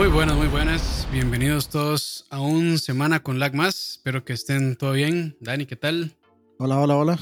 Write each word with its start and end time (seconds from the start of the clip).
Muy 0.00 0.08
buenas, 0.08 0.34
muy 0.34 0.46
buenas. 0.46 1.06
Bienvenidos 1.12 1.68
todos 1.68 2.24
a 2.30 2.40
un 2.40 2.78
semana 2.78 3.22
con 3.22 3.38
lag 3.38 3.54
más. 3.54 3.90
Espero 3.90 4.24
que 4.24 4.32
estén 4.32 4.74
todo 4.76 4.92
bien. 4.92 5.36
Dani, 5.40 5.66
¿qué 5.66 5.76
tal? 5.76 6.16
Hola, 6.58 6.78
hola, 6.78 6.96
hola. 6.96 7.18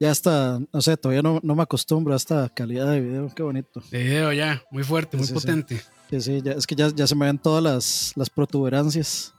Ya 0.00 0.10
está, 0.10 0.58
no 0.72 0.82
sé, 0.82 0.96
todavía 0.96 1.22
no, 1.22 1.38
no 1.44 1.54
me 1.54 1.62
acostumbro 1.62 2.14
a 2.14 2.16
esta 2.16 2.48
calidad 2.48 2.90
de 2.90 3.00
video. 3.02 3.32
Qué 3.32 3.44
bonito. 3.44 3.84
De 3.92 4.02
video 4.02 4.32
ya, 4.32 4.60
muy 4.72 4.82
fuerte, 4.82 5.16
muy 5.16 5.28
potente. 5.28 5.80
Sí, 6.10 6.20
sí, 6.20 6.42
ya, 6.42 6.54
es 6.54 6.66
que 6.66 6.74
ya, 6.74 6.88
ya, 6.88 7.06
se 7.06 7.14
me 7.14 7.26
ven 7.26 7.38
todas 7.38 7.62
las, 7.62 8.12
las 8.16 8.28
protuberancias. 8.30 9.32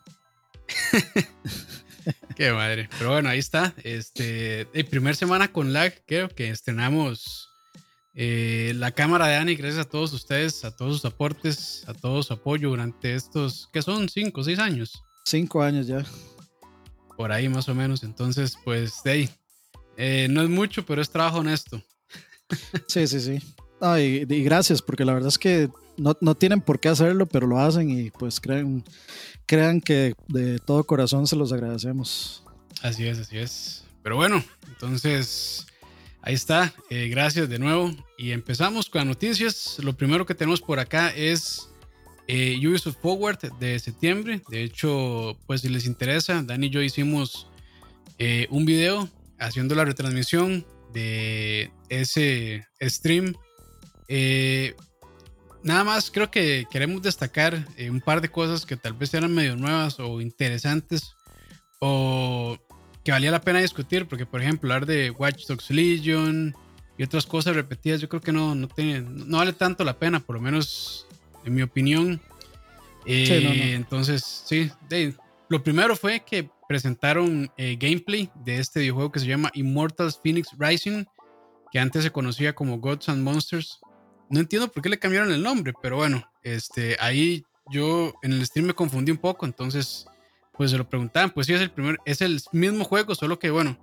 Qué 2.38 2.54
madre. 2.54 2.88
Pero 2.98 3.12
bueno, 3.12 3.28
ahí 3.28 3.40
está. 3.40 3.74
Este, 3.84 4.70
el 4.74 4.86
primer 4.86 5.18
semana 5.18 5.52
con 5.52 5.74
lag, 5.74 5.94
creo 6.08 6.30
que 6.30 6.50
estrenamos 6.50 7.49
eh, 8.14 8.74
la 8.76 8.92
cámara 8.92 9.28
de 9.28 9.36
Dani. 9.36 9.56
Gracias 9.56 9.86
a 9.86 9.90
todos 9.90 10.14
ustedes, 10.14 10.66
a 10.66 10.76
todos 10.76 10.98
sus 10.98 11.06
aportes, 11.06 11.84
a 11.88 11.94
todo 11.94 12.24
su 12.24 12.34
apoyo 12.34 12.70
durante 12.70 13.16
estos, 13.16 13.70
que 13.72 13.82
son 13.82 14.10
cinco 14.10 14.42
o 14.42 14.44
seis 14.44 14.60
años. 14.60 15.04
Cinco 15.26 15.62
años 15.62 15.88
ya. 15.88 16.06
Por 17.18 17.32
ahí 17.32 17.50
más 17.50 17.70
o 17.70 17.76
menos. 17.76 18.04
Entonces, 18.04 18.58
pues, 18.64 19.04
de 19.04 19.12
ahí. 19.12 19.30
Eh, 19.98 20.28
no 20.30 20.42
es 20.42 20.50
mucho, 20.50 20.86
pero 20.86 21.02
es 21.02 21.10
trabajo 21.10 21.40
honesto. 21.40 21.82
Sí, 22.88 23.06
sí, 23.06 23.20
sí. 23.20 23.40
y, 23.82 24.34
y, 24.34 24.44
gracias, 24.44 24.82
porque 24.82 25.06
la 25.06 25.14
verdad 25.14 25.28
es 25.28 25.38
que 25.38 25.70
no, 25.98 26.18
no, 26.20 26.34
tienen 26.34 26.62
por 26.62 26.80
qué 26.80 26.90
hacerlo, 26.90 27.28
pero 27.28 27.46
lo 27.46 27.60
hacen 27.60 27.92
y 27.92 28.10
pues 28.10 28.40
crean, 28.40 28.84
crean 29.46 29.82
que 29.82 30.16
de 30.28 30.58
todo 30.58 30.84
corazón 30.84 31.28
se 31.28 31.36
los 31.36 31.54
agradecemos. 31.54 32.44
Así 32.82 33.06
es, 33.06 33.20
así 33.20 33.38
es. 33.38 33.84
Pero 34.02 34.16
bueno, 34.16 34.44
entonces 34.68 35.68
ahí 36.22 36.34
está. 36.34 36.74
Eh, 36.90 37.10
gracias 37.10 37.50
de 37.50 37.60
nuevo. 37.60 37.92
Y 38.18 38.32
empezamos 38.32 38.90
con 38.90 39.00
las 39.00 39.08
noticias. 39.08 39.78
Lo 39.80 39.96
primero 39.96 40.26
que 40.26 40.36
tenemos 40.36 40.62
por 40.62 40.80
acá 40.80 41.10
es 41.10 41.70
eh, 42.32 42.60
Ubisoft 42.60 42.98
Forward 43.02 43.40
de 43.60 43.80
septiembre. 43.80 44.44
De 44.50 44.62
hecho, 44.62 45.36
pues 45.48 45.62
si 45.62 45.70
les 45.70 45.88
interesa, 45.88 46.44
Dani 46.44 46.68
y 46.68 46.70
yo 46.70 46.80
hicimos 46.84 47.48
eh, 48.20 48.46
un 48.52 48.66
video 48.66 49.10
haciendo 49.40 49.74
la 49.74 49.84
retransmisión 49.84 50.64
de 50.94 51.72
ese 51.90 52.68
stream. 52.80 53.34
Eh, 54.08 54.76
nada 55.64 55.84
más 55.84 56.12
creo 56.12 56.30
que 56.30 56.68
queremos 56.70 57.02
destacar 57.02 57.66
un 57.90 58.00
par 58.00 58.22
de 58.22 58.30
cosas 58.30 58.64
que 58.64 58.78
tal 58.78 58.94
vez 58.94 59.12
eran 59.16 59.34
medio 59.34 59.56
nuevas 59.56 60.00
o 60.00 60.22
interesantes 60.22 61.16
o 61.80 62.60
que 63.10 63.14
valía 63.14 63.32
la 63.32 63.42
pena 63.42 63.58
discutir, 63.58 64.06
porque 64.06 64.28
por 64.28 64.40
ejemplo 64.40 64.72
hablar 64.72 64.86
de 64.86 65.10
Watch 65.10 65.48
Dogs 65.48 65.72
Legion 65.72 66.56
y 66.96 67.02
otras 67.02 67.26
cosas 67.26 67.56
repetidas, 67.56 68.00
yo 68.00 68.08
creo 68.08 68.22
que 68.22 68.32
no, 68.32 68.54
no, 68.54 68.68
tiene, 68.68 69.02
no 69.02 69.38
vale 69.38 69.52
tanto 69.52 69.84
la 69.84 69.98
pena, 69.98 70.20
por 70.20 70.36
lo 70.36 70.42
menos 70.44 71.08
en 71.44 71.56
mi 71.56 71.64
opinión. 71.64 72.22
Eh, 73.08 73.74
entonces, 73.74 74.44
sí, 74.46 74.70
lo 75.48 75.64
primero 75.64 75.96
fue 75.96 76.20
que 76.20 76.52
presentaron 76.68 77.52
eh, 77.58 77.78
gameplay 77.80 78.30
de 78.46 78.60
este 78.60 78.82
videojuego 78.82 79.12
que 79.12 79.22
se 79.22 79.26
llama 79.26 79.50
Immortals 79.56 80.20
Phoenix 80.22 80.50
Rising, 80.60 81.06
que 81.72 81.80
antes 81.80 82.04
se 82.04 82.12
conocía 82.12 82.54
como 82.54 82.78
Gods 82.78 83.10
and 83.10 83.24
Monsters. 83.24 83.80
No 84.30 84.40
entiendo 84.40 84.72
por 84.72 84.84
qué 84.84 84.90
le 84.90 85.00
cambiaron 85.00 85.32
el 85.32 85.42
nombre, 85.42 85.74
pero 85.82 85.96
bueno, 85.96 86.30
este, 86.44 86.96
ahí 87.00 87.44
yo 87.72 88.14
en 88.22 88.34
el 88.34 88.46
stream 88.46 88.68
me 88.68 88.76
confundí 88.76 89.12
un 89.12 89.18
poco, 89.18 89.48
entonces 89.48 90.06
pues 90.60 90.72
se 90.72 90.78
lo 90.78 90.90
preguntaban, 90.90 91.30
pues 91.30 91.48
sí 91.48 91.54
es 91.54 91.62
el 91.62 91.72
primer, 91.72 92.00
es 92.04 92.20
el 92.20 92.42
mismo 92.52 92.84
juego, 92.84 93.16
solo 93.16 93.40
que 93.40 93.50
bueno, 93.50 93.78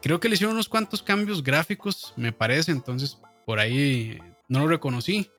creo 0.00 0.18
que 0.18 0.30
le 0.30 0.36
hicieron 0.36 0.54
unos 0.54 0.70
cuantos 0.70 1.02
cambios 1.02 1.44
gráficos, 1.44 2.14
me 2.16 2.32
parece, 2.32 2.72
entonces 2.72 3.18
por 3.44 3.58
ahí 3.58 4.18
no 4.48 4.60
lo 4.60 4.68
reconocí, 4.68 5.30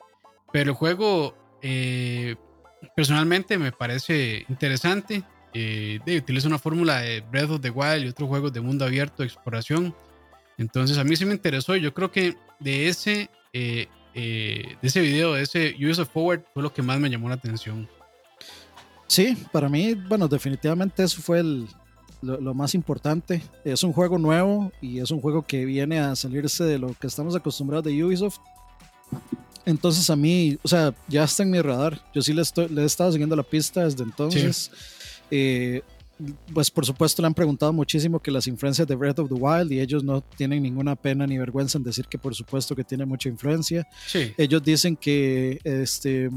pero 0.54 0.70
el 0.70 0.76
juego 0.76 1.36
eh, 1.64 2.36
personalmente 2.96 3.58
me 3.58 3.72
parece 3.72 4.46
interesante, 4.48 5.24
eh, 5.56 6.02
utiliza 6.06 6.48
una 6.48 6.60
fórmula 6.60 7.02
de 7.02 7.22
Breath 7.22 7.50
of 7.50 7.62
the 7.62 7.72
Wild 7.72 8.06
y 8.06 8.10
otros 8.10 8.30
juegos 8.30 8.54
de 8.54 8.62
mundo 8.62 8.86
abierto, 8.86 9.24
exploración, 9.24 9.96
entonces 10.60 11.00
a 11.00 11.04
mí 11.04 11.16
sí 11.16 11.26
me 11.26 11.34
interesó, 11.34 11.76
yo 11.78 11.96
creo 11.96 12.12
que 12.12 12.38
de 12.60 12.90
ese... 12.90 13.32
Eh, 13.54 13.88
eh, 14.16 14.76
de 14.82 14.88
ese 14.88 15.02
video, 15.02 15.34
de 15.36 15.44
ese 15.44 15.76
Forward, 16.06 16.44
fue 16.54 16.64
lo 16.64 16.74
que 16.74 16.82
más 16.82 17.00
me 17.00 17.10
llamó 17.10 17.30
la 17.30 17.36
atención. 17.36 17.88
Sí, 19.10 19.36
para 19.52 19.68
mí, 19.68 19.96
bueno, 19.96 20.28
definitivamente 20.28 21.04
eso 21.04 21.20
fue 21.22 21.40
el, 21.40 21.68
lo, 22.22 22.40
lo, 22.40 22.54
más 22.54 22.76
importante. 22.76 23.42
Es 23.66 23.84
un 23.84 23.92
juego 23.92 24.20
nuevo 24.20 24.72
y 24.82 25.00
es 25.00 25.10
un 25.10 25.20
juego 25.20 25.42
que 25.42 25.66
viene 25.66 26.00
a 26.00 26.16
salirse 26.16 26.64
de 26.64 26.78
lo 26.78 26.94
que 26.94 27.08
estamos 27.08 27.36
acostumbrados 27.36 27.86
de 27.86 28.04
Ubisoft. 28.04 28.38
Entonces 29.66 30.10
a 30.12 30.16
mí, 30.16 30.58
o 30.62 30.68
sea, 30.68 30.94
ya 31.08 31.24
está 31.24 31.42
en 31.42 31.50
mi 31.50 31.60
radar. 31.60 32.00
Yo 32.14 32.22
sí 32.22 32.34
le, 32.34 32.44
estoy, 32.44 32.70
le 32.70 32.84
he 32.84 32.86
estado 32.86 33.12
siguiendo 33.12 33.36
la 33.36 33.44
pista 33.44 33.84
desde 33.84 34.04
entonces. 34.04 34.72
Sí. 34.72 35.26
Eh, 35.32 35.82
pues 36.54 36.70
por 36.70 36.86
supuesto 36.86 37.22
le 37.22 37.28
han 37.28 37.34
preguntado 37.34 37.72
muchísimo 37.72 38.20
que 38.20 38.30
las 38.30 38.46
influencias 38.48 38.88
de 38.88 38.96
Breath 38.96 39.20
of 39.20 39.30
the 39.30 39.36
Wild 39.36 39.72
y 39.72 39.80
ellos 39.80 40.04
no 40.04 40.22
tienen 40.22 40.64
ninguna 40.64 40.96
pena 40.96 41.26
ni 41.26 41.38
vergüenza 41.38 41.78
en 41.78 41.84
decir 41.84 42.06
que 42.08 42.18
por 42.18 42.36
supuesto 42.36 42.76
que 42.76 42.84
tiene 42.84 43.06
mucha 43.06 43.30
influencia. 43.30 43.88
Sí. 44.06 44.34
Ellos 44.38 44.62
dicen 44.62 44.96
que, 44.96 45.60
este, 45.64 46.30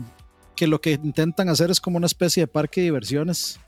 que 0.56 0.66
lo 0.66 0.80
que 0.80 0.92
intentan 0.92 1.48
hacer 1.48 1.70
es 1.70 1.80
como 1.80 1.96
una 1.96 2.06
especie 2.06 2.42
de 2.42 2.46
parque 2.46 2.80
de 2.80 2.86
diversiones. 2.86 3.58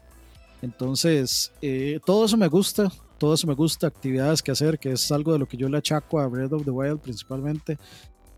Entonces, 0.62 1.52
eh, 1.60 2.00
todo 2.04 2.24
eso 2.24 2.36
me 2.36 2.48
gusta, 2.48 2.90
todo 3.18 3.34
eso 3.34 3.46
me 3.46 3.54
gusta, 3.54 3.86
actividades 3.86 4.42
que 4.42 4.50
hacer, 4.50 4.78
que 4.78 4.92
es 4.92 5.12
algo 5.12 5.32
de 5.32 5.38
lo 5.38 5.46
que 5.46 5.56
yo 5.56 5.68
le 5.68 5.78
achaco 5.78 6.20
a 6.20 6.26
Breath 6.26 6.52
of 6.52 6.64
the 6.64 6.70
Wild 6.70 7.00
principalmente. 7.00 7.78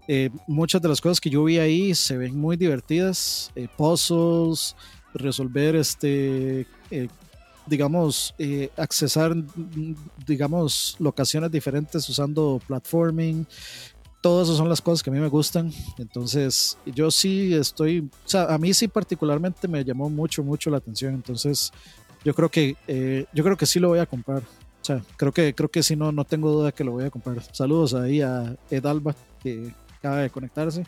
Eh, 0.09 0.31
muchas 0.47 0.81
de 0.81 0.89
las 0.89 1.01
cosas 1.01 1.21
que 1.21 1.31
yo 1.31 1.45
vi 1.45 1.59
ahí 1.59 1.95
se 1.95 2.17
ven 2.17 2.39
muy 2.39 2.57
divertidas, 2.57 3.51
eh, 3.57 3.69
puzzles, 3.77 4.77
resolver 5.15 5.77
este 5.77 6.67
digamos, 7.67 8.35
eh, 8.39 8.71
accesar, 8.77 9.35
digamos, 10.27 10.97
locaciones 10.99 11.51
diferentes 11.51 12.09
usando 12.09 12.61
platforming. 12.67 13.47
Todas 14.27 14.49
esas 14.49 14.59
son 14.59 14.69
las 14.69 14.81
cosas 14.81 15.05
que 15.05 15.11
a 15.11 15.13
mí 15.13 15.21
me 15.21 15.29
gustan. 15.29 15.73
Entonces, 15.99 16.77
yo 16.85 17.13
sí 17.13 17.55
estoy, 17.55 18.01
o 18.01 18.29
sea, 18.29 18.53
a 18.53 18.59
mí 18.59 18.75
sí 18.75 18.89
particularmente 18.89 19.69
me 19.69 19.85
llamó 19.85 20.11
mucho, 20.11 20.43
mucho 20.43 20.69
la 20.69 20.79
atención. 20.79 21.15
Entonces, 21.15 21.73
yo 22.25 22.35
creo 22.35 22.49
que, 22.49 22.75
eh, 22.89 23.27
yo 23.33 23.45
creo 23.45 23.57
que 23.57 23.67
sí 23.67 23.79
lo 23.79 23.87
voy 23.87 24.01
a 24.01 24.07
comprar. 24.07 24.43
O 24.43 24.85
sea, 24.85 25.01
creo 25.17 25.31
que, 25.31 25.55
creo 25.55 25.69
que 25.69 25.81
sí, 25.81 25.95
no, 25.95 26.11
no 26.11 26.25
tengo 26.25 26.51
duda 26.51 26.73
que 26.73 26.83
lo 26.83 26.91
voy 26.91 27.05
a 27.05 27.11
comprar. 27.11 27.41
Saludos 27.53 27.95
ahí 27.95 28.21
a 28.21 28.57
Ed 28.69 28.85
Alba, 28.85 29.15
que 29.41 29.73
acaba 29.97 30.17
de 30.17 30.31
conectarse. 30.31 30.85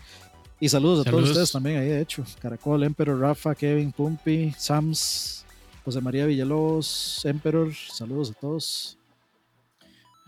Y 0.59 0.69
saludos, 0.69 1.05
saludos. 1.05 1.07
a 1.07 1.11
todos 1.11 1.31
ustedes 1.31 1.53
también 1.53 1.79
ahí, 1.79 1.91
de 1.91 2.01
hecho. 2.01 2.25
Caracol, 2.41 2.83
Emperor, 2.83 3.21
Rafa, 3.21 3.55
Kevin, 3.55 3.93
Pumpi, 3.93 4.53
Sams, 4.59 5.45
José 5.85 6.01
María 6.01 6.27
Villalobos, 6.27 7.25
Emperor, 7.25 7.73
saludos 7.73 8.33
a 8.33 8.35
todos. 8.35 8.99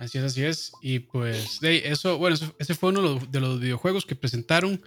Así 0.01 0.17
es, 0.17 0.25
así 0.25 0.43
es. 0.43 0.73
Y 0.81 1.01
pues, 1.01 1.59
eso, 1.63 2.17
bueno, 2.17 2.35
ese 2.59 2.75
fue 2.75 2.89
uno 2.89 3.19
de 3.19 3.39
los 3.39 3.61
videojuegos 3.61 4.07
que 4.07 4.17
presentaron. 4.17 4.83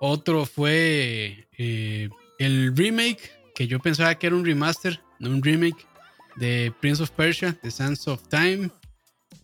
Otro 0.00 0.44
fue 0.44 1.46
eh, 1.56 2.10
el 2.40 2.76
remake, 2.76 3.30
que 3.54 3.68
yo 3.68 3.78
pensaba 3.78 4.16
que 4.16 4.26
era 4.26 4.34
un 4.34 4.44
remaster, 4.44 5.00
no 5.20 5.30
un 5.30 5.40
remake, 5.40 5.86
de 6.34 6.72
Prince 6.80 7.00
of 7.00 7.12
Persia, 7.12 7.56
The 7.62 7.70
Sands 7.70 8.08
of 8.08 8.26
Time. 8.28 8.70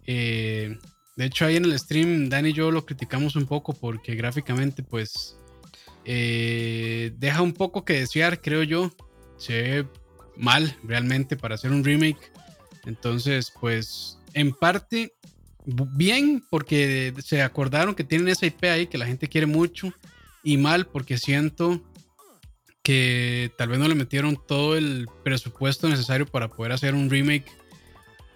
Eh, 0.08 0.76
de 1.16 1.24
hecho, 1.24 1.46
ahí 1.46 1.54
en 1.54 1.66
el 1.66 1.78
stream, 1.78 2.28
Dani 2.28 2.48
y 2.48 2.52
yo 2.52 2.72
lo 2.72 2.84
criticamos 2.84 3.36
un 3.36 3.46
poco 3.46 3.74
porque 3.74 4.16
gráficamente, 4.16 4.82
pues, 4.82 5.36
eh, 6.04 7.12
deja 7.18 7.42
un 7.42 7.52
poco 7.52 7.84
que 7.84 8.00
desear, 8.00 8.40
creo 8.40 8.64
yo. 8.64 8.90
Se 9.38 9.62
ve 9.62 9.86
mal 10.36 10.76
realmente 10.82 11.36
para 11.36 11.54
hacer 11.54 11.70
un 11.70 11.84
remake. 11.84 12.32
Entonces, 12.86 13.52
pues 13.60 14.18
en 14.34 14.52
parte 14.52 15.14
bien 15.64 16.42
porque 16.50 17.14
se 17.24 17.42
acordaron 17.42 17.94
que 17.94 18.04
tienen 18.04 18.28
esa 18.28 18.46
IP 18.46 18.64
ahí 18.64 18.86
que 18.86 18.98
la 18.98 19.06
gente 19.06 19.28
quiere 19.28 19.46
mucho 19.46 19.92
y 20.42 20.56
mal 20.56 20.86
porque 20.86 21.18
siento 21.18 21.80
que 22.82 23.52
tal 23.56 23.68
vez 23.68 23.78
no 23.78 23.88
le 23.88 23.94
metieron 23.94 24.36
todo 24.46 24.76
el 24.76 25.08
presupuesto 25.22 25.88
necesario 25.88 26.26
para 26.26 26.48
poder 26.48 26.72
hacer 26.72 26.94
un 26.94 27.08
remake 27.08 27.46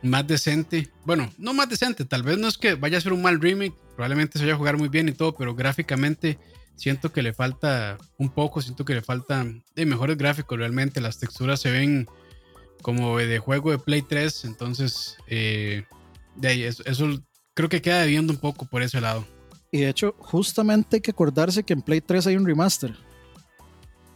más 0.03 0.27
decente. 0.27 0.89
Bueno, 1.05 1.33
no 1.37 1.53
más 1.53 1.69
decente, 1.69 2.05
tal 2.05 2.23
vez 2.23 2.39
no 2.39 2.47
es 2.47 2.57
que 2.57 2.75
vaya 2.75 2.99
a 2.99 3.01
ser 3.01 3.13
un 3.13 3.23
mal 3.23 3.41
remake, 3.41 3.75
probablemente 3.97 4.39
se 4.39 4.45
vaya 4.45 4.55
a 4.55 4.59
jugar 4.59 4.77
muy 4.77 4.89
bien 4.89 5.09
y 5.09 5.13
todo, 5.13 5.35
pero 5.35 5.55
gráficamente 5.55 6.39
siento 6.77 7.13
que 7.13 7.23
le 7.23 7.33
falta 7.33 7.99
un 8.19 8.31
poco, 8.31 8.61
siento 8.61 8.85
que 8.85 8.95
le 8.95 9.03
faltan 9.03 9.65
de 9.75 9.87
mejores 9.87 10.17
gráficos 10.17 10.59
realmente, 10.59 11.01
las 11.01 11.19
texturas 11.19 11.61
se 11.61 11.73
ven 11.73 12.07
como 12.83 13.19
de 13.19 13.39
juego 13.39 13.71
de 13.71 13.79
Play 13.79 14.03
3, 14.03 14.45
entonces 14.45 15.17
eh, 15.27 15.85
de 16.35 16.49
ahí, 16.49 16.63
eso, 16.63 16.83
eso, 16.87 17.07
creo 17.55 17.69
que 17.69 17.83
queda 17.83 18.03
debiendo 18.03 18.33
un 18.33 18.39
poco 18.39 18.67
por 18.67 18.83
ese 18.83 19.01
lado. 19.01 19.25
Y 19.73 19.81
de 19.81 19.89
hecho, 19.89 20.15
justamente 20.19 20.97
hay 20.97 21.01
que 21.01 21.11
acordarse 21.11 21.63
que 21.63 21.73
en 21.73 21.83
Play 21.83 22.01
3 22.01 22.29
hay 22.29 22.37
un 22.37 22.47
remaster 22.47 22.95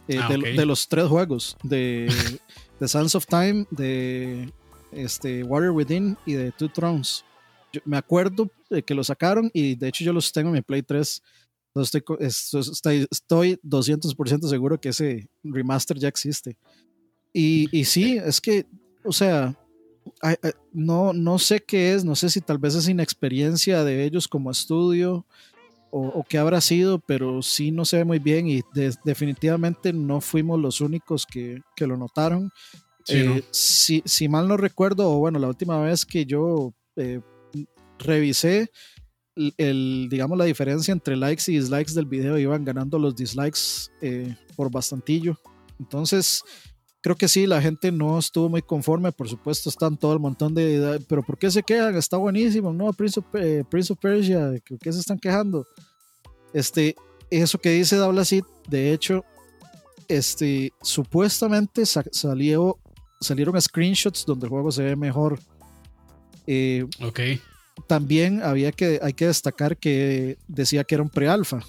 eh, 0.07 0.19
Ah, 0.19 0.29
de, 0.29 0.65
los 0.65 0.87
tres 0.87 1.05
juegos, 1.05 1.57
de, 1.63 2.09
de 2.79 2.87
Sands 2.87 3.15
of 3.15 3.25
Time, 3.25 3.65
de 3.69 4.51
este, 4.91 5.43
Warrior 5.43 5.71
Within 5.73 6.17
y 6.25 6.33
de 6.33 6.51
Two 6.51 6.69
Thrones. 6.69 7.23
Yo 7.71 7.81
me 7.85 7.97
acuerdo 7.97 8.49
de 8.69 8.83
que 8.83 8.93
lo 8.93 9.03
sacaron 9.03 9.49
y 9.53 9.75
de 9.75 9.87
hecho 9.87 10.03
yo 10.03 10.11
los 10.11 10.31
tengo 10.31 10.49
en 10.49 10.55
mi 10.55 10.61
Play 10.61 10.83
3 10.83 11.21
Estoy, 11.73 12.03
estoy, 12.19 13.07
estoy 13.09 13.59
200% 13.63 14.49
seguro 14.49 14.81
que 14.81 14.89
ese 14.89 15.29
remaster 15.41 15.97
ya 15.97 16.09
existe. 16.09 16.57
Y, 17.33 17.69
y 17.77 17.85
sí, 17.85 18.17
es 18.17 18.41
que, 18.41 18.65
o 19.03 19.13
sea, 19.13 19.55
no, 20.73 21.13
no 21.13 21.39
sé 21.39 21.61
qué 21.61 21.93
es, 21.93 22.03
no 22.03 22.15
sé 22.15 22.29
si 22.29 22.41
tal 22.41 22.57
vez 22.57 22.75
es 22.75 22.87
inexperiencia 22.87 23.83
de 23.83 24.03
ellos 24.03 24.27
como 24.27 24.51
estudio 24.51 25.25
o, 25.93 26.23
qué 26.27 26.37
habrá 26.37 26.61
sido, 26.61 26.99
pero 26.99 27.41
sí 27.41 27.71
no 27.71 27.83
se 27.83 27.97
ve 27.97 28.05
muy 28.05 28.19
bien 28.19 28.47
y 28.47 28.61
definitivamente 29.03 29.91
no 29.91 30.21
fuimos 30.21 30.57
los 30.57 30.79
únicos 30.79 31.25
que, 31.25 31.61
que 31.75 31.85
lo 31.85 31.97
notaron. 31.97 32.49
Eh, 33.09 33.43
si, 33.51 34.01
si, 34.05 34.29
mal 34.29 34.47
no 34.47 34.55
recuerdo, 34.55 35.11
o 35.11 35.19
bueno, 35.19 35.37
la 35.37 35.49
última 35.49 35.81
vez 35.81 36.05
que 36.05 36.25
yo 36.25 36.73
eh, 36.95 37.19
revisé, 37.99 38.71
el, 39.57 40.07
digamos, 40.09 40.37
la 40.37 40.45
diferencia 40.45 40.91
entre 40.93 41.17
likes 41.17 41.51
y 41.51 41.57
dislikes 41.57 41.93
del 41.93 42.05
video 42.05 42.37
iban 42.37 42.63
ganando 42.63 42.97
los 42.97 43.15
dislikes 43.15 43.91
eh, 44.01 44.35
por 44.55 44.71
bastantillo. 44.71 45.37
Entonces, 45.79 46.43
creo 47.01 47.15
que 47.15 47.27
sí, 47.27 47.47
la 47.47 47.61
gente 47.61 47.91
no 47.91 48.17
estuvo 48.17 48.49
muy 48.49 48.61
conforme. 48.61 49.11
Por 49.11 49.27
supuesto, 49.27 49.69
están 49.69 49.97
todo 49.97 50.13
el 50.13 50.19
montón 50.19 50.53
de. 50.53 51.03
Pero 51.07 51.23
¿por 51.23 51.37
qué 51.37 51.51
se 51.51 51.63
quedan? 51.63 51.95
Está 51.95 52.17
buenísimo, 52.17 52.71
¿no? 52.73 52.93
Prince 52.93 53.19
of, 53.19 53.25
eh, 53.33 53.63
Prince 53.69 53.93
of 53.93 53.99
Persia, 53.99 54.51
¿por 54.67 54.79
qué 54.79 54.93
se 54.93 54.99
están 54.99 55.19
quejando? 55.19 55.65
Este, 56.53 56.95
eso 57.29 57.57
que 57.57 57.71
dice 57.71 57.97
Dablasit, 57.97 58.45
de 58.67 58.93
hecho, 58.93 59.23
este, 60.07 60.73
supuestamente 60.81 61.85
salió, 61.85 62.77
salieron 63.19 63.59
screenshots 63.61 64.25
donde 64.25 64.45
el 64.45 64.49
juego 64.49 64.71
se 64.71 64.83
ve 64.83 64.95
mejor. 64.95 65.39
Eh, 66.47 66.85
ok 67.01 67.19
también 67.87 68.41
había 68.41 68.71
que, 68.71 68.99
hay 69.01 69.13
que 69.13 69.27
destacar 69.27 69.77
que 69.77 70.37
decía 70.47 70.83
que 70.83 70.95
era 70.95 71.03
un 71.03 71.09
pre-alfa. 71.09 71.59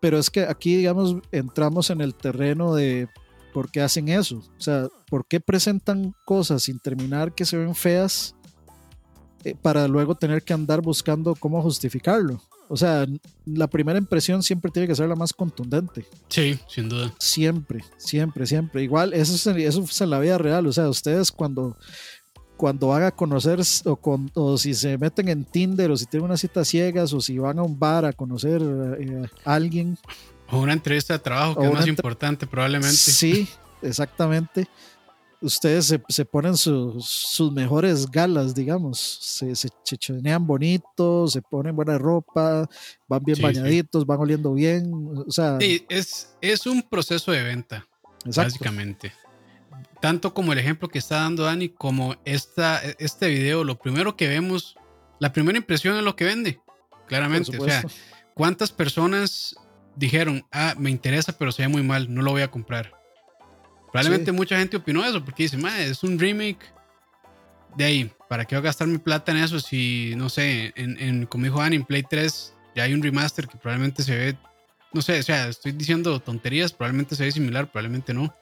Pero 0.00 0.18
es 0.18 0.30
que 0.30 0.40
aquí, 0.42 0.76
digamos, 0.76 1.16
entramos 1.30 1.90
en 1.90 2.00
el 2.00 2.14
terreno 2.14 2.74
de 2.74 3.08
por 3.52 3.70
qué 3.70 3.80
hacen 3.80 4.08
eso. 4.08 4.36
O 4.36 4.60
sea, 4.60 4.88
por 5.08 5.26
qué 5.26 5.40
presentan 5.40 6.14
cosas 6.24 6.64
sin 6.64 6.78
terminar 6.78 7.34
que 7.34 7.44
se 7.44 7.56
ven 7.56 7.74
feas 7.74 8.34
eh, 9.44 9.54
para 9.60 9.88
luego 9.88 10.14
tener 10.14 10.42
que 10.42 10.52
andar 10.52 10.80
buscando 10.80 11.34
cómo 11.34 11.62
justificarlo. 11.62 12.40
O 12.68 12.76
sea, 12.76 13.06
la 13.44 13.66
primera 13.66 13.98
impresión 13.98 14.42
siempre 14.42 14.70
tiene 14.70 14.88
que 14.88 14.94
ser 14.94 15.08
la 15.08 15.14
más 15.14 15.32
contundente. 15.32 16.06
Sí, 16.28 16.58
sin 16.68 16.88
duda. 16.88 17.12
Siempre, 17.18 17.84
siempre, 17.98 18.46
siempre. 18.46 18.82
Igual, 18.82 19.12
eso 19.12 19.34
es, 19.34 19.46
eso 19.46 19.82
es 19.82 20.00
en 20.00 20.10
la 20.10 20.18
vida 20.20 20.38
real. 20.38 20.66
O 20.66 20.72
sea, 20.72 20.88
ustedes 20.88 21.30
cuando 21.30 21.76
cuando 22.62 22.86
van 22.86 23.02
a 23.02 23.10
conocer 23.10 23.60
o, 23.86 23.96
con, 23.96 24.30
o 24.34 24.56
si 24.56 24.72
se 24.74 24.96
meten 24.96 25.28
en 25.28 25.44
Tinder 25.44 25.90
o 25.90 25.96
si 25.96 26.06
tienen 26.06 26.26
unas 26.26 26.40
citas 26.40 26.68
ciegas 26.68 27.12
o 27.12 27.20
si 27.20 27.36
van 27.36 27.58
a 27.58 27.62
un 27.64 27.76
bar 27.76 28.04
a 28.04 28.12
conocer 28.12 28.62
eh, 29.00 29.26
a 29.44 29.54
alguien. 29.54 29.98
O 30.52 30.58
una 30.58 30.72
entrevista 30.72 31.14
de 31.14 31.18
trabajo, 31.18 31.60
que 31.60 31.66
es 31.66 31.72
más 31.72 31.86
importante 31.86 32.46
probablemente. 32.46 32.96
Sí, 32.96 33.48
exactamente. 33.82 34.68
Ustedes 35.40 35.86
se, 35.86 36.00
se 36.08 36.24
ponen 36.24 36.56
sus 36.56 37.50
mejores 37.52 38.08
galas, 38.08 38.54
digamos. 38.54 39.00
Se, 39.00 39.56
se 39.56 39.68
chichonean 39.82 40.46
bonitos, 40.46 41.32
se 41.32 41.42
ponen 41.42 41.74
buena 41.74 41.98
ropa, 41.98 42.68
van 43.08 43.24
bien 43.24 43.42
bañaditos, 43.42 44.06
van 44.06 44.20
oliendo 44.20 44.54
bien. 44.54 44.92
O 45.26 45.32
sea, 45.32 45.58
sí, 45.58 45.84
es, 45.88 46.32
es 46.40 46.64
un 46.66 46.80
proceso 46.80 47.32
de 47.32 47.42
venta, 47.42 47.84
básicamente 48.36 49.12
tanto 50.02 50.34
como 50.34 50.52
el 50.52 50.58
ejemplo 50.58 50.88
que 50.88 50.98
está 50.98 51.20
dando 51.20 51.44
Dani, 51.44 51.68
como 51.68 52.16
esta, 52.24 52.82
este 52.98 53.28
video, 53.28 53.62
lo 53.62 53.78
primero 53.78 54.16
que 54.16 54.26
vemos, 54.26 54.74
la 55.20 55.32
primera 55.32 55.56
impresión 55.56 55.96
es 55.96 56.02
lo 56.02 56.16
que 56.16 56.24
vende, 56.24 56.60
claramente. 57.06 57.56
O 57.56 57.64
sea, 57.64 57.84
¿cuántas 58.34 58.72
personas 58.72 59.54
dijeron, 59.96 60.44
ah, 60.52 60.74
me 60.78 60.90
interesa, 60.90 61.36
pero 61.36 61.52
se 61.52 61.62
ve 61.62 61.68
muy 61.68 61.82
mal, 61.82 62.12
no 62.12 62.22
lo 62.22 62.32
voy 62.32 62.42
a 62.42 62.50
comprar? 62.50 62.92
Probablemente 63.90 64.32
mucha 64.32 64.58
gente 64.58 64.76
opinó 64.76 65.04
eso, 65.04 65.24
porque 65.24 65.44
dice, 65.44 65.58
es 65.80 66.02
un 66.02 66.18
remake. 66.18 66.72
De 67.76 67.84
ahí, 67.84 68.12
¿para 68.28 68.44
qué 68.44 68.54
voy 68.54 68.60
a 68.60 68.64
gastar 68.64 68.86
mi 68.88 68.98
plata 68.98 69.32
en 69.32 69.38
eso 69.38 69.60
si, 69.60 70.14
no 70.16 70.28
sé, 70.28 70.72
en, 70.76 70.98
en 70.98 71.26
como 71.26 71.44
dijo 71.44 71.60
Dani, 71.60 71.76
en 71.76 71.84
Play 71.84 72.02
3 72.02 72.54
ya 72.74 72.84
hay 72.84 72.94
un 72.94 73.02
remaster 73.02 73.48
que 73.48 73.58
probablemente 73.58 74.02
se 74.02 74.16
ve, 74.16 74.36
no 74.92 75.02
sé, 75.02 75.18
o 75.18 75.22
sea, 75.22 75.48
estoy 75.48 75.72
diciendo 75.72 76.20
tonterías, 76.20 76.72
probablemente 76.72 77.16
se 77.16 77.24
ve 77.24 77.32
similar, 77.32 77.70
probablemente 77.70 78.14
no. 78.14 78.34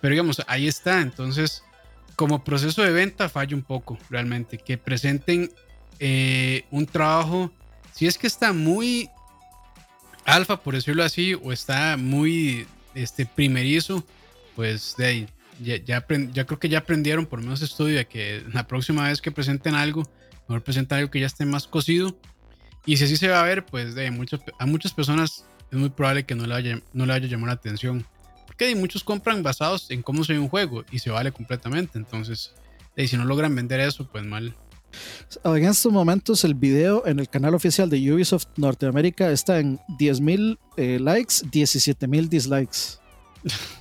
Pero 0.00 0.12
digamos, 0.12 0.42
ahí 0.46 0.66
está. 0.66 1.00
Entonces, 1.00 1.62
como 2.16 2.42
proceso 2.44 2.82
de 2.82 2.90
venta 2.90 3.28
falla 3.28 3.54
un 3.54 3.62
poco, 3.62 3.98
realmente. 4.08 4.58
Que 4.58 4.78
presenten 4.78 5.50
eh, 5.98 6.64
un 6.70 6.86
trabajo, 6.86 7.50
si 7.92 8.06
es 8.06 8.16
que 8.16 8.26
está 8.26 8.52
muy 8.52 9.10
alfa, 10.34 10.62
por 10.62 10.74
decirlo 10.74 11.02
así, 11.04 11.34
o 11.34 11.52
está 11.52 11.96
muy 11.96 12.66
este, 12.94 13.26
primerizo, 13.26 14.04
pues 14.56 14.94
de 14.96 15.06
ahí, 15.06 15.28
ya, 15.62 15.76
ya, 15.76 16.02
creo 16.46 16.58
que 16.58 16.68
ya 16.68 16.78
aprendieron 16.78 17.26
por 17.26 17.40
menos 17.40 17.62
estudio 17.62 17.96
de 17.96 18.06
que 18.06 18.42
la 18.52 18.66
próxima 18.66 19.08
vez 19.08 19.20
que 19.20 19.30
presenten 19.30 19.74
algo, 19.74 20.02
mejor 20.48 20.62
presenten 20.62 20.98
algo 20.98 21.10
que 21.10 21.20
ya 21.20 21.26
esté 21.26 21.44
más 21.44 21.66
cocido. 21.66 22.16
Y 22.86 22.96
si 22.96 23.04
así 23.04 23.16
se 23.16 23.28
va 23.28 23.40
a 23.40 23.44
ver, 23.44 23.66
pues 23.66 23.94
de 23.94 24.10
muchas, 24.10 24.40
a 24.58 24.66
muchas 24.66 24.92
personas 24.92 25.44
es 25.70 25.78
muy 25.78 25.90
probable 25.90 26.24
que 26.24 26.34
no 26.34 26.46
le 26.46 26.54
vaya, 26.54 26.80
no 26.92 27.06
le 27.06 27.12
vaya 27.12 27.26
a 27.26 27.28
llamar 27.28 27.48
la 27.48 27.54
atención 27.54 28.06
que 28.60 28.76
muchos 28.76 29.02
compran 29.02 29.42
basados 29.42 29.90
en 29.90 30.02
cómo 30.02 30.22
se 30.22 30.34
ve 30.34 30.38
un 30.38 30.50
juego 30.50 30.84
y 30.90 30.98
se 30.98 31.08
vale 31.08 31.32
completamente. 31.32 31.96
Entonces, 31.96 32.52
y 32.94 33.08
si 33.08 33.16
no 33.16 33.24
logran 33.24 33.54
vender 33.54 33.80
eso, 33.80 34.06
pues 34.06 34.22
mal. 34.22 34.54
En 35.44 35.64
estos 35.64 35.92
momentos 35.92 36.44
el 36.44 36.54
video 36.54 37.06
en 37.06 37.18
el 37.18 37.28
canal 37.28 37.54
oficial 37.54 37.88
de 37.88 38.12
Ubisoft 38.12 38.46
Norteamérica 38.56 39.30
está 39.30 39.58
en 39.58 39.78
10.000 39.98 40.58
eh, 40.76 40.98
likes, 41.00 41.34
17.000 41.50 42.28
dislikes. 42.28 42.78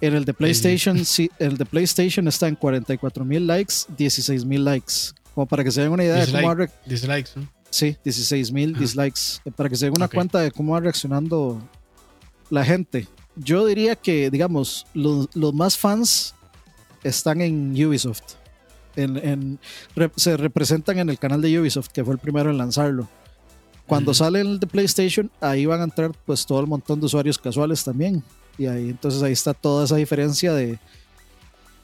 En 0.00 0.14
el 0.14 0.24
de 0.24 0.34
PlayStation, 0.34 1.04
sí, 1.04 1.30
el 1.38 1.56
de 1.56 1.64
PlayStation 1.64 2.26
está 2.26 2.48
en 2.48 2.58
44.000 2.58 3.46
likes, 3.46 3.74
16.000 3.96 4.58
likes. 4.58 4.94
Como 5.32 5.46
para 5.46 5.62
que 5.62 5.70
se 5.70 5.80
den 5.80 5.92
una 5.92 6.02
idea 6.02 6.26
de 6.26 6.32
cómo 6.32 6.56
Dislikes, 6.84 7.30
Sí, 7.70 7.96
16.000 8.04 8.76
dislikes. 8.76 9.48
Para 9.54 9.68
que 9.68 9.76
se 9.76 9.84
den 9.84 9.94
una 9.94 10.08
cuenta 10.08 10.40
de 10.40 10.50
cómo 10.50 10.72
va 10.72 10.80
reaccionando 10.80 11.62
la 12.50 12.64
gente 12.64 13.06
yo 13.36 13.66
diría 13.66 13.96
que, 13.96 14.30
digamos, 14.30 14.86
los, 14.94 15.28
más 15.54 15.76
fans 15.78 16.34
están 17.02 17.40
en 17.40 17.72
Ubisoft. 17.72 18.34
En, 18.96 19.58
se 20.16 20.36
representan 20.36 20.98
en 20.98 21.10
el 21.10 21.18
canal 21.18 21.40
de 21.40 21.58
Ubisoft, 21.60 21.88
que 21.88 22.04
fue 22.04 22.14
el 22.14 22.20
primero 22.20 22.50
en 22.50 22.58
lanzarlo. 22.58 23.08
Cuando 23.86 24.14
sale 24.14 24.40
el 24.40 24.60
de 24.60 24.66
PlayStation, 24.66 25.30
ahí 25.40 25.66
van 25.66 25.80
a 25.80 25.84
entrar 25.84 26.12
pues 26.24 26.46
todo 26.46 26.60
el 26.60 26.66
montón 26.66 27.00
de 27.00 27.06
usuarios 27.06 27.38
casuales 27.38 27.84
también. 27.84 28.22
Y 28.56 28.66
ahí 28.66 28.90
entonces 28.90 29.22
ahí 29.22 29.32
está 29.32 29.54
toda 29.54 29.84
esa 29.84 29.96
diferencia 29.96 30.52
de, 30.54 30.78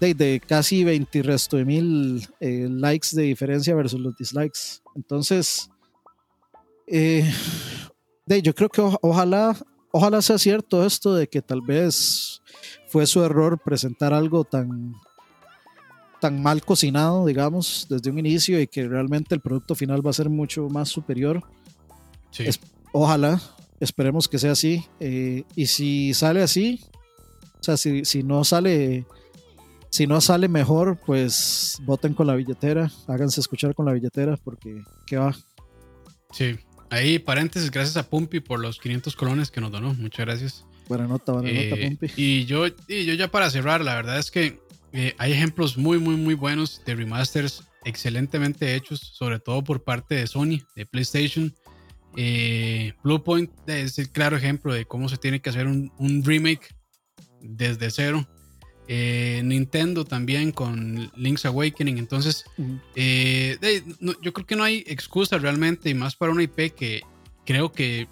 de, 0.01 0.41
casi 0.47 0.85
20 0.85 1.23
resto 1.23 1.57
de 1.57 1.65
mil 1.65 2.29
eh, 2.41 2.69
likes 2.71 3.09
de 3.13 3.23
diferencia 3.23 3.75
versus 3.75 4.01
los 4.01 4.17
dislikes. 4.17 4.81
Entonces, 4.95 5.71
eh, 6.87 7.31
yo 8.43 8.55
creo 8.55 8.69
que 8.69 8.81
ojalá 9.01 9.57
ojalá 9.91 10.23
sea 10.23 10.39
cierto 10.39 10.85
esto 10.85 11.15
de 11.15 11.29
que 11.29 11.43
tal 11.43 11.61
vez 11.61 12.43
fue 12.87 13.07
su 13.07 13.23
error 13.23 13.61
presentar 13.63 14.13
algo 14.13 14.45
tan, 14.45 14.95
tan 16.21 16.43
mal 16.43 16.65
cocinado, 16.65 17.27
digamos, 17.27 17.87
desde 17.89 18.11
un 18.11 18.19
inicio 18.19 18.61
y 18.61 18.67
que 18.67 18.89
realmente 18.89 19.35
el 19.35 19.41
producto 19.41 19.75
final 19.75 20.05
va 20.05 20.11
a 20.11 20.15
ser 20.15 20.29
mucho 20.29 20.69
más 20.69 20.89
superior. 20.89 21.43
ojalá, 22.93 23.41
esperemos 23.81 24.29
que 24.29 24.39
sea 24.39 24.53
así. 24.53 24.85
Eh, 25.01 25.45
y 25.55 25.67
si 25.67 26.15
sale 26.15 26.43
así, 26.43 26.81
o 27.61 27.63
sea, 27.63 27.77
si, 27.77 28.05
si, 28.05 28.23
no 28.23 28.45
sale... 28.45 29.07
Si 29.91 30.07
no 30.07 30.21
sale 30.21 30.49
mejor, 30.49 30.99
pues 31.07 31.79
voten 31.87 32.13
con 32.13 32.27
la 32.27 32.35
billetera, 32.35 32.93
háganse 33.07 33.41
escuchar 33.41 33.75
con 33.75 33.87
la 33.87 33.95
billetera 33.95 34.37
porque 34.37 34.83
qué 35.07 35.17
va. 35.17 35.35
Sí, 36.31 36.59
Ahí, 36.91 37.19
paréntesis, 37.19 37.71
gracias 37.71 37.97
a 37.97 38.09
Pumpi 38.09 38.41
por 38.41 38.61
los 38.61 38.79
500 38.79 39.15
colones 39.15 39.51
que 39.51 39.61
nos 39.61 39.71
donó. 39.71 39.95
Muchas 39.95 40.27
gracias. 40.27 40.65
Buena 40.89 41.07
nota, 41.07 41.33
buena 41.33 41.51
nota, 41.51 41.77
eh, 41.77 41.89
Pumpi. 41.89 42.13
Y 42.17 42.45
yo, 42.47 42.67
y 42.67 43.05
yo 43.05 43.15
ya 43.15 43.31
para 43.31 43.51
cerrar, 43.51 43.83
la 43.83 43.95
verdad 43.95 44.19
es 44.19 44.31
que 44.31 44.59
eh, 44.93 45.15
hay 45.19 45.33
ejemplos 45.33 45.77
muy, 45.77 45.99
muy, 45.99 46.17
muy 46.17 46.35
buenos 46.35 46.83
de 46.85 46.95
remasters 46.95 47.65
excelentemente 47.85 48.75
hechos, 48.75 49.01
sobre 49.01 49.39
todo 49.39 49.63
por 49.63 49.83
parte 49.83 50.15
de 50.15 50.27
Sony, 50.27 50.61
de 50.77 50.87
PlayStation. 50.87 51.55
Eh, 52.17 52.95
Bluepoint 53.03 53.51
es 53.69 53.99
el 53.99 54.11
claro 54.11 54.37
ejemplo 54.37 54.73
de 54.73 54.87
cómo 54.87 55.09
se 55.09 55.19
tiene 55.19 55.41
que 55.41 55.51
hacer 55.51 55.67
un, 55.67 55.93
un 55.99 56.25
remake 56.25 56.75
desde 57.41 57.91
cero. 57.91 58.27
Eh, 58.91 59.43
Nintendo 59.45 60.05
también 60.05 60.51
con 60.51 61.11
Link's 61.15 61.45
Awakening. 61.45 61.99
Entonces, 61.99 62.45
eh, 62.95 63.59
yo 64.23 64.33
creo 64.33 64.47
que 64.47 64.57
no 64.57 64.65
hay 64.65 64.83
excusa 64.87 65.37
realmente, 65.37 65.91
y 65.91 65.95
más 65.95 66.17
para 66.17 66.33
una 66.33 66.43
IP 66.43 66.75
que 66.75 67.03
creo 67.45 67.71
que 67.71 68.09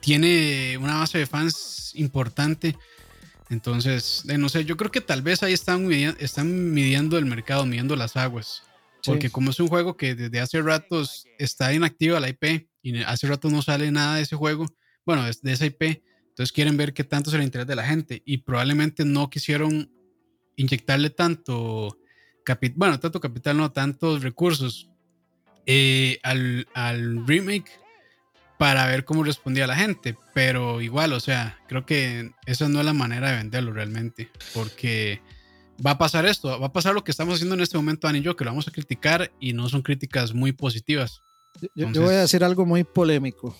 tiene 0.00 0.76
una 0.78 0.98
base 0.98 1.18
de 1.18 1.26
fans 1.26 1.92
importante. 1.94 2.76
Entonces, 3.50 4.24
no 4.24 4.48
sé, 4.48 4.64
yo 4.64 4.76
creo 4.76 4.92
que 4.92 5.00
tal 5.00 5.22
vez 5.22 5.42
ahí 5.42 5.52
están 5.52 5.84
midiendo, 5.84 6.18
están 6.20 6.72
midiendo 6.72 7.18
el 7.18 7.26
mercado, 7.26 7.66
midiendo 7.66 7.96
las 7.96 8.16
aguas. 8.16 8.62
Porque 9.04 9.30
como 9.30 9.50
es 9.50 9.58
un 9.58 9.68
juego 9.68 9.96
que 9.96 10.14
desde 10.14 10.40
hace 10.40 10.62
ratos 10.62 11.26
está 11.38 11.72
inactiva 11.74 12.20
la 12.20 12.28
IP 12.28 12.68
y 12.82 13.02
hace 13.02 13.26
rato 13.26 13.50
no 13.50 13.62
sale 13.62 13.90
nada 13.90 14.16
de 14.16 14.22
ese 14.22 14.36
juego, 14.36 14.66
bueno, 15.04 15.24
de, 15.24 15.52
esa 15.52 15.66
IP, 15.66 15.82
entonces 16.28 16.52
quieren 16.52 16.76
ver 16.76 16.92
qué 16.92 17.02
tanto 17.02 17.30
es 17.30 17.34
el 17.34 17.42
interés 17.42 17.66
de 17.66 17.76
la 17.76 17.84
gente 17.84 18.22
y 18.24 18.38
probablemente 18.38 19.04
no 19.04 19.30
quisieron 19.30 19.90
inyectarle 20.56 21.10
tanto 21.10 21.98
capital, 22.44 22.76
bueno, 22.76 23.00
tanto 23.00 23.20
capital, 23.20 23.56
no, 23.56 23.72
tantos 23.72 24.22
recursos 24.22 24.90
eh, 25.66 26.18
al, 26.22 26.68
al 26.74 27.26
remake 27.26 27.70
para 28.60 28.84
ver 28.84 29.06
cómo 29.06 29.24
respondía 29.24 29.66
la 29.66 29.74
gente. 29.74 30.18
Pero 30.34 30.82
igual, 30.82 31.14
o 31.14 31.20
sea, 31.20 31.58
creo 31.66 31.86
que 31.86 32.32
esa 32.44 32.68
no 32.68 32.80
es 32.80 32.84
la 32.84 32.92
manera 32.92 33.30
de 33.30 33.38
venderlo 33.38 33.72
realmente. 33.72 34.28
Porque 34.52 35.22
va 35.84 35.92
a 35.92 35.98
pasar 35.98 36.26
esto, 36.26 36.60
va 36.60 36.66
a 36.66 36.72
pasar 36.72 36.92
lo 36.92 37.02
que 37.02 37.10
estamos 37.10 37.36
haciendo 37.36 37.54
en 37.54 37.62
este 37.62 37.78
momento, 37.78 38.06
Dani 38.06 38.18
y 38.18 38.22
yo, 38.22 38.36
que 38.36 38.44
lo 38.44 38.50
vamos 38.50 38.68
a 38.68 38.70
criticar 38.70 39.32
y 39.40 39.54
no 39.54 39.70
son 39.70 39.80
críticas 39.80 40.34
muy 40.34 40.52
positivas. 40.52 41.22
Yo, 41.74 41.88
voy 41.88 42.14
a 42.14 42.20
decir 42.20 42.44
algo 42.44 42.66
muy 42.66 42.84
polémico 42.84 43.56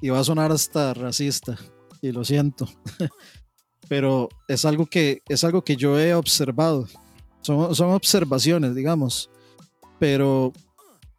y 0.00 0.08
va 0.08 0.20
a 0.20 0.24
sonar 0.24 0.50
hasta 0.50 0.94
racista 0.94 1.58
y 2.00 2.10
lo 2.10 2.24
siento. 2.24 2.66
Pero 3.86 4.30
es 4.48 4.64
algo 4.64 4.86
que, 4.86 5.20
es 5.28 5.44
algo 5.44 5.62
que 5.62 5.76
yo 5.76 6.00
he 6.00 6.14
observado. 6.14 6.88
Son, 7.42 7.74
son 7.74 7.90
observaciones, 7.90 8.74
digamos. 8.74 9.28
Pero 9.98 10.54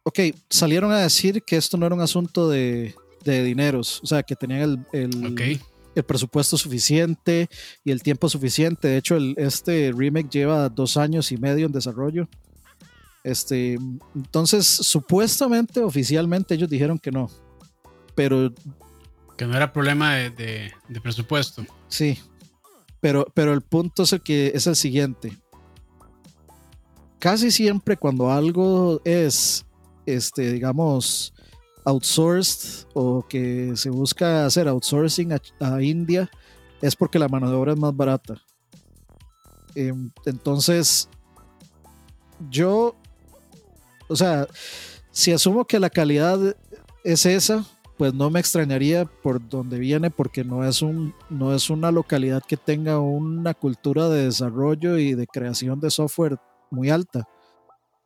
ok, 0.02 0.20
salieron 0.48 0.92
a 0.92 0.98
decir 0.98 1.42
que 1.42 1.56
esto 1.56 1.76
no 1.76 1.86
era 1.86 1.94
un 1.94 2.00
asunto 2.00 2.48
de, 2.48 2.94
de 3.24 3.42
dineros, 3.44 4.00
o 4.02 4.06
sea, 4.06 4.22
que 4.22 4.36
tenían 4.36 4.86
el, 4.92 5.60
el, 5.94 6.04
presupuesto 6.04 6.56
suficiente 6.56 7.48
y 7.84 7.90
el 7.90 8.02
tiempo 8.02 8.28
suficiente. 8.28 8.88
De 8.88 8.96
hecho, 8.98 9.16
el, 9.16 9.34
este 9.36 9.92
remake 9.94 10.30
lleva 10.30 10.68
dos 10.68 10.96
años 10.96 11.32
y 11.32 11.36
medio 11.36 11.66
en 11.66 11.72
desarrollo. 11.72 12.28
Este, 13.24 13.76
entonces, 14.14 14.66
supuestamente, 14.66 15.80
oficialmente, 15.80 16.54
ellos 16.54 16.70
dijeron 16.70 16.98
que 16.98 17.10
no. 17.10 17.28
Pero. 18.14 18.52
Que 19.36 19.46
no 19.46 19.56
era 19.56 19.72
problema 19.72 20.14
de, 20.14 20.70
de, 20.88 21.00
presupuesto. 21.00 21.66
Sí. 21.88 22.18
Pero, 23.00 23.26
pero 23.34 23.52
el 23.52 23.60
punto 23.60 24.04
es 24.04 24.12
el 24.12 24.22
que 24.22 24.52
es 24.54 24.66
el 24.66 24.76
siguiente. 24.76 25.36
Casi 27.18 27.50
siempre 27.50 27.96
cuando 27.96 28.30
algo 28.30 29.00
es 29.04 29.64
este, 30.08 30.52
digamos, 30.52 31.34
outsourced 31.84 32.86
o 32.94 33.24
que 33.28 33.72
se 33.76 33.90
busca 33.90 34.46
hacer 34.46 34.68
outsourcing 34.68 35.32
a, 35.32 35.82
India 35.82 36.30
es 36.80 36.96
porque 36.96 37.18
la 37.18 37.28
mano 37.28 37.50
de 37.50 37.56
obra 37.56 37.72
es 37.72 37.78
más 37.78 37.94
barata. 37.96 38.34
Em, 39.74 40.10
entonces, 40.24 41.08
yo, 42.50 42.94
o 44.08 44.16
sea, 44.16 44.46
si 45.10 45.32
asumo 45.32 45.64
que 45.64 45.78
la 45.78 45.90
calidad 45.90 46.56
es 47.04 47.26
esa, 47.26 47.64
pues 47.96 48.14
no 48.14 48.30
me 48.30 48.38
extrañaría 48.38 49.04
por 49.04 49.46
dónde 49.46 49.78
viene 49.78 50.10
porque 50.10 50.44
no 50.44 50.64
es 50.64 50.82
un 50.82 51.14
no 51.28 51.52
es 51.52 51.68
una 51.68 51.90
localidad 51.90 52.42
que 52.46 52.56
tenga 52.56 53.00
una 53.00 53.54
cultura 53.54 54.08
de 54.08 54.26
desarrollo 54.26 54.98
y 54.98 55.14
de 55.14 55.26
creación 55.26 55.80
de 55.80 55.90
software 55.90 56.38
muy 56.70 56.90
alta. 56.90 57.28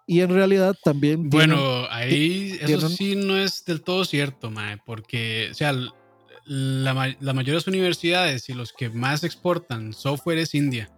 Y 0.07 0.21
en 0.21 0.31
realidad 0.31 0.77
también. 0.83 1.31
Bueno, 1.31 1.87
ahí 1.91 2.59
eso 2.61 2.89
sí 2.89 3.17
no 3.17 3.39
es 3.39 3.65
del 3.65 3.83
todo 3.83 4.05
cierto, 4.05 4.51
Mae, 4.51 4.79
porque, 4.85 5.49
o 5.51 5.55
sea, 5.55 5.73
la, 6.45 7.17
las 7.21 7.35
mayores 7.35 7.67
universidades 7.67 8.49
y 8.49 8.55
los 8.55 8.73
que 8.73 8.91
más 8.91 9.25
exportan 9.25 9.93
software 9.93 10.39
es 10.39 10.55
India. 10.55 10.91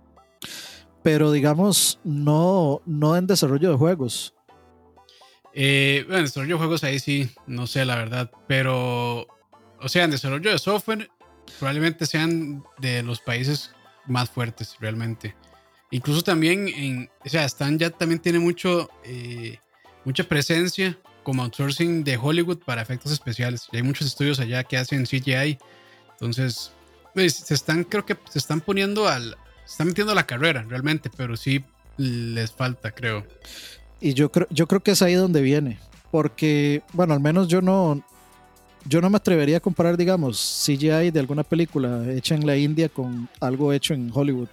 Pero 1.03 1.33
digamos, 1.33 2.01
no, 2.03 2.81
no 2.87 3.17
en 3.17 3.27
desarrollo 3.27 3.71
de 3.71 3.77
juegos. 3.77 4.35
Eh, 5.53 6.03
bueno, 6.07 6.21
en 6.21 6.25
desarrollo 6.25 6.55
de 6.55 6.59
juegos 6.59 6.85
ahí 6.85 6.99
sí, 6.99 7.31
no 7.47 7.67
sé 7.67 7.85
la 7.85 7.97
verdad, 7.97 8.31
pero, 8.49 9.27
o 9.81 9.89
sea, 9.89 10.05
en 10.05 10.11
desarrollo 10.11 10.51
de 10.51 10.59
software 10.59 11.11
probablemente 11.59 12.07
sean 12.07 12.65
de 12.79 13.03
los 13.03 13.21
países 13.21 13.75
más 14.07 14.31
fuertes 14.31 14.77
realmente. 14.81 15.37
Incluso 15.91 16.23
también 16.23 16.69
en, 16.69 17.11
o 17.25 17.29
sea, 17.29 17.45
Stan 17.45 17.79
ya 17.79 17.91
también 17.91 18.21
tiene 18.21 18.39
mucho, 18.39 18.91
eh, 19.05 19.59
mucha 20.05 20.25
presencia 20.25 20.99
como 21.23 21.43
outsourcing 21.43 22.05
de 22.05 22.17
Hollywood 22.17 22.59
para 22.59 22.83
efectos 22.83 23.13
especiales. 23.13 23.69
Y 23.73 23.77
hay 23.77 23.83
muchos 23.83 24.07
estudios 24.07 24.41
allá 24.41 24.65
que 24.65 24.77
hacen 24.77 25.07
CGI. 25.07 25.59
Entonces, 26.13 26.73
pues, 27.15 27.35
se 27.35 27.55
están, 27.55 27.85
creo 27.85 28.05
que 28.05 28.17
se 28.31 28.39
están 28.39 28.61
poniendo 28.61 29.09
al, 29.09 29.37
se 29.65 29.73
están 29.73 29.89
metiendo 29.89 30.13
a 30.13 30.17
la 30.17 30.27
carrera 30.27 30.65
realmente, 30.69 31.11
pero 31.17 31.37
sí 31.37 31.65
les 31.97 32.53
falta, 32.53 32.91
creo. 32.91 33.27
Y 34.01 34.15
yo 34.15 34.31
creo, 34.31 34.47
yo 34.51 34.67
creo 34.67 34.83
que 34.83 34.93
es 34.93 35.03
ahí 35.03 35.15
donde 35.15 35.41
viene. 35.41 35.79
Porque, 36.11 36.83
bueno, 36.93 37.15
al 37.15 37.21
menos 37.21 37.49
yo 37.49 37.61
no, 37.61 38.05
yo 38.85 39.01
no 39.01 39.11
me 39.11 39.17
atrevería 39.17 39.57
a 39.57 39.61
comparar, 39.61 39.97
digamos, 39.97 40.65
CGI 40.67 41.11
de 41.11 41.21
alguna 41.21 41.43
película 41.43 42.05
hecha 42.13 42.35
en 42.35 42.47
la 42.47 42.57
India 42.57 42.89
con 42.89 43.29
algo 43.41 43.73
hecho 43.73 43.95
en 43.95 44.11
Hollywood. 44.13 44.49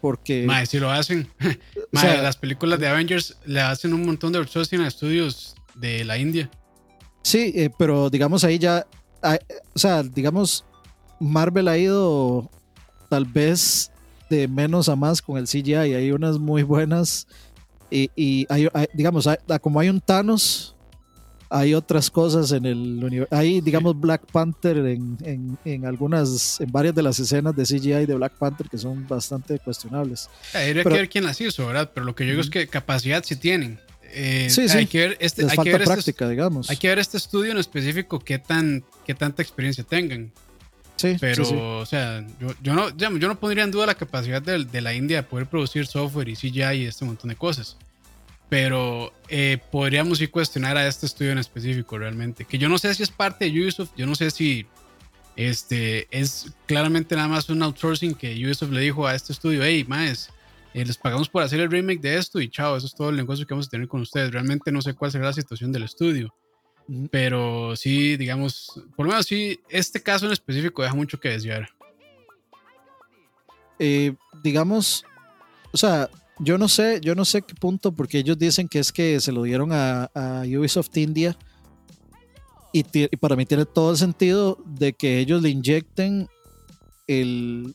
Porque. 0.00 0.44
Mae, 0.46 0.66
si 0.66 0.78
lo 0.78 0.90
hacen. 0.90 1.28
Mae, 1.92 2.22
las 2.22 2.36
películas 2.36 2.78
de 2.78 2.88
Avengers 2.88 3.36
le 3.44 3.60
hacen 3.60 3.92
un 3.92 4.04
montón 4.04 4.32
de 4.32 4.38
outsourcing 4.38 4.80
a 4.80 4.88
estudios 4.88 5.54
de 5.74 6.04
la 6.04 6.18
India. 6.18 6.50
Sí, 7.22 7.52
eh, 7.54 7.70
pero 7.78 8.08
digamos 8.08 8.44
ahí 8.44 8.58
ya. 8.58 8.86
o 9.74 9.78
sea, 9.78 10.02
digamos, 10.02 10.64
Marvel 11.18 11.68
ha 11.68 11.76
ido 11.76 12.50
tal 13.08 13.24
vez 13.26 13.90
de 14.30 14.48
menos 14.48 14.88
a 14.88 14.96
más 14.96 15.20
con 15.20 15.36
el 15.36 15.46
CGI. 15.46 15.74
Hay 15.74 16.12
unas 16.12 16.38
muy 16.38 16.62
buenas. 16.62 17.26
Y, 17.90 18.10
y 18.14 18.46
hay, 18.48 18.68
digamos, 18.94 19.28
como 19.60 19.80
hay 19.80 19.88
un 19.88 20.00
Thanos, 20.00 20.76
hay 21.52 21.74
otras 21.74 22.10
cosas 22.10 22.52
en 22.52 22.64
el 22.64 23.02
universo. 23.02 23.34
Hay, 23.34 23.60
digamos, 23.60 23.98
Black 23.98 24.22
Panther 24.30 24.78
en, 24.78 25.18
en, 25.22 25.58
en, 25.64 25.84
algunas, 25.84 26.60
en 26.60 26.70
varias 26.70 26.94
de 26.94 27.02
las 27.02 27.18
escenas 27.18 27.56
de 27.56 27.64
CGI 27.64 28.06
de 28.06 28.14
Black 28.14 28.34
Panther 28.34 28.68
que 28.68 28.78
son 28.78 29.06
bastante 29.08 29.58
cuestionables. 29.58 30.30
Habría 30.54 30.84
que 30.84 30.88
ver 30.88 31.08
quién 31.08 31.24
las 31.24 31.40
hizo, 31.40 31.66
¿verdad? 31.66 31.90
Pero 31.92 32.06
lo 32.06 32.14
que 32.14 32.24
yo 32.24 32.30
digo 32.30 32.40
es 32.40 32.50
que 32.50 32.68
capacidad 32.68 33.24
sí 33.24 33.34
tienen. 33.34 33.80
Eh, 34.12 34.46
sí, 34.48 34.68
sí. 34.68 34.78
Hay 34.78 34.86
que 34.86 34.98
ver 35.00 35.16
este, 35.20 35.42
hay 35.42 35.56
que 35.58 35.72
ver 35.72 35.82
este 35.82 35.92
práctica, 35.92 36.28
digamos. 36.28 36.70
Hay 36.70 36.76
que 36.76 36.88
ver 36.88 37.00
este 37.00 37.16
estudio 37.16 37.50
en 37.50 37.58
específico 37.58 38.20
qué, 38.20 38.38
tan, 38.38 38.84
qué 39.04 39.14
tanta 39.14 39.42
experiencia 39.42 39.82
tengan. 39.82 40.30
Sí, 40.94 41.16
pero, 41.18 41.78
o 41.78 41.86
sea, 41.86 42.24
yo, 42.40 42.48
yo, 42.62 42.74
no, 42.74 42.96
yo 42.96 43.10
no 43.10 43.40
pondría 43.40 43.64
en 43.64 43.70
duda 43.70 43.86
la 43.86 43.94
capacidad 43.94 44.40
de, 44.40 44.66
de 44.66 44.80
la 44.82 44.94
India 44.94 45.16
de 45.16 45.22
poder 45.24 45.46
producir 45.46 45.86
software 45.86 46.28
y 46.28 46.36
CGI 46.36 46.74
y 46.74 46.84
este 46.84 47.04
montón 47.04 47.30
de 47.30 47.36
cosas 47.36 47.76
pero 48.50 49.12
eh, 49.28 49.58
podríamos 49.70 50.20
ir 50.20 50.30
cuestionar 50.30 50.76
a 50.76 50.86
este 50.86 51.06
estudio 51.06 51.30
en 51.30 51.38
específico 51.38 51.96
realmente. 51.96 52.44
Que 52.44 52.58
yo 52.58 52.68
no 52.68 52.78
sé 52.78 52.92
si 52.94 53.04
es 53.04 53.10
parte 53.10 53.44
de 53.44 53.52
Ubisoft, 53.52 53.92
yo 53.96 54.06
no 54.06 54.16
sé 54.16 54.30
si 54.32 54.66
este, 55.36 56.08
es 56.10 56.52
claramente 56.66 57.14
nada 57.14 57.28
más 57.28 57.48
un 57.48 57.62
outsourcing 57.62 58.14
que 58.14 58.34
Ubisoft 58.44 58.72
le 58.72 58.80
dijo 58.80 59.06
a 59.06 59.14
este 59.14 59.32
estudio, 59.32 59.62
hey, 59.62 59.84
más, 59.86 60.30
eh, 60.74 60.84
les 60.84 60.98
pagamos 60.98 61.28
por 61.28 61.44
hacer 61.44 61.60
el 61.60 61.70
remake 61.70 62.00
de 62.00 62.16
esto 62.16 62.40
y 62.40 62.48
chao, 62.48 62.76
eso 62.76 62.86
es 62.86 62.94
todo 62.94 63.10
el 63.10 63.16
negocio 63.16 63.46
que 63.46 63.54
vamos 63.54 63.68
a 63.68 63.70
tener 63.70 63.86
con 63.86 64.00
ustedes. 64.00 64.32
Realmente 64.32 64.72
no 64.72 64.82
sé 64.82 64.94
cuál 64.94 65.12
será 65.12 65.26
la 65.26 65.32
situación 65.32 65.70
del 65.70 65.84
estudio. 65.84 66.34
Pero 67.12 67.76
sí, 67.76 68.16
digamos, 68.16 68.82
por 68.96 69.06
lo 69.06 69.12
menos 69.12 69.26
sí, 69.26 69.60
este 69.68 70.02
caso 70.02 70.26
en 70.26 70.32
específico 70.32 70.82
deja 70.82 70.94
mucho 70.96 71.20
que 71.20 71.28
desear. 71.28 71.68
Eh, 73.78 74.12
digamos, 74.42 75.04
o 75.70 75.76
sea, 75.76 76.10
yo 76.40 76.56
no 76.58 76.68
sé, 76.68 77.00
yo 77.02 77.14
no 77.14 77.24
sé 77.24 77.42
qué 77.42 77.54
punto, 77.54 77.92
porque 77.92 78.18
ellos 78.18 78.38
dicen 78.38 78.66
que 78.66 78.78
es 78.78 78.90
que 78.92 79.20
se 79.20 79.30
lo 79.30 79.42
dieron 79.42 79.70
a, 79.72 80.10
Ubisoft 80.44 80.96
India. 80.96 81.36
Y, 82.72 82.84
para 83.16 83.36
mí 83.36 83.44
tiene 83.46 83.66
todo 83.66 83.90
el 83.90 83.96
sentido 83.96 84.58
de 84.64 84.92
que 84.92 85.18
ellos 85.18 85.42
le 85.42 85.50
inyecten 85.50 86.28
el, 87.06 87.74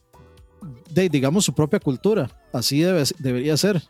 de, 0.90 1.10
digamos, 1.10 1.46
su 1.46 1.54
propia 1.54 1.80
cultura. 1.80 2.32
Así 2.52 2.82
debe, 2.82 3.04
debería 3.20 3.56
ser. 3.58 3.84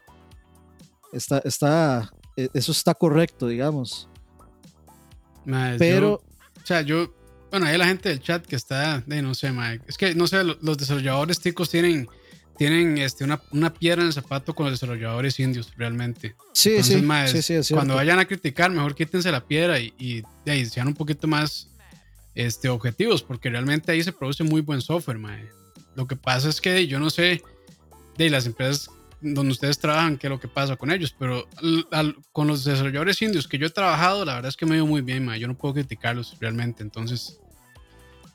Está, 1.13 1.39
está, 1.39 2.12
e, 2.36 2.50
eso 2.53 2.72
está 2.72 2.94
correcto, 2.94 3.48
digamos. 3.48 4.10
Pero. 5.77 6.22
o 6.62 6.65
sea, 6.65 6.82
yo. 6.82 7.13
Bueno, 7.51 7.67
hay 7.67 7.77
la 7.77 7.88
gente 7.88 8.10
del 8.10 8.20
chat 8.20 8.46
que 8.46 8.55
está. 8.55 9.01
De, 9.05 9.22
no 9.22 9.36
sé, 9.36 9.53
Es 9.88 9.98
que, 9.98 10.15
no 10.15 10.27
sé, 10.27 10.44
los 10.44 10.77
desarrolladores 10.77 11.39
ticos 11.39 11.70
tienen 11.70 12.10
tienen 12.58 12.98
este, 12.98 13.24
una, 13.24 13.42
una, 13.52 13.74
piedra 13.74 14.02
en 14.02 14.08
el 14.08 14.14
zapato 14.14 14.54
con 14.54 14.66
los 14.66 14.80
desarrolladores 14.80 15.40
indios, 15.40 15.74
realmente. 15.78 16.36
Sí, 16.54 16.82
sí, 16.84 17.04
sí, 17.42 17.74
Cuando 17.74 17.96
vayan 17.96 18.20
a 18.20 18.26
criticar, 18.26 18.72
mejor 18.72 18.96
quítense 18.96 19.32
la 19.32 19.46
piedra 19.46 19.80
y, 19.80 19.94
y, 19.98 20.24
sean 20.66 20.88
un 20.88 20.94
poquito 20.94 21.28
más 21.28 21.70
este, 22.34 22.70
objetivos, 22.70 23.24
porque 23.24 23.50
realmente 23.50 23.92
ahí 23.92 24.04
se 24.04 24.14
produce 24.14 24.44
muy 24.44 24.62
buen 24.62 24.82
software, 24.82 25.18
mae. 25.18 25.50
Lo 25.96 26.08
que 26.08 26.16
pasa 26.16 26.50
es 26.50 26.62
que 26.62 26.88
yo 26.88 27.00
no 27.00 27.10
sé 27.10 27.42
de 28.18 28.30
las 28.30 28.46
empresas 28.46 28.90
donde 29.22 29.52
ustedes 29.52 29.80
trabajan, 29.80 30.18
qué 30.18 30.28
es 30.28 30.32
lo 30.32 30.40
que 30.40 30.48
pasa 30.48 30.76
con 30.76 30.92
ellos, 30.92 31.16
pero 31.18 31.48
con 32.32 32.48
los 32.48 32.64
desarrolladores 32.64 33.22
indios 33.22 33.48
que 33.48 33.58
yo 33.58 33.68
he 33.68 33.72
trabajado, 33.72 34.24
la 34.24 34.36
verdad 34.36 34.50
es 34.50 34.58
que 34.58 34.66
me 34.66 34.76
dio 34.76 34.86
muy 34.86 35.02
bien, 35.02 35.26
mae. 35.26 35.40
Yo 35.40 35.48
no 35.48 35.58
puedo 35.58 35.74
criticarlos 35.74 36.38
realmente, 36.40 36.84
entonces, 36.84 37.40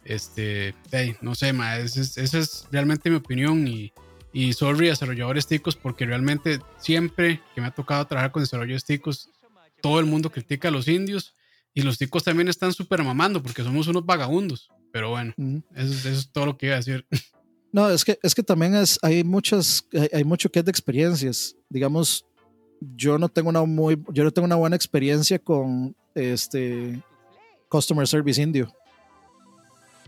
este, 0.05 0.75
no 1.23 1.35
sé, 1.35 1.53
mae, 1.53 1.83
esa 1.85 2.39
es 2.39 2.67
realmente 2.71 3.09
mi 3.09 3.17
opinión 3.17 3.67
y 3.67 3.93
y 4.33 4.53
sorry, 4.53 4.87
desarrolladores 4.89 5.47
ticos, 5.47 5.77
porque 5.77 6.07
realmente 6.07 6.61
siempre 6.79 7.41
que 7.55 7.61
me 7.61 7.67
ha 7.67 7.71
tocado 7.73 8.07
trabajar 8.07 8.31
con 8.31 8.43
desarrolladores 8.43 8.85
ticos, 8.85 9.31
todo 9.81 9.99
el 9.99 10.07
mundo 10.07 10.31
critica 10.31 10.69
a 10.69 10.71
los 10.71 10.89
indios, 10.89 11.35
Y 11.73 11.83
los 11.83 11.99
ticos 11.99 12.25
también 12.25 12.49
están 12.49 12.73
súper 12.73 13.03
mamando 13.05 13.41
porque 13.43 13.63
somos 13.63 13.87
unos 13.87 14.05
vagabundos. 14.05 14.71
Pero 14.93 15.11
bueno, 15.11 15.33
eso, 15.77 16.09
es 16.09 16.31
todo 16.33 16.47
lo 16.47 16.59
que 16.59 16.67
iba 16.67 16.75
a 16.75 16.79
decir. 16.79 17.07
No, 17.73 17.89
es 17.89 18.05
que, 18.05 18.19
es 18.21 18.35
que 18.35 18.43
también 18.43 18.75
es, 18.75 18.99
hay 19.01 19.23
muchas, 19.23 19.87
hay, 20.13 20.25
mucho 20.25 20.51
que 20.51 20.59
es 20.59 20.65
de 20.65 20.73
experiencias. 20.73 21.55
Digamos, 21.69 22.27
yo 22.81 23.17
no 23.17 23.29
tengo 23.29 23.49
una 23.49 23.63
muy, 23.63 23.97
yo 24.13 24.25
no 24.25 24.33
tengo 24.33 24.47
una 24.47 24.57
buena 24.57 24.75
experiencia 24.75 25.39
con 25.39 25.95
este 26.17 27.01
Customer 27.69 28.09
Service 28.09 28.43
Indio. 28.43 28.75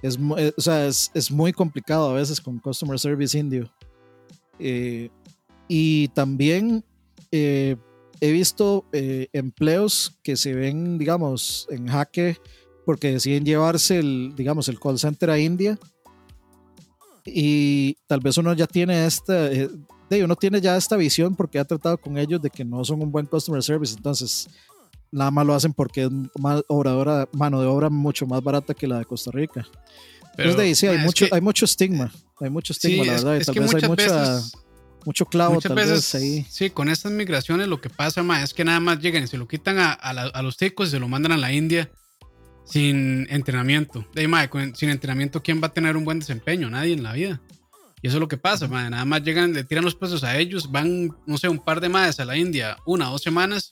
Es, 0.02 0.19
eh, 0.38 0.52
o 0.57 0.61
sea, 0.61 0.88
es, 0.88 1.12
es, 1.14 1.31
muy 1.31 1.52
complicado 1.52 2.11
a 2.11 2.14
veces 2.14 2.41
con 2.41 2.59
Customer 2.59 2.99
Service 2.99 3.38
Indio. 3.38 3.73
Eh, 4.62 5.11
y 5.69 6.09
también 6.09 6.85
eh, 7.31 7.76
he 8.21 8.31
visto 8.31 8.85
eh, 8.92 9.28
empleos 9.33 10.19
que 10.23 10.37
se 10.37 10.54
ven, 10.54 10.99
digamos, 10.99 11.66
en 11.71 11.88
jaque 11.88 12.37
porque 12.87 13.12
deciden 13.12 13.45
llevarse 13.45 13.99
el, 13.99 14.35
digamos, 14.37 14.69
el 14.69 14.78
call 14.78 14.99
center 14.99 15.31
a 15.31 15.38
India 15.38 15.78
y 17.25 17.95
tal 18.07 18.21
vez 18.21 18.37
uno 18.38 18.52
ya 18.52 18.66
tiene 18.66 19.07
esta, 19.07 19.50
eh, 19.50 19.69
uno 20.23 20.37
tiene 20.37 20.61
ya 20.61 20.76
esta 20.76 20.97
visión 20.97 21.35
porque 21.35 21.59
ha 21.59 21.64
tratado 21.64 21.97
con 21.99 22.19
ellos 22.19 22.40
de 22.42 22.50
que 22.50 22.64
no 22.64 22.85
son 22.85 23.02
un 23.02 23.11
buen 23.11 23.26
customer 23.26 23.62
service, 23.62 23.95
entonces 23.97 24.49
nada 25.11 25.31
más 25.31 25.47
lo 25.47 25.54
hacen 25.54 25.73
porque 25.73 26.04
es 26.04 26.11
más 26.38 26.62
obradora, 26.69 27.28
mano 27.33 27.61
de 27.61 27.66
obra 27.66 27.90
mucho 27.90 28.26
más 28.26 28.42
barata 28.42 28.75
que 28.75 28.87
la 28.87 28.99
de 28.99 29.04
Costa 29.04 29.31
Rica. 29.33 29.66
Pero, 30.36 30.50
entonces, 30.50 30.56
de 30.56 30.62
ahí, 30.62 30.74
sí, 30.74 30.86
hay, 30.86 30.98
mucho, 30.98 31.26
hay 31.30 31.40
mucho 31.40 31.64
estigma, 31.64 32.12
hay 32.40 32.50
mucho 32.50 32.72
estigma, 32.72 33.04
la 33.04 33.12
verdad, 33.12 33.40
y 33.40 33.44
tal 33.44 33.54
vez 33.54 33.74
hay 33.74 33.88
mucha 33.88 34.42
mucho 35.04 35.26
clavo 35.26 35.60
tal 35.60 35.74
vez 35.74 36.14
ahí. 36.14 36.46
Sí, 36.48 36.70
con 36.70 36.88
estas 36.88 37.12
migraciones 37.12 37.68
lo 37.68 37.80
que 37.80 37.90
pasa 37.90 38.22
ma, 38.22 38.42
es 38.42 38.54
que 38.54 38.64
nada 38.64 38.80
más 38.80 39.00
llegan 39.00 39.24
y 39.24 39.26
se 39.26 39.36
lo 39.36 39.48
quitan 39.48 39.78
a, 39.78 39.92
a, 39.92 40.42
los 40.42 40.56
ticos 40.56 40.88
y 40.88 40.90
se 40.92 40.98
lo 40.98 41.08
mandan 41.08 41.32
a 41.32 41.36
la 41.36 41.52
India 41.52 41.90
sin 42.64 43.26
entrenamiento. 43.30 44.06
De, 44.14 44.28
ma, 44.28 44.48
sin 44.74 44.90
entrenamiento, 44.90 45.42
¿quién 45.42 45.60
va 45.62 45.68
a 45.68 45.72
tener 45.72 45.96
un 45.96 46.04
buen 46.04 46.20
desempeño? 46.20 46.70
Nadie 46.70 46.92
en 46.92 47.02
la 47.02 47.12
vida. 47.12 47.40
Y 48.00 48.08
eso 48.08 48.16
es 48.16 48.20
lo 48.20 48.28
que 48.28 48.36
pasa, 48.36 48.66
ma, 48.68 48.88
nada 48.90 49.04
más 49.04 49.22
llegan, 49.22 49.52
le 49.52 49.64
tiran 49.64 49.84
los 49.84 49.94
pesos 49.94 50.24
a 50.24 50.36
ellos, 50.36 50.70
van, 50.70 51.16
no 51.26 51.38
sé, 51.38 51.48
un 51.48 51.58
par 51.58 51.80
de 51.80 51.88
madres 51.88 52.18
a 52.18 52.24
la 52.24 52.36
India, 52.36 52.76
una 52.84 53.08
o 53.08 53.12
dos 53.12 53.22
semanas, 53.22 53.70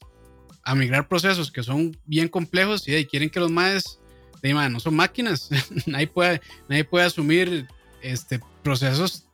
a 0.62 0.74
migrar 0.74 1.08
procesos 1.08 1.50
que 1.50 1.62
son 1.62 1.96
bien 2.04 2.28
complejos 2.28 2.86
y 2.86 3.04
quieren 3.06 3.30
que 3.30 3.40
los 3.40 3.50
madres, 3.50 3.99
de, 4.42 4.70
no 4.70 4.80
son 4.80 4.94
máquinas, 4.94 5.48
nadie, 5.86 6.06
puede, 6.06 6.40
nadie 6.68 6.84
puede 6.84 7.06
asumir 7.06 7.68
este, 8.02 8.40
procesos 8.62 9.24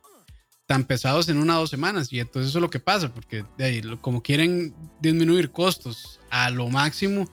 tan 0.65 0.83
pesados 0.83 1.29
en 1.29 1.37
una 1.37 1.57
o 1.57 1.61
dos 1.61 1.69
semanas. 1.69 2.11
Y 2.11 2.19
entonces 2.19 2.49
eso 2.49 2.59
es 2.59 2.61
lo 2.61 2.69
que 2.69 2.79
pasa, 2.79 3.11
porque 3.13 3.45
de 3.57 3.65
ahí, 3.65 3.81
como 4.01 4.21
quieren 4.21 4.75
disminuir 4.99 5.51
costos 5.51 6.19
a 6.29 6.49
lo 6.49 6.67
máximo, 6.69 7.27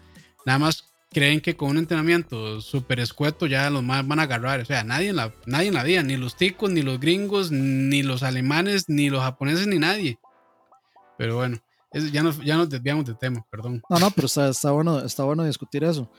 nada 0.47 0.59
más 0.59 0.85
creen 1.15 1.41
que 1.41 1.57
con 1.57 1.71
un 1.71 1.79
entrenamiento 1.79 2.61
súper 2.61 3.01
escueto 3.01 3.47
ya 3.47 3.71
los 3.71 3.83
más 3.83 4.07
van 4.07 4.21
a 4.21 4.25
agarrar. 4.25 4.61
O 4.61 4.65
sea, 4.65 4.85
nadie 4.85 5.11
en, 5.11 5.17
la, 5.17 5.35
nadie 5.47 5.69
en 5.69 5.75
la 5.75 5.83
vida, 5.83 6.03
ni 6.03 6.17
los 6.17 6.37
ticos, 6.37 6.71
ni 6.71 6.83
los 6.83 7.01
gringos, 7.01 7.51
ni 7.51 8.03
los 8.03 8.23
alemanes, 8.23 8.89
ni 8.89 9.11
los 9.11 9.23
japoneses, 9.23 9.67
ni 9.67 9.79
nadie. 9.79 10.19
Pero 11.19 11.37
bueno, 11.37 11.59
ya, 11.93 12.23
nos, 12.23 12.41
ya 12.41 12.57
nos 12.57 12.69
desviamos 12.69 13.05
del 13.05 13.17
tema, 13.17 13.47
perdón. 13.51 13.83
No, 13.89 13.99
no, 13.99 14.11
pero 14.11 14.27
está, 14.27 14.49
está, 14.49 14.73
bueno, 14.73 15.01
está 15.01 15.25
bueno 15.25 15.45
discutir 15.45 15.85
eso. 15.85 16.11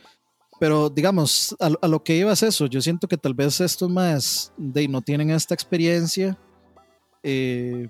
Pero 0.60 0.90
digamos, 0.90 1.56
a, 1.60 1.88
lo 1.88 2.04
que 2.04 2.16
iba 2.16 2.32
es 2.32 2.44
eso. 2.44 2.68
Yo 2.68 2.82
siento 2.82 3.08
que 3.08 3.18
tal 3.18 3.34
vez 3.34 3.60
estos 3.60 3.90
más 3.90 4.54
de, 4.58 4.88
no 4.88 5.02
tienen 5.02 5.30
esta 5.32 5.54
experiencia 5.54 6.38
eh, 7.24 7.90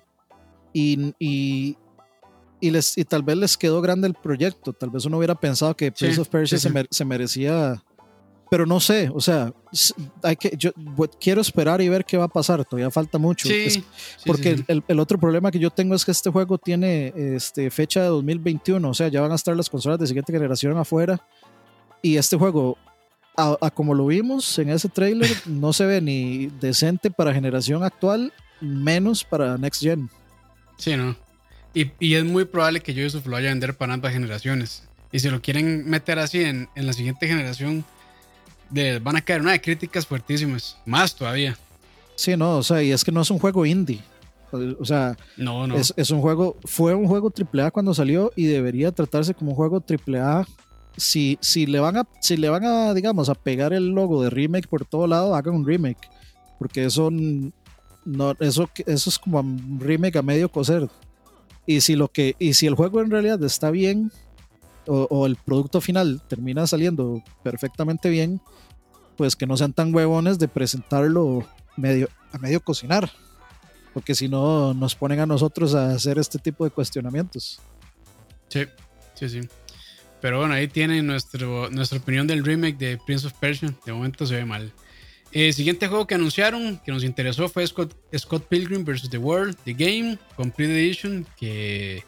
y, 0.73 1.13
y, 1.19 1.77
y, 2.59 2.71
les, 2.71 2.97
y 2.97 3.05
tal 3.05 3.21
vez 3.21 3.37
les 3.37 3.57
quedó 3.57 3.81
grande 3.81 4.07
el 4.07 4.15
proyecto. 4.15 4.73
Tal 4.73 4.89
vez 4.89 5.05
uno 5.05 5.17
hubiera 5.17 5.35
pensado 5.35 5.75
que 5.75 5.91
Prince 5.91 6.21
of 6.21 6.29
Persia 6.29 6.57
Se, 6.57 7.05
merecía. 7.05 7.83
Pero 8.49 8.65
no 8.65 8.79
sé, 8.79 9.09
o 9.13 9.19
sea, 9.19 9.51
hay 10.21 10.35
que, 10.35 10.55
yo 10.55 10.71
quiero 11.19 11.41
esperar 11.41 11.81
y 11.81 11.89
ver 11.89 12.05
qué 12.05 12.15
va 12.15 12.25
a 12.25 12.29
pasar. 12.29 12.63
Todavía 12.63 12.91
falta 12.91 13.17
mucho. 13.17 13.49
porque 14.25 14.63
el, 14.67 14.83
el, 14.87 14.99
otro 14.99 15.19
problema 15.19 15.49
que 15.51 15.59
yo 15.59 15.71
tengo 15.71 15.95
es 15.95 16.05
que 16.05 16.11
este 16.11 16.29
juego 16.29 16.57
tiene 16.57 17.11
este, 17.15 17.69
fecha 17.71 18.01
de 18.01 18.07
2021. 18.07 18.87
O 18.87 18.93
sea, 18.93 19.07
ya 19.07 19.21
van 19.21 19.31
a 19.31 19.35
estar 19.35 19.55
las 19.55 19.69
consolas 19.69 19.99
de 19.99 20.07
siguiente 20.07 20.31
generación 20.31 20.77
afuera. 20.77 21.25
Y 22.05 22.17
este 22.17 22.37
juego 22.37 22.77
a, 23.35 23.71
como 23.71 23.95
lo 23.95 24.05
vimos 24.05 24.59
en 24.59 24.69
ese 24.69 24.89
trailer, 24.89 25.27
no 25.47 25.73
se 25.73 25.87
ve 25.87 26.01
ni 26.01 26.51
decente 26.61 27.09
para 27.09 27.33
generación 27.33 27.83
actual 27.83 28.31
menos 28.61 29.23
para 29.23 29.57
Next 29.57 29.81
Gen. 29.81 30.07
Sí, 30.77 30.95
¿no? 30.95 31.15
Y, 31.73 31.89
y 31.99 32.13
es 32.13 32.23
muy 32.23 32.45
probable 32.45 32.81
que 32.81 32.91
Ubisoft 32.91 33.25
lo 33.25 33.31
vaya 33.31 33.49
a 33.49 33.53
vender 33.53 33.75
para 33.75 33.95
ambas 33.95 34.13
generaciones. 34.13 34.83
Y 35.11 35.17
si 35.17 35.31
lo 35.31 35.41
quieren 35.41 35.89
meter 35.89 36.19
así 36.19 36.43
en, 36.43 36.69
en 36.75 36.85
la 36.85 36.93
siguiente 36.93 37.27
generación, 37.27 37.83
de, 38.69 38.99
van 38.99 39.15
a 39.15 39.21
caer 39.21 39.41
una 39.41 39.53
de 39.53 39.61
críticas 39.61 40.05
fuertísimas. 40.05 40.77
Más 40.85 41.15
todavía. 41.15 41.57
Sí, 42.13 42.37
no, 42.37 42.57
o 42.57 42.63
sea, 42.63 42.83
y 42.83 42.91
es 42.91 43.03
que 43.03 43.11
no 43.11 43.21
es 43.21 43.31
un 43.31 43.39
juego 43.39 43.65
indie. 43.65 44.03
O 44.79 44.85
sea, 44.85 45.17
no, 45.37 45.65
no. 45.65 45.75
Es, 45.75 45.91
es, 45.97 46.11
un 46.11 46.21
juego, 46.21 46.55
fue 46.65 46.93
un 46.93 47.07
juego 47.07 47.33
AAA 47.33 47.71
cuando 47.71 47.95
salió 47.95 48.31
y 48.35 48.45
debería 48.45 48.91
tratarse 48.91 49.33
como 49.33 49.51
un 49.51 49.57
juego 49.57 49.83
AAA. 49.83 50.45
Si, 50.97 51.37
si, 51.41 51.65
le 51.65 51.79
van 51.79 51.97
a, 51.97 52.07
si 52.21 52.37
le 52.37 52.49
van 52.49 52.65
a, 52.65 52.93
digamos, 52.93 53.29
a 53.29 53.35
pegar 53.35 53.73
el 53.73 53.89
logo 53.89 54.23
de 54.23 54.29
remake 54.29 54.67
por 54.67 54.85
todo 54.85 55.07
lado, 55.07 55.35
hagan 55.35 55.55
un 55.55 55.65
remake. 55.65 56.09
Porque 56.57 56.85
eso 56.85 57.09
no, 58.05 58.35
eso, 58.39 58.69
eso 58.85 59.09
es 59.09 59.19
como 59.19 59.39
un 59.39 59.79
remake 59.79 60.17
a 60.17 60.21
medio 60.21 60.49
coser. 60.49 60.87
Y 61.65 61.81
si, 61.81 61.95
lo 61.95 62.07
que, 62.07 62.35
y 62.39 62.53
si 62.53 62.67
el 62.67 62.75
juego 62.75 63.01
en 63.01 63.09
realidad 63.09 63.43
está 63.43 63.71
bien, 63.71 64.11
o, 64.87 65.25
el 65.25 65.35
producto 65.35 65.81
final 65.81 66.21
termina 66.27 66.67
saliendo 66.67 67.23
perfectamente 67.43 68.09
bien, 68.09 68.39
pues 69.17 69.35
que 69.35 69.47
no 69.47 69.57
sean 69.57 69.73
tan 69.73 69.93
huevones 69.93 70.37
de 70.37 70.47
presentarlo 70.47 71.43
medio, 71.75 72.07
a 72.31 72.37
medio 72.37 72.61
cocinar. 72.61 73.09
Porque 73.93 74.13
si 74.13 74.27
no, 74.27 74.73
nos 74.73 74.93
ponen 74.93 75.21
a 75.21 75.25
nosotros 75.25 75.73
a 75.73 75.91
hacer 75.91 76.19
este 76.19 76.37
tipo 76.37 76.65
de 76.65 76.69
cuestionamientos. 76.69 77.59
Sí, 78.49 78.65
sí, 79.15 79.29
sí. 79.29 79.41
Pero 80.21 80.39
bueno, 80.39 80.53
ahí 80.53 80.67
tienen 80.67 81.05
nuestro, 81.05 81.69
nuestra 81.69 81.99
opinión 81.99 82.27
del 82.27 82.43
remake 82.43 82.77
de 82.77 82.97
Prince 82.97 83.27
of 83.27 83.33
Persia. 83.33 83.73
De 83.85 83.93
momento 83.93 84.25
se 84.25 84.35
ve 84.35 84.45
mal. 84.45 84.71
El 85.31 85.53
siguiente 85.53 85.87
juego 85.87 86.07
que 86.07 86.15
anunciaron, 86.15 86.79
que 86.79 86.91
nos 86.91 87.03
interesó, 87.03 87.49
fue 87.49 87.67
Scott, 87.67 87.93
Pilgrim 88.47 88.85
vs. 88.85 89.09
The 89.09 89.17
World, 89.17 89.57
The 89.65 89.73
Game, 89.73 90.17
Complete 90.37 90.73
Edition, 90.73 91.27
que 91.37 92.03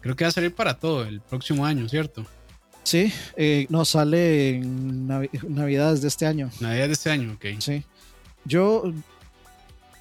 creo 0.00 0.16
que 0.16 0.24
va 0.24 0.28
a 0.28 0.32
salir 0.32 0.52
para 0.52 0.74
todo 0.74 1.04
el 1.04 1.20
próximo 1.20 1.64
año, 1.64 1.88
¿cierto? 1.88 2.26
Sí, 2.82 3.12
eh, 3.36 3.66
no, 3.70 3.84
sale 3.84 4.56
en 4.56 5.06
Navidades 5.06 6.02
de 6.02 6.08
este 6.08 6.26
año. 6.26 6.50
Navidades 6.60 6.88
de 6.88 6.92
este 6.94 7.10
año, 7.10 7.32
ok. 7.34 7.60
Sí. 7.60 7.84
Yo 8.44 8.92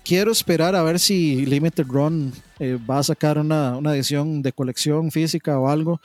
quiero 0.04 0.32
esperar 0.32 0.76
a 0.76 0.84
ver 0.84 1.00
si 1.00 1.46
Limited 1.46 1.86
Run 1.88 2.34
eh, 2.60 2.78
va 2.90 3.00
a 3.00 3.04
sacar 3.04 3.38
una, 3.38 3.78
una, 3.78 3.96
edición 3.96 4.42
de 4.42 4.52
colección 4.52 5.12
física 5.12 5.60
o 5.60 5.70
algo, 5.70 6.00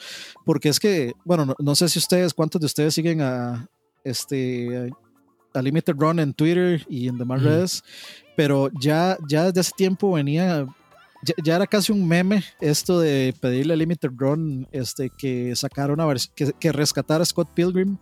porque 0.45 0.69
es 0.69 0.79
que, 0.81 1.15
bueno, 1.25 1.45
no, 1.45 1.55
no 1.59 1.75
sé 1.75 1.89
si 1.89 1.99
ustedes, 1.99 2.35
cuántos 2.35 2.61
de 2.61 2.67
ustedes 2.67 2.95
siguen 2.95 3.21
a 3.21 3.69
este 4.05 4.91
a 5.55 5.63
Limited 5.63 5.95
Run 5.97 6.21
en 6.21 6.35
Twitter 6.35 6.85
y 6.89 7.09
en 7.09 7.19
demás 7.19 7.43
redes, 7.43 7.83
pero 8.37 8.71
ya, 8.81 9.19
ya 9.29 9.45
desde 9.45 9.61
hace 9.61 9.73
tiempo 9.77 10.13
venía, 10.13 10.67
ya, 11.43 11.57
era 11.57 11.67
casi 11.67 11.91
un 11.91 12.07
meme 12.07 12.45
esto 12.61 13.01
de 13.01 13.35
pedirle 13.41 13.75
a 13.75 13.77
Limited 13.77 14.11
Run 14.17 14.69
este, 14.73 15.11
que 15.11 15.57
sacara 15.57 15.93
una 15.93 16.07
versión, 16.07 16.33
que, 16.37 16.53
que 16.53 16.73
rescatara 16.73 17.23
a 17.23 17.27
Scott 17.27 17.49
Pilgrim 17.55 17.97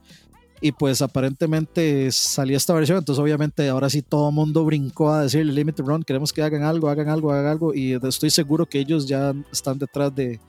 y 0.61 0.73
pues 0.73 1.03
aparentemente 1.03 2.11
salía 2.13 2.57
esta 2.57 2.73
versión, 2.73 2.99
entonces 2.99 3.23
obviamente 3.23 3.69
ahora 3.69 3.91
sí 3.91 4.03
todo 4.03 4.31
el 4.31 4.35
mundo 4.35 4.65
brincó 4.65 5.11
a 5.11 5.23
decirle 5.23 5.53
Limited 5.53 5.85
Run, 5.85 6.03
queremos 6.03 6.33
que 6.33 6.43
hagan 6.43 6.63
algo, 6.63 6.89
hagan 6.89 7.09
algo, 7.09 7.31
hagan 7.31 7.47
algo 7.47 7.75
y 7.75 7.93
estoy 7.93 8.31
seguro 8.31 8.67
que 8.67 8.79
ellos 8.79 9.07
ya 9.07 9.35
están 9.53 9.79
detrás 9.79 10.15
de, 10.15 10.41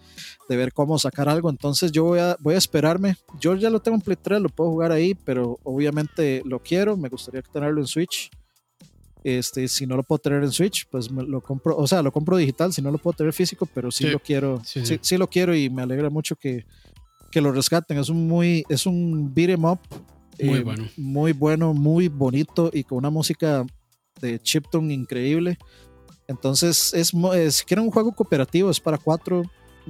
de 0.48 0.58
ver 0.58 0.72
cómo 0.72 0.98
sacar 0.98 1.28
algo, 1.28 1.50
entonces 1.50 1.91
yo 1.91 2.06
voy 2.06 2.20
a, 2.20 2.38
voy 2.39 2.56
a 2.56 2.58
esperarme, 2.58 3.17
yo 3.39 3.56
ya 3.56 3.70
lo 3.70 3.82
tengo 3.82 3.96
en 3.96 4.02
Play 4.02 4.17
3, 4.22 4.41
lo 4.41 4.50
puedo 4.50 4.72
jugar 4.72 4.91
ahí, 4.91 5.13
pero 5.13 5.60
obviamente 5.63 6.41
lo 6.46 6.60
quiero, 6.60 6.96
me 6.96 7.10
gustaría 7.10 7.41
tenerlo 7.41 7.82
en 7.82 7.88
Switch. 7.88 8.30
Este, 9.24 9.67
si 9.67 9.86
no 9.86 9.98
lo 9.98 10.04
puedo 10.04 10.20
tener 10.20 10.41
en 10.41 10.52
Switch, 10.52 10.88
pues 10.89 11.12
me 11.12 11.22
lo 11.22 11.41
compro, 11.41 11.76
o 11.76 11.86
sea, 11.86 12.02
lo 12.02 12.13
compro 12.13 12.38
digital, 12.38 12.72
si 12.72 12.82
no 12.82 12.91
lo 12.91 12.98
puedo 12.98 13.17
tener 13.17 13.34
físico, 13.34 13.67
pero 13.74 13.91
sí, 13.91 14.06
lo 14.06 14.20
quiero, 14.20 14.62
sí, 14.63 14.82
sí, 15.02 15.17
lo 15.17 15.28
quiero 15.28 15.54
y 15.54 15.70
me 15.70 15.82
alegra 15.82 16.10
mucho 16.10 16.38
que, 16.38 16.65
que 17.32 17.42
lo 17.42 17.52
rescaten. 17.52 17.98
Es 17.98 18.10
un 18.10 18.28
muy, 18.28 18.66
es 18.70 18.86
un 18.86 19.34
beat 19.34 19.52
em 19.52 19.66
up. 19.66 19.80
Muy 20.42 20.60
eh, 20.60 20.63
bueno. 20.63 20.88
Muy 20.98 21.32
bueno, 21.34 21.74
muy 21.74 22.08
bonito 22.08 22.70
y 22.74 22.84
con 22.84 23.00
una 23.00 23.10
música 23.10 23.66
de 24.22 24.40
chiptune 24.40 24.94
increíble. 24.94 25.58
Entonces, 26.28 26.94
es, 26.94 27.08
si 27.10 27.66
quieren 27.66 27.86
un 27.86 27.92
juego 27.92 28.12
cooperativo, 28.12 28.70
es 28.70 28.80
para 28.80 28.98
cuatro, 28.98 29.44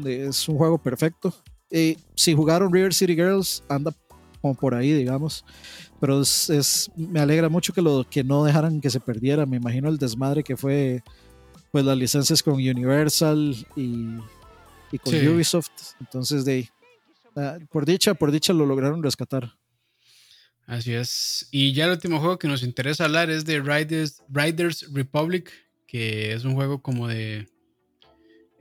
es 0.05 0.47
un 0.47 0.57
juego 0.57 0.77
perfecto. 0.77 1.33
Y 1.69 1.97
si 2.15 2.33
jugaron 2.33 2.71
River 2.71 2.93
City 2.93 3.15
Girls, 3.15 3.63
anda 3.67 3.91
como 4.41 4.53
por 4.53 4.75
ahí, 4.75 4.93
digamos. 4.93 5.43
Pero 5.99 6.21
es, 6.21 6.91
me 6.95 7.19
alegra 7.19 7.49
mucho 7.49 7.73
que, 7.73 7.81
lo, 7.81 8.05
que 8.07 8.23
no 8.23 8.43
dejaran 8.43 8.79
que 8.79 8.89
se 8.89 8.99
perdiera. 8.99 9.45
Me 9.45 9.57
imagino 9.57 9.89
el 9.89 9.97
desmadre 9.97 10.43
que 10.43 10.55
fue 10.55 11.03
pues 11.71 11.83
las 11.83 11.97
licencias 11.97 12.41
con 12.41 12.53
Universal 12.53 13.55
y, 13.75 14.07
y 14.91 14.97
con 14.99 15.13
Ubisoft. 15.27 15.69
Entonces, 15.99 16.45
de 16.45 16.69
Ah, 17.37 17.59
por 17.69 17.85
dicha, 17.85 18.15
por 18.15 18.31
dicha 18.31 18.51
lo 18.51 18.65
lograron 18.65 19.03
rescatar. 19.03 19.53
Así 20.65 20.93
es. 20.93 21.47
Y 21.51 21.71
ya 21.71 21.85
el 21.85 21.91
último 21.91 22.19
juego 22.19 22.39
que 22.39 22.47
nos 22.47 22.63
interesa 22.63 23.05
hablar 23.05 23.29
es 23.29 23.45
de 23.45 23.61
Riders, 23.61 24.23
Riders 24.27 24.91
Republic, 24.91 25.51
que 25.85 26.33
es 26.33 26.43
un 26.45 26.55
juego 26.55 26.81
como 26.81 27.07
de 27.07 27.47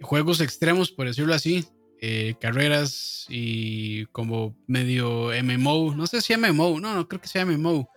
juegos 0.03 0.41
extremos, 0.41 0.93
por 0.93 1.07
decirlo 1.07 1.35
así. 1.35 1.65
Eh, 2.03 2.35
carreras 2.39 3.25
y 3.31 4.05
como 4.07 4.55
medio 4.67 5.31
MMO. 5.43 5.95
No 5.95 6.07
sé 6.07 6.21
si 6.21 6.37
MMO, 6.37 6.79
no, 6.79 6.95
no 6.95 7.09
creo 7.09 7.21
que 7.21 7.29
sea 7.29 7.47
MMO. 7.47 7.89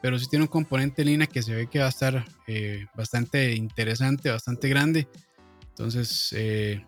Pero 0.00 0.18
sí 0.18 0.26
tiene 0.28 0.46
un 0.46 0.48
componente 0.48 1.02
en 1.02 1.08
línea 1.08 1.26
que 1.26 1.42
se 1.42 1.54
ve 1.54 1.68
que 1.68 1.78
va 1.78 1.86
a 1.86 1.90
estar 1.90 2.24
eh, 2.46 2.86
bastante 2.96 3.54
interesante, 3.54 4.30
bastante 4.30 4.68
grande. 4.70 5.06
Entonces, 5.68 6.34
eh, 6.36 6.84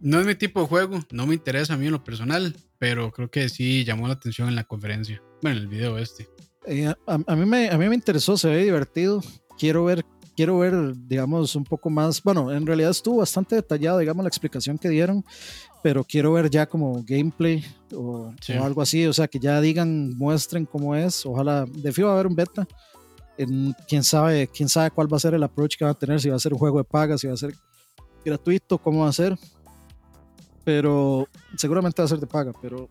no 0.00 0.20
es 0.20 0.26
mi 0.26 0.34
tipo 0.34 0.60
de 0.60 0.66
juego, 0.66 1.00
no 1.10 1.26
me 1.26 1.34
interesa 1.34 1.74
a 1.74 1.76
mí 1.76 1.86
en 1.86 1.92
lo 1.92 2.04
personal, 2.04 2.54
pero 2.82 3.12
creo 3.12 3.30
que 3.30 3.48
sí 3.48 3.84
llamó 3.84 4.08
la 4.08 4.14
atención 4.14 4.48
en 4.48 4.56
la 4.56 4.64
conferencia. 4.64 5.22
Bueno, 5.40 5.58
en 5.58 5.62
el 5.62 5.68
video 5.68 5.98
este. 5.98 6.28
a, 7.06 7.36
mí 7.36 7.46
me, 7.46 7.70
a 7.70 7.78
mí 7.78 7.88
me 7.88 7.94
interesó, 7.94 8.36
se 8.36 8.48
ve 8.48 8.64
divertido. 8.64 9.22
Quiero 9.56 9.84
ver 9.84 10.04
quiero 10.34 10.58
ver, 10.58 10.74
digamos, 11.06 11.54
un 11.54 11.62
poco 11.62 11.90
más, 11.90 12.20
bueno, 12.22 12.50
en 12.50 12.66
realidad 12.66 12.90
estuvo 12.90 13.18
bastante 13.18 13.54
detallado, 13.54 13.98
digamos, 13.98 14.24
la 14.24 14.28
explicación 14.28 14.78
que 14.78 14.88
dieron, 14.88 15.24
pero 15.80 16.02
quiero 16.02 16.32
ver 16.32 16.50
ya 16.50 16.66
como 16.66 17.04
gameplay 17.06 17.64
o, 17.94 18.32
algo 18.60 18.82
así, 18.82 19.06
o 19.06 19.12
sea, 19.12 19.28
que 19.28 19.38
ya 19.38 19.60
digan, 19.60 20.16
muestren 20.16 20.64
cómo 20.64 20.96
es, 20.96 21.24
ojalá, 21.24 21.66
de 21.66 21.92
fijo 21.92 22.08
va 22.08 22.14
a 22.14 22.16
haber 22.16 22.26
un 22.26 22.34
beta, 22.34 22.66
en, 23.36 23.74
quién 23.86 24.02
sabe, 24.02 24.48
quién 24.48 24.68
sabe 24.68 24.90
cuál 24.90 25.12
va 25.12 25.18
a 25.18 25.20
ser 25.20 25.34
el 25.34 25.42
approach 25.44 25.76
que 25.76 25.84
va 25.84 25.92
a 25.92 25.94
tener, 25.94 26.18
si 26.18 26.30
va 26.30 26.36
a 26.36 26.40
ser 26.40 26.52
un 26.52 26.58
juego 26.58 26.78
de 26.78 26.84
paga, 26.84 27.16
si 27.16 27.28
va 27.28 27.34
a 27.34 27.36
ser 27.36 27.54
gratuito, 28.24 28.78
cómo 28.78 29.02
va 29.02 29.10
a 29.10 29.12
ser, 29.12 29.38
pero 30.64 31.28
seguramente 31.56 32.00
va 32.02 32.06
a 32.06 32.08
ser 32.08 32.20
de 32.20 32.26
paga, 32.26 32.52
pero 32.60 32.88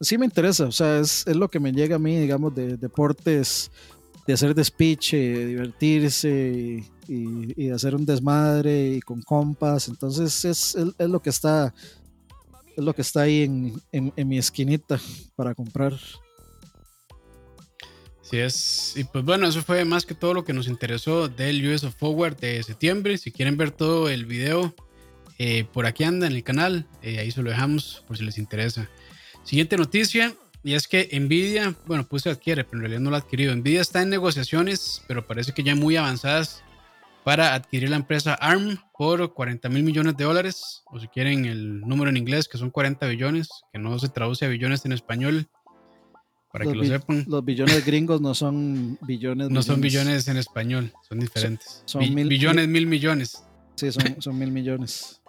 sí 0.00 0.16
me 0.16 0.24
interesa, 0.24 0.66
o 0.66 0.72
sea, 0.72 0.98
es, 0.98 1.26
es 1.26 1.36
lo 1.36 1.48
que 1.48 1.60
me 1.60 1.72
llega 1.72 1.96
a 1.96 1.98
mí, 1.98 2.18
digamos, 2.18 2.54
de 2.54 2.76
deportes 2.76 3.70
de 4.26 4.34
hacer 4.34 4.54
despiche, 4.54 5.46
divertirse 5.46 6.84
y, 7.08 7.70
hacer 7.70 7.94
un 7.94 8.06
desmadre 8.06 8.94
y 8.94 9.00
con 9.00 9.22
compas. 9.22 9.88
Entonces 9.88 10.44
es, 10.44 10.76
es, 10.76 11.08
lo 11.08 11.20
que 11.20 11.30
está 11.30 11.74
es 12.76 12.84
lo 12.84 12.94
que 12.94 13.02
está 13.02 13.22
ahí 13.22 13.42
en, 13.42 13.82
en, 13.92 14.28
mi 14.28 14.38
esquinita 14.38 15.00
para 15.34 15.54
comprar. 15.54 15.98
Sí 18.22 18.38
es. 18.38 18.96
Y 18.96 19.04
pues 19.04 19.24
bueno, 19.24 19.48
eso 19.48 19.62
fue 19.62 19.84
más 19.84 20.06
que 20.06 20.14
todo 20.14 20.34
lo 20.34 20.44
que 20.44 20.52
nos 20.52 20.68
interesó 20.68 21.28
del 21.28 21.66
US 21.66 21.82
of 21.82 21.96
Forward 21.96 22.36
de 22.36 22.62
septiembre. 22.62 23.18
Si 23.18 23.32
quieren 23.32 23.56
ver 23.56 23.72
todo 23.72 24.08
el 24.08 24.26
video, 24.26 24.72
eh, 25.42 25.64
por 25.64 25.86
aquí 25.86 26.04
anda 26.04 26.26
en 26.26 26.34
el 26.34 26.44
canal. 26.44 26.86
Eh, 27.00 27.18
ahí 27.18 27.30
se 27.30 27.42
lo 27.42 27.48
dejamos 27.48 28.04
por 28.06 28.18
si 28.18 28.24
les 28.24 28.36
interesa. 28.36 28.90
Siguiente 29.42 29.78
noticia. 29.78 30.34
Y 30.62 30.74
es 30.74 30.86
que 30.86 31.08
Nvidia, 31.18 31.74
bueno, 31.86 32.06
puse 32.06 32.28
adquiere, 32.28 32.62
pero 32.62 32.76
en 32.76 32.80
realidad 32.80 33.00
no 33.00 33.08
lo 33.08 33.16
ha 33.16 33.20
adquirido. 33.20 33.56
Nvidia 33.56 33.80
está 33.80 34.02
en 34.02 34.10
negociaciones, 34.10 35.02
pero 35.08 35.26
parece 35.26 35.52
que 35.52 35.62
ya 35.62 35.74
muy 35.74 35.96
avanzadas 35.96 36.62
para 37.24 37.54
adquirir 37.54 37.88
la 37.88 37.96
empresa 37.96 38.34
ARM 38.34 38.80
por 38.98 39.32
40 39.32 39.70
mil 39.70 39.82
millones 39.82 40.14
de 40.18 40.24
dólares, 40.24 40.82
o 40.84 41.00
si 41.00 41.08
quieren 41.08 41.46
el 41.46 41.80
número 41.80 42.10
en 42.10 42.18
inglés, 42.18 42.46
que 42.46 42.58
son 42.58 42.68
40 42.68 43.06
billones, 43.06 43.48
que 43.72 43.78
no 43.78 43.98
se 43.98 44.10
traduce 44.10 44.44
a 44.44 44.48
billones 44.48 44.84
en 44.84 44.92
español, 44.92 45.48
para 46.52 46.66
que 46.66 46.74
lo 46.74 46.84
sepan. 46.84 47.24
Los 47.26 47.42
billones 47.42 47.86
gringos 47.86 48.20
no 48.20 48.34
son 48.34 48.98
billones. 49.00 49.48
no 49.48 49.62
son 49.62 49.80
billones 49.80 50.28
en 50.28 50.36
español, 50.36 50.92
son 51.08 51.20
diferentes. 51.20 51.82
Son, 51.86 52.02
mil, 52.02 52.28
billones, 52.28 52.68
mil 52.68 52.86
millones. 52.86 53.42
Sí, 53.76 53.90
son, 53.90 54.20
son 54.20 54.38
mil 54.38 54.50
millones. 54.50 55.19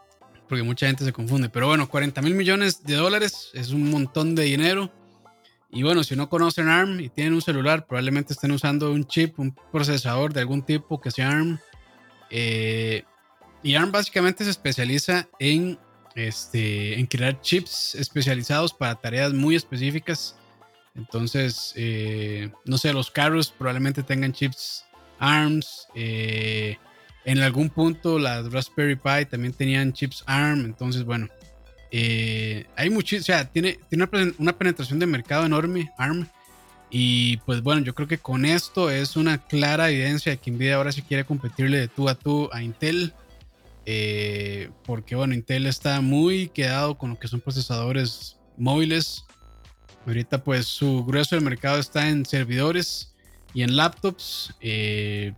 Porque 0.51 0.63
mucha 0.63 0.87
gente 0.87 1.05
se 1.05 1.13
confunde. 1.13 1.47
Pero 1.47 1.67
bueno, 1.67 1.87
40 1.87 2.21
mil 2.21 2.35
millones 2.35 2.83
de 2.83 2.95
dólares 2.95 3.51
es 3.53 3.69
un 3.69 3.89
montón 3.89 4.35
de 4.35 4.43
dinero 4.43 4.91
y 5.71 5.83
bueno, 5.83 6.03
si 6.03 6.17
no 6.17 6.27
conocen 6.27 6.67
ARM 6.67 6.99
y 6.99 7.07
tienen 7.07 7.33
un 7.33 7.41
celular, 7.41 7.87
probablemente 7.87 8.33
estén 8.33 8.51
usando 8.51 8.91
un 8.91 9.05
chip, 9.05 9.39
un 9.39 9.55
procesador 9.71 10.33
de 10.33 10.41
algún 10.41 10.63
tipo 10.63 10.99
que 10.99 11.09
sea 11.09 11.29
ARM. 11.29 11.57
Eh, 12.29 13.03
y 13.63 13.75
ARM 13.75 13.93
básicamente 13.93 14.43
se 14.43 14.49
especializa 14.49 15.29
en, 15.39 15.79
este, 16.15 16.99
en 16.99 17.05
crear 17.05 17.39
chips 17.39 17.95
especializados 17.95 18.73
para 18.73 18.95
tareas 18.95 19.31
muy 19.31 19.55
específicas. 19.55 20.35
Entonces, 20.95 21.71
eh, 21.77 22.51
no 22.65 22.77
sé, 22.77 22.91
los 22.91 23.09
carros 23.09 23.53
probablemente 23.57 24.03
tengan 24.03 24.33
chips 24.33 24.83
ARMS. 25.19 25.87
Eh, 25.95 26.77
en 27.25 27.39
algún 27.39 27.69
punto 27.69 28.17
las 28.17 28.51
Raspberry 28.51 28.95
Pi 28.95 29.25
también 29.29 29.53
tenían 29.53 29.93
chips 29.93 30.23
ARM. 30.25 30.65
Entonces, 30.65 31.03
bueno, 31.03 31.27
eh, 31.91 32.65
hay 32.75 32.89
muchísimo, 32.89 33.21
o 33.21 33.25
sea, 33.25 33.45
tiene, 33.45 33.79
tiene 33.89 34.07
una, 34.37 34.57
penetración 34.57 34.99
de 34.99 35.05
mercado 35.05 35.45
enorme, 35.45 35.91
ARM. 35.97 36.27
Y 36.89 37.37
pues 37.37 37.61
bueno, 37.61 37.81
yo 37.81 37.95
creo 37.95 38.07
que 38.07 38.17
con 38.17 38.43
esto 38.43 38.89
es 38.91 39.15
una 39.15 39.37
clara 39.37 39.89
evidencia 39.89 40.31
de 40.31 40.37
que 40.37 40.51
Nvidia 40.51 40.75
ahora 40.75 40.91
sí 40.91 41.01
quiere 41.01 41.23
competirle 41.23 41.77
de 41.77 41.87
tú 41.87 42.09
a 42.09 42.15
tú 42.15 42.49
a 42.51 42.63
Intel. 42.63 43.13
Eh, 43.85 44.69
porque 44.83 45.15
bueno, 45.15 45.33
Intel 45.33 45.67
está 45.67 46.01
muy 46.01 46.49
quedado 46.49 46.97
con 46.97 47.11
lo 47.11 47.19
que 47.19 47.27
son 47.27 47.39
procesadores 47.39 48.37
móviles. 48.57 49.25
Ahorita 50.05 50.43
pues 50.43 50.65
su 50.65 51.05
grueso 51.05 51.35
del 51.35 51.45
mercado 51.45 51.77
está 51.79 52.09
en 52.09 52.25
servidores 52.25 53.13
y 53.53 53.63
en 53.63 53.75
laptops. 53.75 54.53
Eh, 54.59 55.33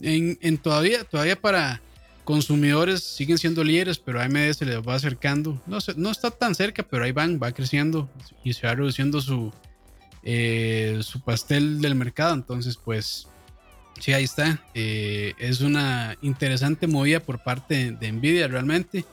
en, 0.00 0.58
todavía, 0.58 1.04
todavía 1.04 1.40
para 1.40 1.80
consumidores 2.24 3.02
siguen 3.02 3.38
siendo 3.38 3.62
líderes, 3.62 3.98
pero 3.98 4.20
AMD 4.20 4.52
se 4.52 4.66
les 4.66 4.78
va 4.80 4.94
acercando. 4.94 5.62
No, 5.66 5.78
no 5.96 6.10
está 6.10 6.30
tan 6.30 6.54
cerca, 6.54 6.82
pero 6.82 7.04
ahí 7.04 7.12
van, 7.12 7.40
va 7.42 7.52
creciendo 7.52 8.10
y 8.42 8.52
se 8.52 8.66
va 8.66 8.74
reduciendo 8.74 9.20
su, 9.20 9.52
eh, 10.22 10.98
su 11.02 11.20
pastel 11.20 11.80
del 11.80 11.94
mercado. 11.94 12.34
Entonces, 12.34 12.76
pues, 12.76 13.28
sí, 14.00 14.12
ahí 14.12 14.24
está. 14.24 14.60
Eh, 14.74 15.34
es 15.38 15.60
una 15.60 16.16
interesante 16.20 16.86
movida 16.86 17.20
por 17.20 17.42
parte 17.42 17.92
de 17.92 18.12
Nvidia 18.12 18.48
realmente. 18.48 19.04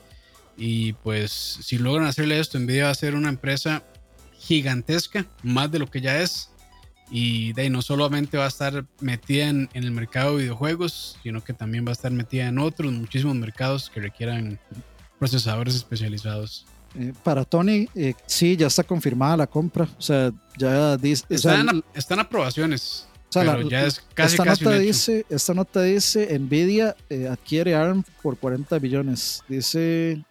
Y 0.57 0.93
pues, 0.93 1.31
si 1.31 1.77
logran 1.77 2.07
hacerle 2.07 2.39
esto, 2.39 2.59
Nvidia 2.59 2.85
va 2.85 2.89
a 2.89 2.95
ser 2.95 3.15
una 3.15 3.29
empresa 3.29 3.83
gigantesca, 4.39 5.25
más 5.43 5.71
de 5.71 5.79
lo 5.79 5.89
que 5.89 6.01
ya 6.01 6.19
es. 6.19 6.49
Y 7.09 7.53
de 7.53 7.69
no 7.69 7.81
solamente 7.81 8.37
va 8.37 8.45
a 8.45 8.47
estar 8.47 8.85
metida 8.99 9.47
en, 9.49 9.69
el 9.73 9.91
mercado 9.91 10.31
de 10.37 10.43
videojuegos, 10.43 11.17
sino 11.21 11.43
que 11.43 11.53
también 11.53 11.85
va 11.85 11.89
a 11.89 11.93
estar 11.93 12.11
metida 12.11 12.47
en 12.47 12.57
otros 12.57 12.91
muchísimos 12.91 13.35
mercados 13.35 13.89
que 13.89 13.99
requieran 13.99 14.59
procesadores 15.19 15.75
especializados. 15.75 16.65
Eh, 16.95 17.13
para 17.23 17.43
Tony, 17.43 17.87
eh, 17.95 18.13
sí, 18.25 18.55
ya 18.55 18.67
está 18.67 18.83
confirmada 18.83 19.37
la 19.37 19.47
compra. 19.47 19.87
O 19.97 20.01
sea, 20.01 20.31
ya 20.57 20.97
dice. 20.97 21.25
Están, 21.29 21.83
están 21.93 22.19
aprobaciones. 22.19 23.07
pero 23.31 23.67
ya 23.67 23.85
es 23.85 23.99
casi, 24.13 24.35
esta, 24.35 24.45
nota 24.45 24.71
dice, 24.77 25.25
esta 25.29 25.53
nota 25.53 25.81
dice: 25.81 26.37
Nvidia 26.37 26.95
eh, 27.09 27.27
adquiere 27.27 27.73
ARM 27.75 28.03
por 28.21 28.37
40 28.37 28.77
billones. 28.79 29.43
Dice 29.47 30.23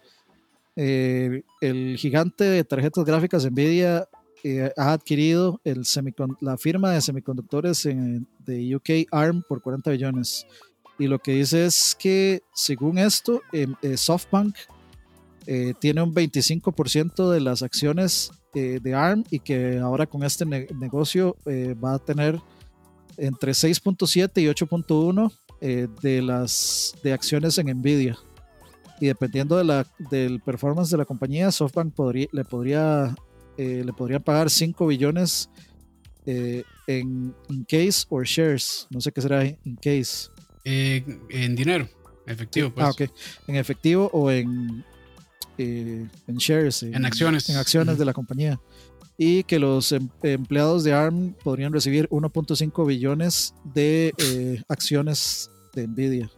el 0.75 1.95
gigante 1.99 2.45
de 2.45 2.63
tarjetas 2.63 3.05
gráficas 3.05 3.45
Nvidia 3.45 4.07
ha 4.77 4.93
adquirido 4.93 5.61
el 5.63 5.83
la 6.41 6.57
firma 6.57 6.91
de 6.91 7.01
semiconductores 7.01 7.83
de 7.83 8.75
UK 8.75 9.07
ARM 9.11 9.43
por 9.47 9.61
40 9.61 9.91
billones. 9.91 10.45
Y 10.99 11.07
lo 11.07 11.19
que 11.19 11.33
dice 11.33 11.65
es 11.65 11.95
que, 11.97 12.43
según 12.53 12.97
esto, 12.97 13.41
em, 13.51 13.75
eh, 13.81 13.97
SoftBank 13.97 14.55
eh, 15.45 15.73
tiene 15.79 16.01
un 16.01 16.13
25% 16.13 17.29
de 17.29 17.41
las 17.41 17.63
acciones 17.63 18.31
eh, 18.53 18.79
de 18.81 18.93
ARM 18.93 19.23
y 19.29 19.39
que 19.39 19.79
ahora 19.79 20.05
con 20.05 20.23
este 20.23 20.45
negocio 20.45 21.35
va 21.83 21.95
a 21.95 21.99
tener 21.99 22.39
entre 23.17 23.53
6.7 23.53 24.41
y 24.41 24.47
8.1 24.47 25.31
de 25.59 26.21
las 26.21 26.95
de 27.03 27.13
acciones 27.13 27.57
en 27.57 27.67
Nvidia. 27.67 28.17
Y 29.01 29.07
dependiendo 29.07 29.57
de 29.57 29.63
la, 29.63 29.85
del 30.09 30.39
performance 30.39 30.91
de 30.91 30.97
la 30.97 31.05
compañía, 31.05 31.51
SoftBank 31.51 31.93
podría, 31.93 32.27
le 32.31 32.45
podría 32.45 33.15
eh, 33.57 33.83
le 33.85 33.93
podrían 33.93 34.23
pagar 34.23 34.49
5 34.49 34.87
billones 34.87 35.49
eh, 36.25 36.63
en 36.87 37.35
in 37.49 37.65
case 37.65 38.05
or 38.09 38.25
shares. 38.25 38.87
No 38.89 38.99
sé 39.01 39.11
qué 39.11 39.21
será 39.21 39.45
in 39.45 39.75
case. 39.75 40.29
Eh, 40.65 41.03
en 41.29 41.55
dinero, 41.55 41.87
efectivo. 42.25 42.73
Pues. 42.73 42.85
Ah, 42.85 42.89
ok. 42.89 43.01
En 43.47 43.55
efectivo 43.55 44.09
o 44.13 44.31
en, 44.31 44.83
en 45.57 46.09
shares. 46.37 46.83
En, 46.83 47.05
acciones. 47.05 47.49
En 47.49 47.57
acciones 47.57 47.97
de 47.97 48.05
la 48.05 48.13
compañía. 48.13 48.59
Y 49.17 49.43
que 49.43 49.59
los 49.59 49.91
em, 49.91 50.09
empleados 50.23 50.83
de 50.83 50.93
ARM 50.93 51.35
podrían 51.43 51.71
recibir 51.71 52.09
1.5 52.09 52.87
billones 52.87 53.53
de 53.63 54.63
acciones 54.67 55.51
de 55.73 55.87
Nvidia. 55.87 56.31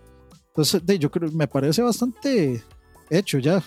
Entonces, 0.47 0.81
yo 0.99 1.11
creo, 1.11 1.31
me 1.31 1.47
parece 1.47 1.81
bastante 1.81 2.63
hecho 3.09 3.39
ya 3.39 3.63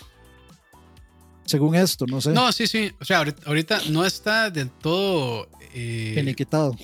según 1.49 1.75
esto, 1.75 2.05
no 2.07 2.21
sé. 2.21 2.31
No, 2.31 2.51
sí, 2.51 2.67
sí. 2.67 2.91
O 2.99 3.05
sea, 3.05 3.25
ahorita, 3.45 3.81
no 3.89 4.05
está 4.05 4.49
del 4.49 4.69
todo. 4.69 5.49
Eh, 5.73 6.13
finiquitado. 6.15 6.75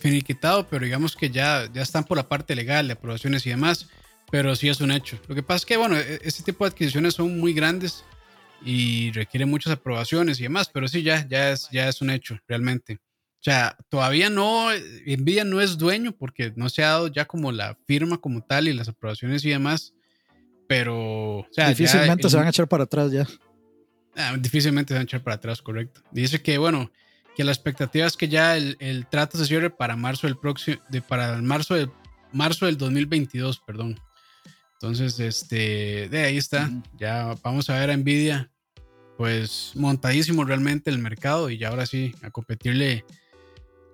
Finiquitado, 0.00 0.68
pero 0.68 0.84
digamos 0.84 1.14
que 1.16 1.30
ya, 1.30 1.68
ya 1.72 1.82
están 1.82 2.04
por 2.04 2.16
la 2.16 2.28
parte 2.28 2.54
legal 2.56 2.86
de 2.86 2.94
aprobaciones 2.94 3.46
y 3.46 3.50
demás. 3.50 3.88
Pero 4.30 4.56
sí 4.56 4.68
es 4.68 4.80
un 4.80 4.90
hecho. 4.90 5.18
Lo 5.28 5.34
que 5.34 5.42
pasa 5.42 5.58
es 5.58 5.66
que, 5.66 5.76
bueno, 5.76 5.96
e, 5.96 6.20
este 6.24 6.42
tipo 6.42 6.64
de 6.64 6.70
adquisiciones 6.70 7.14
son 7.14 7.38
muy 7.38 7.52
grandes 7.52 8.04
y 8.64 9.12
requieren 9.12 9.50
muchas 9.50 9.72
aprobaciones 9.72 10.40
y 10.40 10.44
demás, 10.44 10.70
pero 10.72 10.88
sí, 10.88 11.02
ya, 11.02 11.26
ya, 11.28 11.50
es, 11.50 11.68
ya 11.70 11.88
es 11.88 12.00
un 12.00 12.10
hecho, 12.10 12.38
realmente. 12.48 12.98
sea, 13.40 13.76
todavía 13.90 14.30
no, 14.30 14.68
Nvidia 15.06 15.44
no 15.44 15.60
es 15.60 15.76
dueño 15.76 16.12
porque 16.16 16.52
no 16.56 16.68
se 16.70 16.82
ha 16.82 16.88
dado 16.88 17.08
ya 17.08 17.26
como 17.26 17.52
la 17.52 17.76
firma 17.86 18.18
como 18.18 18.42
tal 18.42 18.68
y 18.68 18.72
las 18.72 18.88
aprobaciones 18.88 19.44
y 19.44 19.50
demás, 19.50 19.92
pero... 20.66 21.40
O 21.40 21.46
sea, 21.50 21.68
difícilmente 21.68 22.28
se 22.28 22.36
van 22.36 22.46
a 22.46 22.50
echar 22.50 22.66
para 22.66 22.84
atrás 22.84 23.12
ya. 23.12 23.26
Ah, 24.16 24.36
difícilmente 24.38 24.92
se 24.92 24.94
van 24.94 25.02
a 25.02 25.04
echar 25.04 25.22
para 25.22 25.36
atrás, 25.36 25.60
correcto. 25.62 26.02
Dice 26.12 26.40
que, 26.42 26.58
bueno, 26.58 26.90
que 27.36 27.44
la 27.44 27.52
expectativa 27.52 28.06
es 28.06 28.16
que 28.16 28.28
ya 28.28 28.56
el, 28.56 28.76
el 28.80 29.06
trato 29.06 29.38
se 29.38 29.46
cierre 29.46 29.70
para 29.70 29.96
marzo 29.96 30.26
del 30.26 30.36
próximo, 30.36 30.76
de, 30.88 31.02
para 31.02 31.34
el 31.34 31.42
marzo 31.42 31.74
del, 31.74 31.90
marzo 32.34 32.66
del 32.66 32.76
2022, 32.76 33.60
perdón. 33.60 33.98
Entonces, 34.74 35.18
este, 35.20 36.08
de 36.08 36.24
ahí 36.24 36.36
está. 36.36 36.70
Ya 36.98 37.34
vamos 37.42 37.70
a 37.70 37.78
ver 37.78 37.90
a 37.90 37.96
Nvidia, 37.96 38.50
pues 39.16 39.72
montadísimo 39.74 40.44
realmente 40.44 40.90
el 40.90 40.98
mercado 40.98 41.48
y 41.48 41.58
ya 41.58 41.68
ahora 41.68 41.86
sí 41.86 42.14
a 42.22 42.30
competirle 42.30 43.04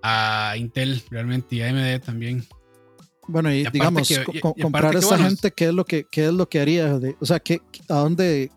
a 0.03 0.55
Intel 0.57 1.03
realmente 1.11 1.57
y 1.57 1.63
a 1.63 1.69
AMD 1.69 2.01
también. 2.05 2.45
Bueno, 3.29 3.53
y, 3.53 3.65
digamos, 3.71 4.11
comprar 4.61 4.97
a 4.97 4.99
esta 4.99 5.19
gente, 5.19 5.53
¿qué 5.53 5.67
es 5.67 5.75
lo 5.75 5.85
que, 5.85 6.07
qué 6.11 6.27
es 6.27 6.33
lo 6.33 6.49
que 6.49 6.61
haría? 6.61 6.99
o 7.21 7.27
sea, 7.27 7.39
¿qué, 7.39 7.61
¿a 7.89 7.95
dónde, 7.95 8.51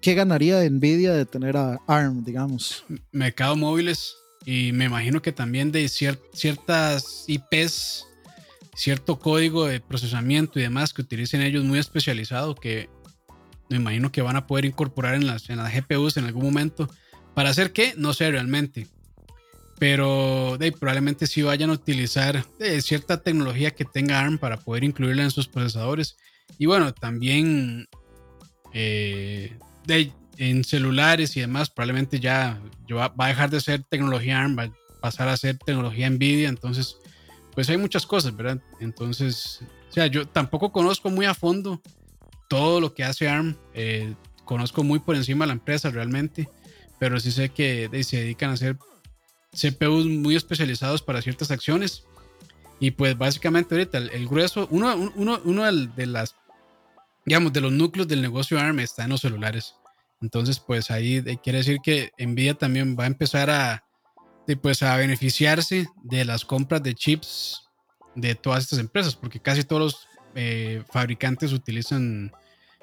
qué 0.00 0.14
ganaría 0.14 0.68
Nvidia 0.68 1.12
de 1.12 1.26
tener 1.26 1.56
a 1.56 1.78
ARM, 1.86 2.24
digamos? 2.24 2.84
Mercado 3.12 3.56
móviles 3.56 4.16
y 4.44 4.72
me 4.72 4.84
imagino 4.86 5.22
que 5.22 5.32
también 5.32 5.72
de 5.72 5.88
ciertas 5.88 7.24
IPs, 7.26 8.06
cierto 8.74 9.18
código 9.18 9.66
de 9.66 9.80
procesamiento 9.80 10.58
y 10.58 10.62
demás 10.62 10.92
que 10.92 11.02
utilicen 11.02 11.42
ellos 11.42 11.64
muy 11.64 11.78
especializado 11.78 12.54
que 12.54 12.88
me 13.68 13.76
imagino 13.76 14.12
que 14.12 14.22
van 14.22 14.36
a 14.36 14.46
poder 14.46 14.64
incorporar 14.64 15.14
en 15.14 15.26
las, 15.26 15.50
en 15.50 15.56
las 15.56 15.74
GPUs 15.74 16.16
en 16.16 16.24
algún 16.26 16.44
momento. 16.44 16.88
¿Para 17.34 17.50
hacer 17.50 17.72
qué? 17.72 17.94
No 17.96 18.14
sé 18.14 18.30
realmente 18.30 18.86
pero 19.78 20.56
probablemente 20.78 21.26
sí 21.26 21.42
vayan 21.42 21.70
a 21.70 21.74
utilizar 21.74 22.44
cierta 22.80 23.22
tecnología 23.22 23.72
que 23.72 23.84
tenga 23.84 24.20
ARM 24.20 24.38
para 24.38 24.58
poder 24.58 24.84
incluirla 24.84 25.22
en 25.22 25.30
sus 25.30 25.48
procesadores. 25.48 26.16
Y 26.58 26.66
bueno, 26.66 26.94
también 26.94 27.88
eh, 28.72 29.56
en 30.38 30.64
celulares 30.64 31.36
y 31.36 31.40
demás, 31.40 31.70
probablemente 31.70 32.20
ya 32.20 32.60
va, 32.90 33.12
a 33.16 33.28
dejar 33.28 33.50
de 33.50 33.60
ser 33.60 33.82
tecnología 33.84 34.40
ARM, 34.40 34.58
va 34.58 34.64
a 34.64 34.72
pasar 35.00 35.28
a 35.28 35.36
ser 35.36 35.58
tecnología 35.58 36.10
NVIDIA. 36.10 36.48
Entonces, 36.48 36.96
pues 37.54 37.68
hay 37.70 37.78
muchas 37.78 38.06
cosas, 38.06 38.36
¿verdad? 38.36 38.60
Entonces, 38.80 39.60
o 39.88 39.92
sea, 39.92 40.06
yo 40.06 40.26
tampoco 40.26 40.72
conozco 40.72 41.10
muy 41.10 41.26
a 41.26 41.34
fondo 41.34 41.80
todo 42.48 42.80
lo 42.80 42.94
que 42.94 43.04
hace 43.04 43.28
ARM. 43.28 43.56
Eh, 43.74 44.14
conozco 44.44 44.84
muy 44.84 44.98
por 44.98 45.16
encima 45.16 45.46
la 45.46 45.52
empresa 45.52 45.90
realmente, 45.90 46.48
pero 46.98 47.18
sí 47.18 47.30
sé 47.30 47.48
que 47.48 47.88
se 48.04 48.18
dedican 48.18 48.50
a 48.50 48.54
hacer 48.54 48.76
CPUs 49.52 50.06
muy 50.06 50.36
especializados 50.36 51.02
para 51.02 51.22
ciertas 51.22 51.50
acciones. 51.50 52.04
Y 52.78 52.90
pues 52.90 53.16
básicamente 53.16 53.74
ahorita 53.74 53.98
el, 53.98 54.28
grueso, 54.28 54.68
uno, 54.70 54.94
uno, 55.14 55.40
uno 55.44 55.64
de 55.72 56.06
las, 56.06 56.34
digamos, 57.26 57.52
de 57.52 57.60
los 57.60 57.72
núcleos 57.72 58.08
del 58.08 58.22
negocio 58.22 58.58
ARM 58.58 58.78
está 58.78 59.04
en 59.04 59.10
los 59.10 59.20
celulares. 59.20 59.74
Entonces, 60.22 60.60
pues 60.60 60.90
ahí 60.90 61.22
quiere 61.42 61.58
decir 61.58 61.78
que 61.82 62.12
Nvidia 62.18 62.54
también 62.54 62.96
va 62.98 63.04
a 63.04 63.08
empezar 63.08 63.50
a, 63.50 63.84
pues, 64.62 64.82
a 64.82 64.96
beneficiarse 64.96 65.86
de 66.04 66.24
las 66.24 66.44
compras 66.44 66.82
de 66.82 66.94
chips 66.94 67.64
de 68.14 68.34
todas 68.34 68.64
estas 68.64 68.78
empresas, 68.78 69.14
porque 69.14 69.40
casi 69.40 69.64
todos 69.64 69.82
los 69.82 70.08
eh, 70.34 70.82
fabricantes 70.90 71.52
utilizan 71.52 72.32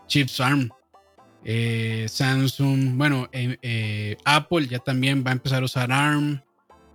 chips 0.08 0.40
ARM. 0.40 0.70
Eh, 1.46 2.06
Samsung, 2.08 2.96
bueno, 2.96 3.28
eh, 3.32 4.16
Apple 4.24 4.68
ya 4.68 4.80
también 4.80 5.24
va 5.26 5.32
a 5.32 5.34
empezar 5.34 5.64
a 5.64 5.66
usar 5.66 5.92
ARM 5.92 6.42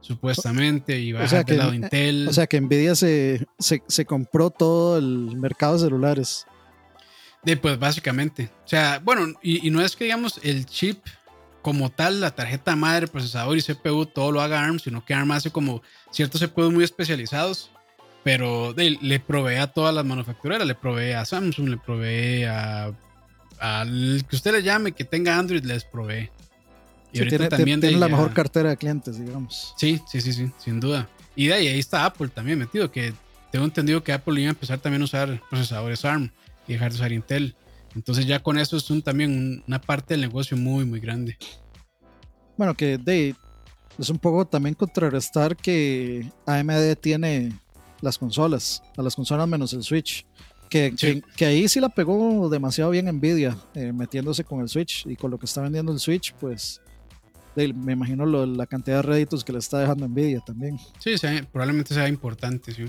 supuestamente, 0.00 0.98
y 0.98 1.12
va 1.12 1.24
a 1.24 1.42
del 1.42 1.58
lado 1.58 1.74
Intel. 1.74 2.28
O 2.28 2.32
sea 2.32 2.46
que 2.46 2.60
Nvidia 2.60 2.94
se, 2.94 3.46
se, 3.58 4.04
compró 4.06 4.50
todo 4.50 4.96
el 4.98 5.36
mercado 5.36 5.74
de 5.74 5.80
celulares. 5.80 6.46
De, 7.42 7.56
pues 7.56 7.78
básicamente. 7.78 8.50
O 8.64 8.68
sea, 8.68 9.00
bueno, 9.02 9.38
y, 9.42 9.70
no 9.70 9.80
es 9.80 9.96
que 9.96 10.04
digamos 10.04 10.40
el 10.42 10.66
chip 10.66 11.04
como 11.62 11.90
tal, 11.90 12.20
la 12.20 12.30
tarjeta 12.30 12.76
madre, 12.76 13.08
procesador 13.08 13.56
y 13.56 13.62
CPU, 13.62 14.06
todo 14.06 14.32
lo 14.32 14.40
haga 14.40 14.64
ARM, 14.64 14.78
sino 14.78 15.04
que 15.04 15.14
ARM 15.14 15.32
hace 15.32 15.50
como 15.50 15.82
ciertos 16.10 16.40
CPUs 16.40 16.72
muy 16.72 16.84
especializados, 16.84 17.70
pero 18.24 18.74
le 18.76 19.20
provee 19.20 19.56
a 19.56 19.66
todas 19.66 19.94
las 19.94 20.04
manufactureras, 20.04 20.66
le 20.66 20.74
provee 20.74 21.12
a 21.12 21.24
Samsung, 21.24 21.68
le 21.68 21.76
provee 21.76 22.44
a 22.44 22.92
al 23.58 24.24
que 24.28 24.36
usted 24.36 24.52
le 24.52 24.62
llame, 24.62 24.92
que 24.92 25.04
tenga 25.04 25.36
Android, 25.36 25.64
les 25.64 25.84
provee. 25.84 26.30
Y 27.12 27.26
tiene, 27.26 27.48
también 27.48 27.80
tiene 27.80 27.96
la 27.96 28.08
mejor 28.08 28.32
cartera 28.32 28.70
de 28.70 28.76
clientes, 28.76 29.18
digamos. 29.18 29.74
Sí, 29.76 30.00
sí, 30.06 30.20
sí, 30.20 30.32
sí, 30.32 30.50
sin 30.58 30.78
duda. 30.78 31.08
Y 31.34 31.46
de 31.46 31.54
ahí, 31.54 31.68
ahí 31.68 31.78
está 31.78 32.04
Apple 32.04 32.28
también 32.28 32.58
metido, 32.58 32.90
que 32.90 33.14
tengo 33.50 33.64
entendido 33.64 34.02
que 34.04 34.12
Apple 34.12 34.40
iba 34.40 34.48
a 34.48 34.50
empezar 34.50 34.78
también 34.78 35.02
a 35.02 35.06
usar 35.06 35.40
procesadores 35.48 36.04
ARM 36.04 36.30
y 36.68 36.74
dejar 36.74 36.92
de 36.92 36.96
usar 36.96 37.12
Intel. 37.12 37.56
Entonces 37.96 38.26
ya 38.26 38.40
con 38.40 38.58
eso 38.58 38.76
es 38.76 38.88
un, 38.90 39.02
también 39.02 39.64
una 39.66 39.80
parte 39.80 40.14
del 40.14 40.20
negocio 40.20 40.56
muy, 40.56 40.84
muy 40.84 41.00
grande. 41.00 41.36
Bueno, 42.56 42.74
que 42.74 42.98
de, 42.98 43.34
es 43.98 44.10
un 44.10 44.18
poco 44.18 44.46
también 44.46 44.74
contrarrestar 44.74 45.56
que 45.56 46.30
AMD 46.46 46.96
tiene 47.00 47.52
las 48.00 48.18
consolas, 48.18 48.82
a 48.96 49.02
las 49.02 49.16
consolas 49.16 49.48
menos 49.48 49.72
el 49.72 49.82
Switch. 49.82 50.24
Que, 50.68 50.94
que, 51.34 51.46
ahí 51.46 51.66
sí 51.66 51.80
la 51.80 51.88
pegó 51.88 52.50
demasiado 52.50 52.90
bien 52.90 53.06
Nvidia, 53.06 53.56
eh, 53.74 53.90
metiéndose 53.90 54.44
con 54.44 54.60
el 54.60 54.68
Switch 54.68 55.06
y 55.06 55.16
con 55.16 55.30
lo 55.30 55.38
que 55.38 55.46
está 55.46 55.62
vendiendo 55.62 55.92
el 55.92 55.98
Switch, 55.98 56.34
pues 56.34 56.82
me 57.56 57.92
imagino 57.92 58.26
la 58.26 58.66
cantidad 58.66 58.96
de 58.96 59.02
réditos 59.02 59.42
que 59.42 59.52
le 59.52 59.58
está 59.58 59.78
dejando 59.80 60.06
Nvidia 60.06 60.40
también. 60.40 60.78
Sí, 60.98 61.14
probablemente 61.50 61.94
sea 61.94 62.06
importante, 62.06 62.72
sí. 62.72 62.84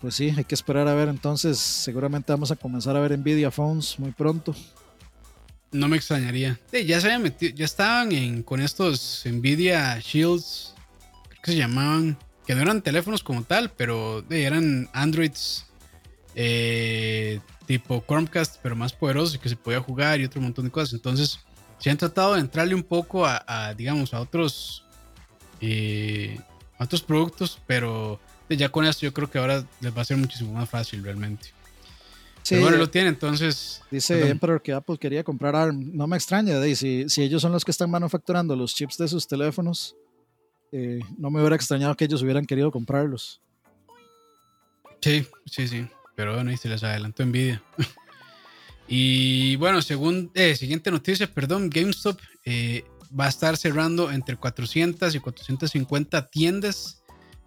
Pues 0.00 0.14
sí, 0.14 0.32
hay 0.36 0.44
que 0.44 0.54
esperar 0.54 0.88
a 0.88 0.94
ver 0.94 1.08
entonces. 1.08 1.58
Seguramente 1.58 2.32
vamos 2.32 2.50
a 2.50 2.56
comenzar 2.56 2.96
a 2.96 3.00
ver 3.00 3.18
Nvidia 3.18 3.50
Phones 3.50 3.98
muy 3.98 4.12
pronto. 4.12 4.54
No 5.72 5.88
me 5.88 5.96
extrañaría. 5.96 6.58
ya 6.72 7.00
se 7.00 7.06
habían 7.06 7.22
metido, 7.22 7.54
ya 7.54 7.64
estaban 7.64 8.12
en, 8.12 8.42
con 8.42 8.60
estos 8.60 9.22
Nvidia 9.24 9.98
Shields, 10.00 10.74
creo 11.28 11.42
que 11.42 11.52
se 11.52 11.58
llamaban, 11.58 12.18
que 12.44 12.54
no 12.54 12.62
eran 12.62 12.82
teléfonos 12.82 13.22
como 13.22 13.44
tal, 13.44 13.70
pero 13.70 14.24
eran 14.30 14.88
Androids 14.92 15.66
eh, 16.34 17.40
tipo 17.66 18.04
Chromecast, 18.06 18.56
pero 18.62 18.74
más 18.74 18.92
poderosos 18.92 19.36
y 19.36 19.38
que 19.38 19.48
se 19.48 19.56
podía 19.56 19.80
jugar 19.80 20.20
y 20.20 20.24
otro 20.24 20.40
montón 20.40 20.64
de 20.64 20.72
cosas. 20.72 20.92
Entonces, 20.92 21.38
se 21.78 21.88
han 21.88 21.96
tratado 21.96 22.34
de 22.34 22.40
entrarle 22.40 22.74
un 22.74 22.82
poco 22.82 23.24
a, 23.24 23.74
digamos, 23.74 24.12
a 24.12 24.20
otros, 24.20 24.84
eh, 25.60 26.38
otros 26.78 27.02
productos, 27.02 27.60
pero 27.66 28.20
ya 28.56 28.68
con 28.68 28.84
esto 28.84 29.02
yo 29.02 29.12
creo 29.12 29.30
que 29.30 29.38
ahora 29.38 29.64
les 29.80 29.96
va 29.96 30.02
a 30.02 30.04
ser 30.04 30.16
muchísimo 30.16 30.52
más 30.52 30.68
fácil 30.68 31.02
realmente. 31.02 31.48
Sí, 32.42 32.58
bueno, 32.58 32.78
lo 32.78 32.88
tiene, 32.88 33.08
entonces. 33.10 33.82
Dice 33.90 34.28
Emperor 34.28 34.62
que 34.62 34.72
Apple 34.72 34.96
quería 34.98 35.22
comprar 35.22 35.54
ARM. 35.54 35.90
No 35.94 36.06
me 36.06 36.16
extraña, 36.16 36.58
de 36.58 36.74
si, 36.74 37.08
si 37.08 37.22
ellos 37.22 37.42
son 37.42 37.52
los 37.52 37.64
que 37.64 37.70
están 37.70 37.90
manufacturando 37.90 38.56
los 38.56 38.74
chips 38.74 38.96
de 38.96 39.08
sus 39.08 39.28
teléfonos, 39.28 39.94
eh, 40.72 41.00
no 41.18 41.30
me 41.30 41.40
hubiera 41.40 41.56
extrañado 41.56 41.94
que 41.96 42.06
ellos 42.06 42.22
hubieran 42.22 42.46
querido 42.46 42.70
comprarlos. 42.70 43.40
Sí, 45.00 45.26
sí, 45.46 45.68
sí. 45.68 45.86
Pero 46.16 46.34
bueno, 46.34 46.50
y 46.52 46.56
se 46.56 46.68
les 46.68 46.82
adelantó 46.82 47.24
Nvidia. 47.24 47.62
Y 48.92 49.54
bueno, 49.54 49.82
según 49.82 50.32
eh, 50.34 50.56
siguiente 50.56 50.90
noticia, 50.90 51.32
perdón, 51.32 51.70
GameStop 51.70 52.18
eh, 52.44 52.84
va 53.18 53.26
a 53.26 53.28
estar 53.28 53.56
cerrando 53.56 54.10
entre 54.10 54.36
400 54.36 55.14
y 55.14 55.20
450 55.20 56.28
tiendas, 56.28 56.99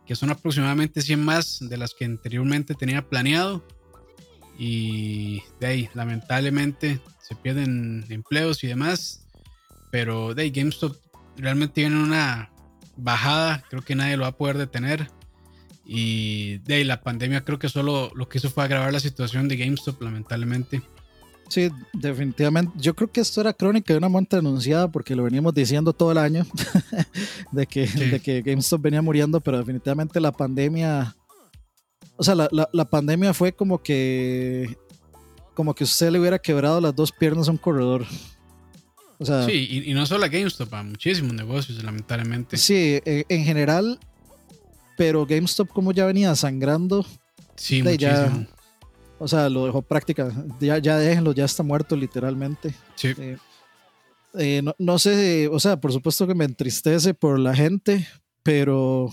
que 0.06 0.16
son 0.16 0.30
aproximadamente 0.30 1.02
100 1.02 1.24
más 1.24 1.58
de 1.62 1.78
las 1.78 1.94
que 1.94 2.06
anteriormente 2.06 2.76
tenía 2.76 3.08
planeado. 3.08 3.66
Y 4.58 5.42
de 5.60 5.68
ahí, 5.68 5.90
lamentablemente, 5.94 7.00
se 7.22 7.36
pierden 7.36 8.06
empleos 8.10 8.64
y 8.64 8.68
demás. 8.68 9.26
Pero 9.92 10.34
de 10.34 10.44
ahí, 10.44 10.52
GameStop 10.52 10.98
realmente 11.38 11.76
tiene 11.76 12.02
una 12.02 12.52
bajada, 12.96 13.64
creo 13.70 13.82
que 13.82 13.96
nadie 13.96 14.18
lo 14.18 14.24
va 14.24 14.30
a 14.30 14.38
poder 14.38 14.58
detener. 14.58 15.10
Y 15.86 16.60
de 16.60 16.76
ahí, 16.76 16.84
la 16.84 17.02
pandemia 17.02 17.44
creo 17.44 17.60
que 17.60 17.70
solo 17.70 18.12
lo 18.16 18.30
que 18.30 18.38
hizo 18.38 18.50
fue 18.50 18.64
agravar 18.64 18.94
la 18.94 19.00
situación 19.00 19.48
de 19.48 19.58
GameStop, 19.58 20.02
lamentablemente. 20.02 20.82
Sí, 21.50 21.70
definitivamente. 21.94 22.72
Yo 22.78 22.96
creo 22.96 23.12
que 23.12 23.22
esto 23.22 23.42
era 23.42 23.54
crónica 23.54 23.94
de 23.94 23.98
una 23.98 24.10
muerte 24.10 24.38
anunciada 24.38 24.90
porque 24.90 25.16
lo 25.16 25.24
veníamos 25.24 25.54
diciendo 25.54 25.94
todo 25.94 26.12
el 26.12 26.18
año 26.18 26.46
de, 27.52 27.68
que, 27.68 27.88
de 27.88 28.20
que 28.20 28.42
GameStop 28.42 28.82
venía 28.82 29.02
muriendo, 29.02 29.40
pero 29.40 29.60
definitivamente 29.60 30.20
la 30.20 30.32
pandemia, 30.32 31.16
o 32.16 32.24
sea, 32.24 32.36
la, 32.36 32.50
la, 32.52 32.86
pandemia 32.86 33.34
fue 33.34 33.54
como 33.54 33.82
que, 33.84 34.78
como 35.54 35.76
que 35.76 35.84
usted 35.84 36.12
le 36.12 36.20
hubiera 36.20 36.40
quebrado 36.40 36.82
las 36.82 36.96
dos 36.96 37.12
piernas 37.12 37.48
a 37.48 37.52
un 37.52 37.58
corredor. 37.58 38.06
O 39.20 39.26
sea, 39.26 39.46
sí, 39.46 39.84
y, 39.86 39.94
no 39.94 40.06
solo 40.06 40.26
a 40.26 40.30
GameStop, 40.30 40.74
a 40.74 40.84
muchísimos 40.84 41.34
negocios, 41.34 41.84
lamentablemente. 41.84 42.58
Sí, 42.58 43.00
en, 43.06 43.26
en 43.30 43.46
general, 43.46 44.00
pero 44.98 45.26
GameStop 45.26 45.70
como 45.70 45.92
ya 45.92 46.06
venía 46.06 46.36
sangrando, 46.36 47.06
sí, 47.56 47.84
muchísimo. 47.84 48.48
O 49.24 49.28
sea, 49.28 49.50
lo 49.50 49.66
dejó 49.66 49.82
práctica. 49.82 50.34
Ya, 50.60 50.80
ya 50.80 50.98
déjenlo, 50.98 51.32
ya 51.32 51.46
está 51.46 51.64
muerto 51.64 51.96
literalmente. 51.96 52.76
Sí. 52.96 53.14
Eh, 53.18 53.38
eh, 54.34 54.62
no, 54.78 55.00
sé, 55.00 55.48
o 55.48 55.62
sea, 55.62 55.80
por 55.80 55.94
supuesto 55.94 56.28
que 56.28 56.36
me 56.36 56.44
entristece 56.44 57.14
por 57.14 57.40
la 57.40 57.56
gente, 57.56 58.06
pero 58.44 59.10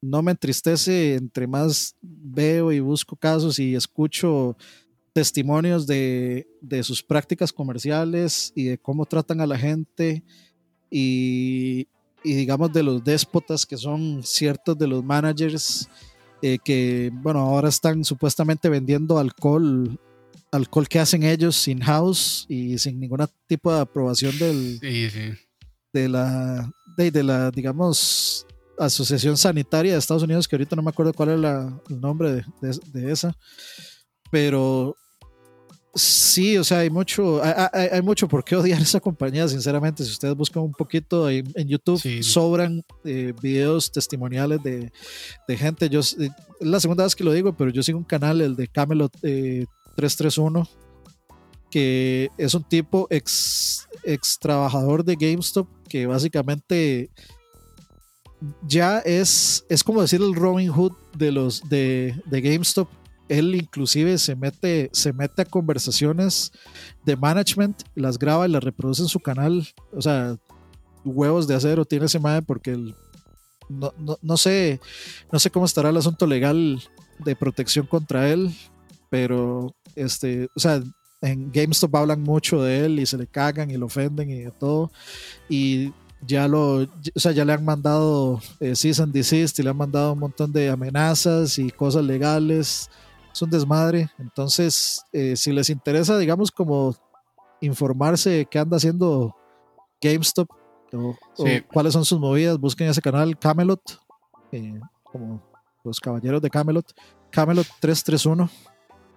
no 0.00 0.20
me 0.20 0.32
entristece 0.32 1.14
entre 1.14 1.46
más 1.46 1.94
veo 2.00 2.72
y 2.72 2.80
busco 2.80 3.14
casos 3.14 3.60
y 3.60 3.76
escucho 3.76 4.56
testimonios 5.12 5.86
de, 5.86 6.48
de, 6.60 6.82
sus 6.82 7.00
prácticas 7.00 7.52
comerciales 7.52 8.52
y 8.56 8.64
de 8.64 8.78
cómo 8.78 9.06
tratan 9.06 9.40
a 9.40 9.46
la 9.46 9.58
gente 9.58 10.24
y, 10.90 11.86
y 12.24 12.34
digamos 12.34 12.72
de 12.72 12.82
los 12.82 13.04
déspotas 13.04 13.64
que 13.64 13.76
son 13.76 14.24
ciertos 14.24 14.76
de 14.76 14.88
los 14.88 15.04
managers 15.04 15.88
eh, 16.42 16.58
que 16.64 17.10
bueno 17.12 17.40
ahora 17.40 17.68
están 17.68 18.04
supuestamente 18.04 18.68
vendiendo 18.68 19.18
alcohol 19.18 19.98
alcohol 20.50 20.88
que 20.88 20.98
hacen 20.98 21.22
ellos 21.22 21.66
in-house 21.68 22.44
y 22.48 22.76
sin 22.78 23.00
ningún 23.00 23.26
tipo 23.46 23.72
de 23.72 23.80
aprobación 23.80 24.36
del, 24.38 24.78
de 25.92 26.08
la 26.08 26.70
de, 26.96 27.10
de, 27.10 27.22
la 27.22 27.50
digamos 27.50 28.46
asociación 28.78 29.36
sanitaria 29.36 29.92
de 29.92 29.98
Estados 29.98 30.22
Unidos 30.22 30.46
que 30.46 30.56
ahorita 30.56 30.76
no 30.76 30.82
me 30.82 30.90
acuerdo 30.90 31.12
cuál 31.14 31.30
es 31.30 31.40
la, 31.40 31.80
el 31.88 32.00
nombre 32.00 32.32
de, 32.32 32.44
de, 32.60 32.78
de 32.92 33.12
esa 33.12 33.34
pero 34.30 34.96
Sí, 35.94 36.56
o 36.56 36.64
sea, 36.64 36.78
hay 36.78 36.88
mucho, 36.88 37.42
hay, 37.44 37.88
hay, 37.92 38.00
mucho 38.00 38.26
por 38.26 38.42
qué 38.42 38.56
odiar 38.56 38.80
esa 38.80 38.98
compañía, 38.98 39.46
sinceramente. 39.46 40.02
Si 40.04 40.10
ustedes 40.10 40.34
buscan 40.34 40.62
un 40.62 40.72
poquito 40.72 41.28
en, 41.28 41.52
en 41.54 41.68
YouTube, 41.68 42.00
sobran 42.22 42.82
eh, 43.04 43.34
videos 43.42 43.92
testimoniales 43.92 44.62
de, 44.62 44.90
de, 45.46 45.56
gente. 45.56 45.90
Yo, 45.90 46.00
eh, 46.00 46.30
es 46.60 46.66
la 46.66 46.80
segunda 46.80 47.04
vez 47.04 47.14
que 47.14 47.24
lo 47.24 47.32
digo, 47.32 47.54
pero 47.54 47.70
yo 47.70 47.82
sigo 47.82 47.98
un 47.98 48.04
canal, 48.04 48.40
el 48.40 48.56
de 48.56 48.68
Camelot 48.68 49.14
eh, 49.22 49.66
331, 49.96 50.66
que 51.70 52.30
es 52.38 52.54
un 52.54 52.64
tipo 52.64 53.06
ex, 53.10 53.86
ex 54.02 54.38
trabajador 54.38 55.04
de 55.04 55.16
GameStop 55.16 55.68
que 55.92 56.06
básicamente 56.06 57.10
ya 58.66 59.00
es, 59.00 59.66
es 59.68 59.84
como 59.84 60.00
decir 60.00 60.22
el 60.22 60.34
Robin 60.34 60.72
Hood 60.72 60.92
de 61.18 61.30
los 61.32 61.68
de, 61.68 62.18
de 62.24 62.40
GameStop 62.40 62.88
él 63.32 63.54
inclusive 63.54 64.18
se 64.18 64.36
mete, 64.36 64.90
se 64.92 65.12
mete 65.12 65.42
a 65.42 65.44
conversaciones 65.46 66.52
de 67.04 67.16
management, 67.16 67.82
las 67.94 68.18
graba 68.18 68.46
y 68.46 68.50
las 68.50 68.62
reproduce 68.62 69.02
en 69.02 69.08
su 69.08 69.20
canal. 69.20 69.66
O 69.92 70.02
sea, 70.02 70.36
huevos 71.02 71.48
de 71.48 71.54
acero 71.54 71.86
tiene 71.86 72.06
ese 72.06 72.18
madre 72.18 72.42
porque 72.42 72.76
no, 73.70 73.94
no, 73.98 74.18
no, 74.20 74.36
sé, 74.36 74.80
no 75.32 75.38
sé 75.38 75.50
cómo 75.50 75.64
estará 75.64 75.88
el 75.88 75.96
asunto 75.96 76.26
legal 76.26 76.82
de 77.20 77.34
protección 77.34 77.86
contra 77.86 78.28
él, 78.28 78.54
pero 79.08 79.74
este, 79.96 80.48
o 80.54 80.60
sea, 80.60 80.82
en 81.22 81.50
GameStop 81.50 81.96
hablan 81.96 82.20
mucho 82.20 82.62
de 82.62 82.84
él 82.84 82.98
y 82.98 83.06
se 83.06 83.16
le 83.16 83.26
cagan 83.26 83.70
y 83.70 83.78
lo 83.78 83.86
ofenden 83.86 84.28
y 84.28 84.40
de 84.40 84.50
todo. 84.50 84.92
Y 85.48 85.92
ya 86.26 86.48
lo, 86.48 86.82
o 86.82 86.88
sea, 87.16 87.32
ya 87.32 87.46
le 87.46 87.54
han 87.54 87.64
mandado 87.64 88.42
eh, 88.60 88.76
cease 88.76 89.02
and 89.02 89.14
desist 89.14 89.58
y 89.58 89.62
le 89.62 89.70
han 89.70 89.76
mandado 89.76 90.12
un 90.12 90.18
montón 90.18 90.52
de 90.52 90.68
amenazas 90.68 91.58
y 91.58 91.70
cosas 91.70 92.04
legales 92.04 92.90
es 93.32 93.42
un 93.42 93.50
desmadre. 93.50 94.10
Entonces, 94.18 95.02
eh, 95.12 95.36
si 95.36 95.52
les 95.52 95.70
interesa, 95.70 96.18
digamos, 96.18 96.50
como 96.50 96.94
informarse 97.60 98.30
de 98.30 98.46
qué 98.46 98.58
anda 98.58 98.76
haciendo 98.76 99.36
GameStop 100.00 100.48
o, 100.92 101.16
cuáles 101.72 101.94
son 101.94 102.04
sus 102.04 102.18
movidas, 102.18 102.58
busquen 102.58 102.88
ese 102.88 103.00
canal 103.00 103.38
Camelot, 103.38 103.80
eh, 104.50 104.78
como 105.04 105.42
los 105.84 106.00
caballeros 106.00 106.42
de 106.42 106.50
Camelot, 106.50 106.92
Camelot 107.30 107.66
331. 107.80 108.50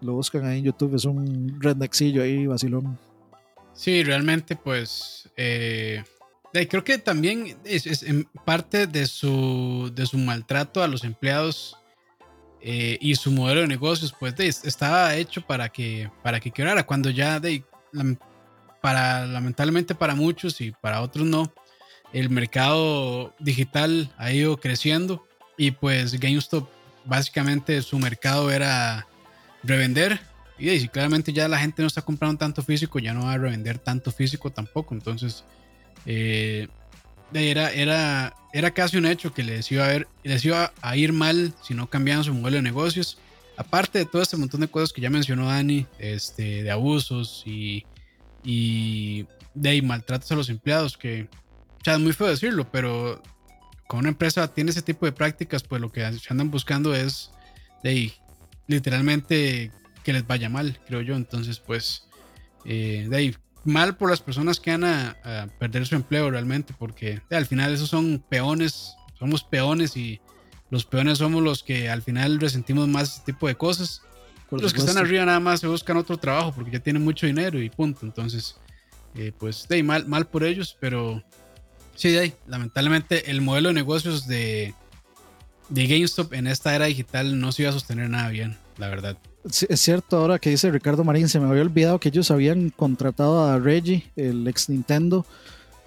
Lo 0.01 0.13
buscan 0.13 0.45
ahí 0.45 0.59
en 0.59 0.65
YouTube, 0.65 0.95
es 0.95 1.05
un 1.05 1.59
rednexillo 1.59 2.21
ahí, 2.21 2.45
vacilón. 2.47 2.97
Sí, 3.73 4.03
realmente, 4.03 4.55
pues. 4.55 5.29
Eh, 5.35 6.03
creo 6.69 6.83
que 6.83 6.97
también 6.97 7.57
es, 7.65 7.85
es, 7.85 8.03
en 8.03 8.25
parte 8.45 8.87
de 8.87 9.05
su, 9.05 9.91
de 9.93 10.05
su 10.05 10.17
maltrato 10.17 10.81
a 10.81 10.87
los 10.87 11.03
empleados 11.03 11.77
eh, 12.61 12.97
y 12.99 13.15
su 13.15 13.31
modelo 13.31 13.61
de 13.61 13.67
negocios 13.67 14.13
pues 14.17 14.33
estaba 14.39 15.15
hecho 15.15 15.41
para 15.41 15.69
que 15.69 16.09
para 16.23 16.39
que 16.39 16.51
quebrara 16.51 16.85
cuando 16.85 17.09
ya 17.09 17.39
de, 17.39 17.63
para 18.81 19.25
lamentablemente 19.25 19.93
para 19.95 20.15
muchos 20.15 20.61
y 20.61 20.71
para 20.71 21.01
otros 21.01 21.25
no 21.25 21.53
el 22.13 22.29
mercado 22.29 23.33
digital 23.39 24.11
ha 24.17 24.31
ido 24.31 24.57
creciendo 24.57 25.27
y 25.57 25.71
pues 25.71 26.19
GameStop 26.19 26.67
básicamente 27.05 27.81
su 27.81 27.99
mercado 27.99 28.51
era 28.51 29.07
revender 29.63 30.19
y, 30.57 30.79
si 30.79 30.87
claramente 30.87 31.33
ya 31.33 31.47
la 31.47 31.59
gente 31.59 31.81
no 31.81 31.87
está 31.87 32.01
comprando 32.01 32.37
tanto 32.37 32.63
físico 32.63 32.99
ya 32.99 33.13
no 33.13 33.25
va 33.25 33.33
a 33.33 33.37
revender 33.37 33.77
tanto 33.77 34.11
físico 34.11 34.51
tampoco 34.51 34.95
entonces 34.95 35.43
eh, 36.05 36.67
era, 37.39 37.71
era, 37.71 38.35
era 38.53 38.71
casi 38.71 38.97
un 38.97 39.05
hecho 39.05 39.33
que 39.33 39.43
les 39.43 39.71
iba, 39.71 40.73
a 40.81 40.97
ir 40.97 41.13
mal 41.13 41.53
si 41.63 41.73
no 41.73 41.89
cambiaban 41.89 42.23
su 42.23 42.33
modelo 42.33 42.57
de 42.57 42.63
negocios. 42.63 43.17
Aparte 43.57 43.99
de 43.99 44.05
todo 44.05 44.21
este 44.21 44.37
montón 44.37 44.61
de 44.61 44.67
cosas 44.67 44.91
que 44.91 45.01
ya 45.01 45.09
mencionó 45.09 45.47
Dani, 45.47 45.85
este, 45.99 46.63
de 46.63 46.71
abusos 46.71 47.43
y, 47.45 47.85
de 49.53 49.81
maltratos 49.81 50.31
a 50.31 50.35
los 50.35 50.49
empleados, 50.49 50.97
que 50.97 51.27
es 51.85 51.99
muy 51.99 52.13
feo 52.13 52.27
decirlo, 52.27 52.69
pero 52.71 53.21
con 53.87 53.99
una 53.99 54.09
empresa 54.09 54.53
tiene 54.53 54.71
ese 54.71 54.81
tipo 54.81 55.05
de 55.05 55.11
prácticas, 55.11 55.63
pues 55.63 55.81
lo 55.81 55.91
que 55.91 56.03
andan 56.03 56.51
buscando 56.51 56.95
es 56.95 57.31
de 57.83 58.11
literalmente 58.67 59.71
que 60.03 60.13
les 60.13 60.25
vaya 60.25 60.49
mal, 60.49 60.79
creo 60.87 61.01
yo. 61.01 61.15
Entonces, 61.15 61.59
pues, 61.59 62.07
eh, 62.65 63.09
ahí, 63.13 63.35
mal 63.65 63.97
por 63.97 64.09
las 64.09 64.21
personas 64.21 64.59
que 64.59 64.71
van 64.71 64.83
a, 64.83 65.49
perder 65.59 65.85
su 65.85 65.95
empleo 65.95 66.29
realmente, 66.29 66.73
porque 66.77 67.21
al 67.31 67.45
final 67.45 67.73
esos 67.73 67.89
son 67.89 68.23
peones, 68.29 68.95
somos 69.17 69.43
peones 69.43 69.97
y 69.97 70.21
los 70.69 70.85
peones 70.85 71.17
somos 71.17 71.43
los 71.43 71.63
que 71.63 71.89
al 71.89 72.01
final 72.01 72.39
resentimos 72.39 72.87
más 72.87 73.17
este 73.17 73.33
tipo 73.33 73.47
de 73.47 73.55
cosas. 73.55 74.01
los 74.51 74.71
que 74.71 74.79
están 74.79 74.97
arriba 74.97 75.25
nada 75.25 75.39
más 75.39 75.59
se 75.59 75.67
buscan 75.67 75.97
otro 75.97 76.17
trabajo 76.17 76.53
porque 76.53 76.71
ya 76.71 76.79
tienen 76.79 77.03
mucho 77.03 77.25
dinero 77.25 77.61
y 77.61 77.69
punto. 77.69 78.05
Entonces, 78.05 78.55
eh, 79.15 79.31
pues 79.37 79.67
de 79.67 79.81
mal, 79.83 80.07
mal 80.07 80.27
por 80.27 80.43
ellos, 80.43 80.77
pero 80.79 81.23
sí, 81.95 82.11
de 82.11 82.19
ahí, 82.19 82.33
lamentablemente 82.47 83.31
el 83.31 83.41
modelo 83.41 83.69
de 83.69 83.75
negocios 83.75 84.27
de, 84.27 84.73
de 85.69 85.87
GameStop 85.87 86.33
en 86.33 86.47
esta 86.47 86.75
era 86.75 86.85
digital 86.85 87.39
no 87.39 87.51
se 87.51 87.63
iba 87.63 87.69
a 87.71 87.73
sostener 87.73 88.09
nada 88.09 88.29
bien, 88.29 88.57
la 88.77 88.89
verdad 88.89 89.17
es 89.45 89.79
cierto, 89.79 90.17
ahora 90.17 90.39
que 90.39 90.49
dice 90.49 90.71
Ricardo 90.71 91.03
Marín, 91.03 91.29
se 91.29 91.39
me 91.39 91.47
había 91.47 91.61
olvidado 91.61 91.99
que 91.99 92.09
ellos 92.09 92.31
habían 92.31 92.69
contratado 92.71 93.45
a 93.45 93.59
Reggie, 93.59 94.11
el 94.15 94.47
ex 94.47 94.69
Nintendo. 94.69 95.25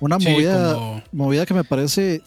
Una 0.00 0.18
movida, 0.18 1.02
movida 1.10 1.44
que 1.44 1.54
me 1.54 1.64
parece 1.64 2.22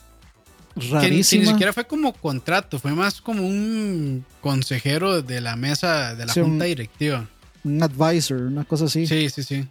rarísima. 0.76 1.02
Que, 1.02 1.10
ni 1.12 1.24
siquiera 1.46 1.74
fue 1.74 1.86
como 1.86 2.12
contrato, 2.13 2.80
fue 2.80 2.91
más 2.94 3.22
como 3.22 3.48
un 3.48 4.26
consejero 4.41 5.22
de 5.22 5.39
la 5.39 5.56
mesa, 5.56 6.15
de 6.15 6.26
la 6.26 6.34
junta 6.34 6.65
directiva. 6.65 7.30
Un 7.63 7.82
advisor, 7.82 8.41
una 8.41 8.65
cosa 8.65 8.86
así. 8.86 9.08
Sí, 9.08 9.30
sí, 9.30 9.44
sí. 9.44 9.67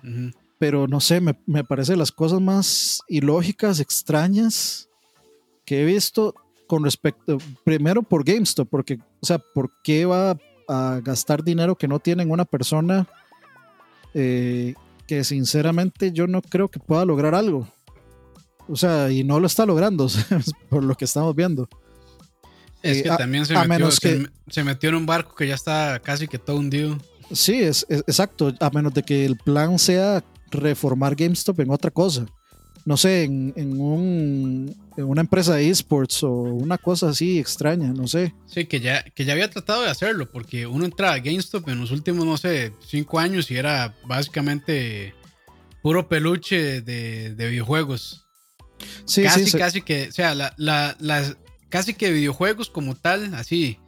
Pero 0.59 0.87
no 0.87 1.01
sé, 1.01 1.21
me, 1.21 1.37
me 1.47 1.65
parece 1.65 1.97
las 1.97 2.13
cosas 2.13 2.41
más 2.41 3.03
ilógicas, 3.09 3.81
extrañas 3.81 4.89
que 5.67 5.83
he 5.83 5.85
visto 5.85 6.35
con 6.67 6.85
respecto, 6.85 7.39
primero 7.65 8.03
por 8.03 8.25
GameStop, 8.25 8.69
porque, 8.69 8.99
o 9.21 9.27
sea, 9.27 9.39
¿por 9.39 9.71
qué 9.83 10.07
va 10.07 10.39
a 10.71 11.01
gastar 11.03 11.43
dinero 11.43 11.77
que 11.77 11.89
no 11.89 11.99
tienen 11.99 12.31
una 12.31 12.45
persona 12.45 13.09
eh, 14.15 14.75
que 15.07 15.25
sinceramente 15.25 16.13
yo 16.13 16.27
no 16.27 16.41
creo 16.43 16.69
que 16.69 16.79
pueda 16.79 17.05
lograr 17.05 17.35
algo. 17.35 17.69
O 18.69 18.77
sea, 18.77 19.11
y 19.11 19.25
no 19.25 19.41
lo 19.41 19.47
está 19.47 19.67
logrando, 19.67 20.07
por 20.69 20.85
lo 20.85 20.95
que 20.95 21.05
estamos 21.05 21.35
viendo. 21.35 21.69
Es 22.83 22.99
eh, 22.99 23.03
que 23.03 23.09
también 23.11 23.45
se 23.45 23.55
metió, 23.67 23.91
se, 23.91 24.65
metió, 24.65 24.89
en 24.91 24.95
un 24.95 25.07
barco 25.07 25.35
que 25.35 25.49
ya 25.49 25.55
está 25.55 26.01
casi 26.03 26.29
que 26.29 26.39
todo 26.39 26.57
hundido. 26.57 26.97
Sí, 27.33 27.61
es, 27.61 27.85
exacto. 27.91 28.55
A 28.61 28.71
menos 28.71 28.95
de 28.95 29.03
que 29.03 29.27
el 29.27 29.37
plan 29.37 29.79
sea 29.79 30.25
reformar 30.51 31.17
GameStop 31.17 31.61
en 31.61 31.71
otra 31.71 31.91
cosa 31.91 32.27
no 32.85 32.97
sé, 32.97 33.25
en, 33.25 33.53
en, 33.57 33.81
un, 33.81 34.77
una 35.03 35.21
empresa 35.23 35.55
de 35.55 35.69
esports 35.69 36.23
o 36.23 36.31
una 36.31 36.79
cosa 36.79 37.11
así 37.11 37.39
extraña, 37.39 37.93
no 37.93 38.07
sé. 38.07 38.35
Sí, 38.47 38.67
que 38.67 38.81
ya, 38.81 39.03
que 39.03 39.25
ya 39.25 39.33
había 39.33 39.51
tratado 39.51 39.83
de 39.83 39.91
hacerlo, 39.91 40.31
porque 40.31 40.67
uno 40.67 40.85
entraba 40.85 41.15
a 41.15 41.19
GameStop 41.19 41.69
en 41.69 41.81
los 41.81 41.91
últimos, 41.91 42.27
no 42.27 42.37
sé, 42.37 42.73
cinco 42.87 43.19
años 43.19 43.51
y 43.51 43.57
era 43.57 43.95
básicamente 44.05 45.15
puro 45.83 46.09
peluche 46.09 46.81
de, 46.81 47.35
de 47.35 47.49
videojuegos. 47.49 48.27
Sí, 49.05 49.23
casi, 49.23 49.47
sí, 49.47 49.59
casi 49.59 49.83
que, 49.83 50.09
o 50.09 50.13
sea, 50.13 50.35
la, 50.35 50.55
la, 50.57 50.97
las, 51.01 51.37
casi 51.69 51.95
que 51.95 52.11
videojuegos 52.11 52.71
como 52.71 52.95
tal, 52.95 53.35
así, 53.35 53.79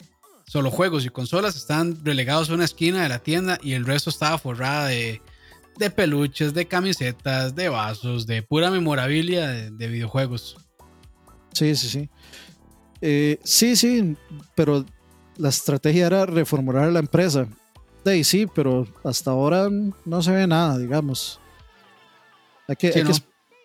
solo 0.47 0.71
juegos 0.71 1.07
y 1.07 1.09
consolas 1.09 1.57
están 1.57 2.05
relegados 2.05 2.51
a 2.51 2.55
una 2.55 2.65
esquina 2.65 3.03
de 3.03 3.09
la 3.09 3.21
tienda 3.21 3.59
y 3.63 3.73
el 3.73 3.87
resto 3.87 4.11
estaba 4.11 4.37
forrada 4.39 4.89
de 4.89 5.23
de 5.79 5.91
peluches, 5.91 6.55
de 6.55 6.67
camisetas, 6.67 7.55
de 7.55 7.69
vasos, 7.69 8.27
de 8.27 8.43
pura 8.43 8.71
memorabilia 8.71 9.49
de, 9.49 9.87
videojuegos. 9.89 10.57
Sí, 11.53 11.75
sí, 11.77 11.89
sí. 11.89 12.09
Eh, 13.01 13.39
sí, 13.43 13.77
sí, 13.77 14.17
pero 14.55 14.85
la 15.37 15.49
estrategia 15.49 16.07
era 16.07 16.27
reformular 16.27 16.91
la 16.93 17.01
empresa. 17.01 17.47
De 18.05 18.23
sí, 18.25 18.47
pero 18.53 18.87
hasta 19.05 19.31
ahora 19.31 19.69
no 20.05 20.23
se 20.23 20.33
ve 20.33 20.47
nada, 20.47 20.79
digamos. 20.79 21.41
Hay 22.69 22.77
que, 22.77 22.93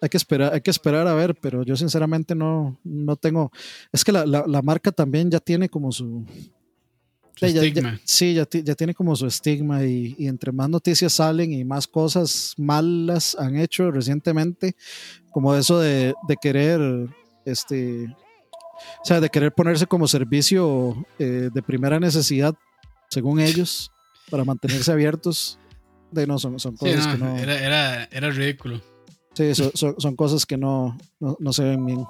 hay 0.01 0.09
que 0.09 0.17
esperar, 0.17 0.53
hay 0.53 0.61
que 0.61 0.71
esperar 0.71 1.07
a 1.07 1.13
ver, 1.13 1.35
pero 1.35 1.63
yo 1.63 1.75
sinceramente 1.75 2.35
no, 2.35 2.79
no 2.83 3.15
tengo. 3.15 3.51
Es 3.91 4.03
que 4.03 4.11
la, 4.11 4.25
la, 4.25 4.61
marca 4.61 4.91
también 4.91 5.31
ya 5.31 5.39
tiene 5.39 5.69
como 5.69 5.91
su. 5.91 6.25
estigma. 7.41 7.99
sí, 8.03 8.33
ya, 8.33 8.47
ya, 8.49 8.75
tiene 8.75 8.93
como 8.93 9.15
su 9.15 9.25
estigma 9.25 9.83
y, 9.83 10.15
y, 10.17 10.27
entre 10.27 10.51
más 10.51 10.69
noticias 10.69 11.13
salen 11.13 11.51
y 11.51 11.63
más 11.63 11.88
cosas 11.88 12.53
malas 12.57 13.35
han 13.39 13.57
hecho 13.57 13.89
recientemente, 13.91 14.75
como 15.31 15.55
eso 15.55 15.79
de, 15.79 16.13
de 16.27 16.35
querer, 16.38 16.79
este, 17.48 18.06
o 18.06 19.06
sea, 19.06 19.20
de 19.20 19.30
querer 19.30 19.54
ponerse 19.54 19.88
como 19.88 20.08
servicio 20.08 21.06
eh, 21.18 21.50
de 21.54 21.62
primera 21.62 22.00
necesidad, 22.00 22.56
según 23.10 23.39
ellos, 23.39 23.91
para 24.30 24.43
mantenerse 24.43 24.91
abiertos. 24.91 25.60
De 26.12 26.28
no, 26.28 26.39
son, 26.39 26.60
son 26.60 26.76
cosas 26.76 27.08
que 27.08 27.18
no. 27.18 27.38
Era, 27.38 27.60
era, 27.60 28.04
era 28.06 28.30
ridículo. 28.30 28.82
Sí, 29.34 29.54
son, 29.54 30.16
cosas 30.16 30.45
que 30.45 30.58
no, 30.58 30.98
no, 31.20 31.54
se 31.54 31.64
ven 31.64 31.86
bien. 31.86 32.06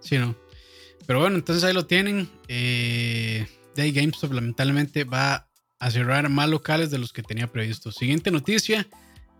Sí, 0.00 0.18
no. 0.18 0.34
Pero 1.06 1.20
bueno, 1.20 1.36
entonces 1.36 1.62
ahí 1.64 1.72
lo 1.72 1.86
tienen. 1.86 2.28
Eh, 2.48 3.46
Day 3.76 3.92
GameStop 3.92 4.32
lamentablemente 4.32 5.04
va 5.04 5.48
a 5.78 5.90
cerrar 5.90 6.28
más 6.28 6.48
locales 6.48 6.90
de 6.90 6.98
los 6.98 7.12
que 7.12 7.22
tenía 7.22 7.46
previsto. 7.46 7.92
Siguiente 7.92 8.30
noticia, 8.30 8.86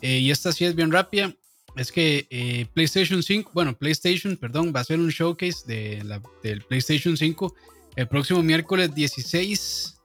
eh, 0.00 0.18
y 0.18 0.30
esta 0.30 0.52
sí 0.52 0.64
es 0.64 0.74
bien 0.74 0.92
rápida, 0.92 1.34
es 1.76 1.92
que 1.92 2.26
eh, 2.30 2.66
PlayStation 2.74 3.22
5, 3.22 3.50
bueno, 3.54 3.76
PlayStation, 3.76 4.36
perdón, 4.36 4.72
va 4.74 4.80
a 4.80 4.82
hacer 4.82 4.98
un 4.98 5.08
showcase 5.08 5.66
de 5.66 6.02
la, 6.04 6.22
del 6.42 6.62
PlayStation 6.62 7.16
5 7.16 7.54
el 7.96 8.08
próximo 8.08 8.42
miércoles 8.42 8.94
16 8.94 10.00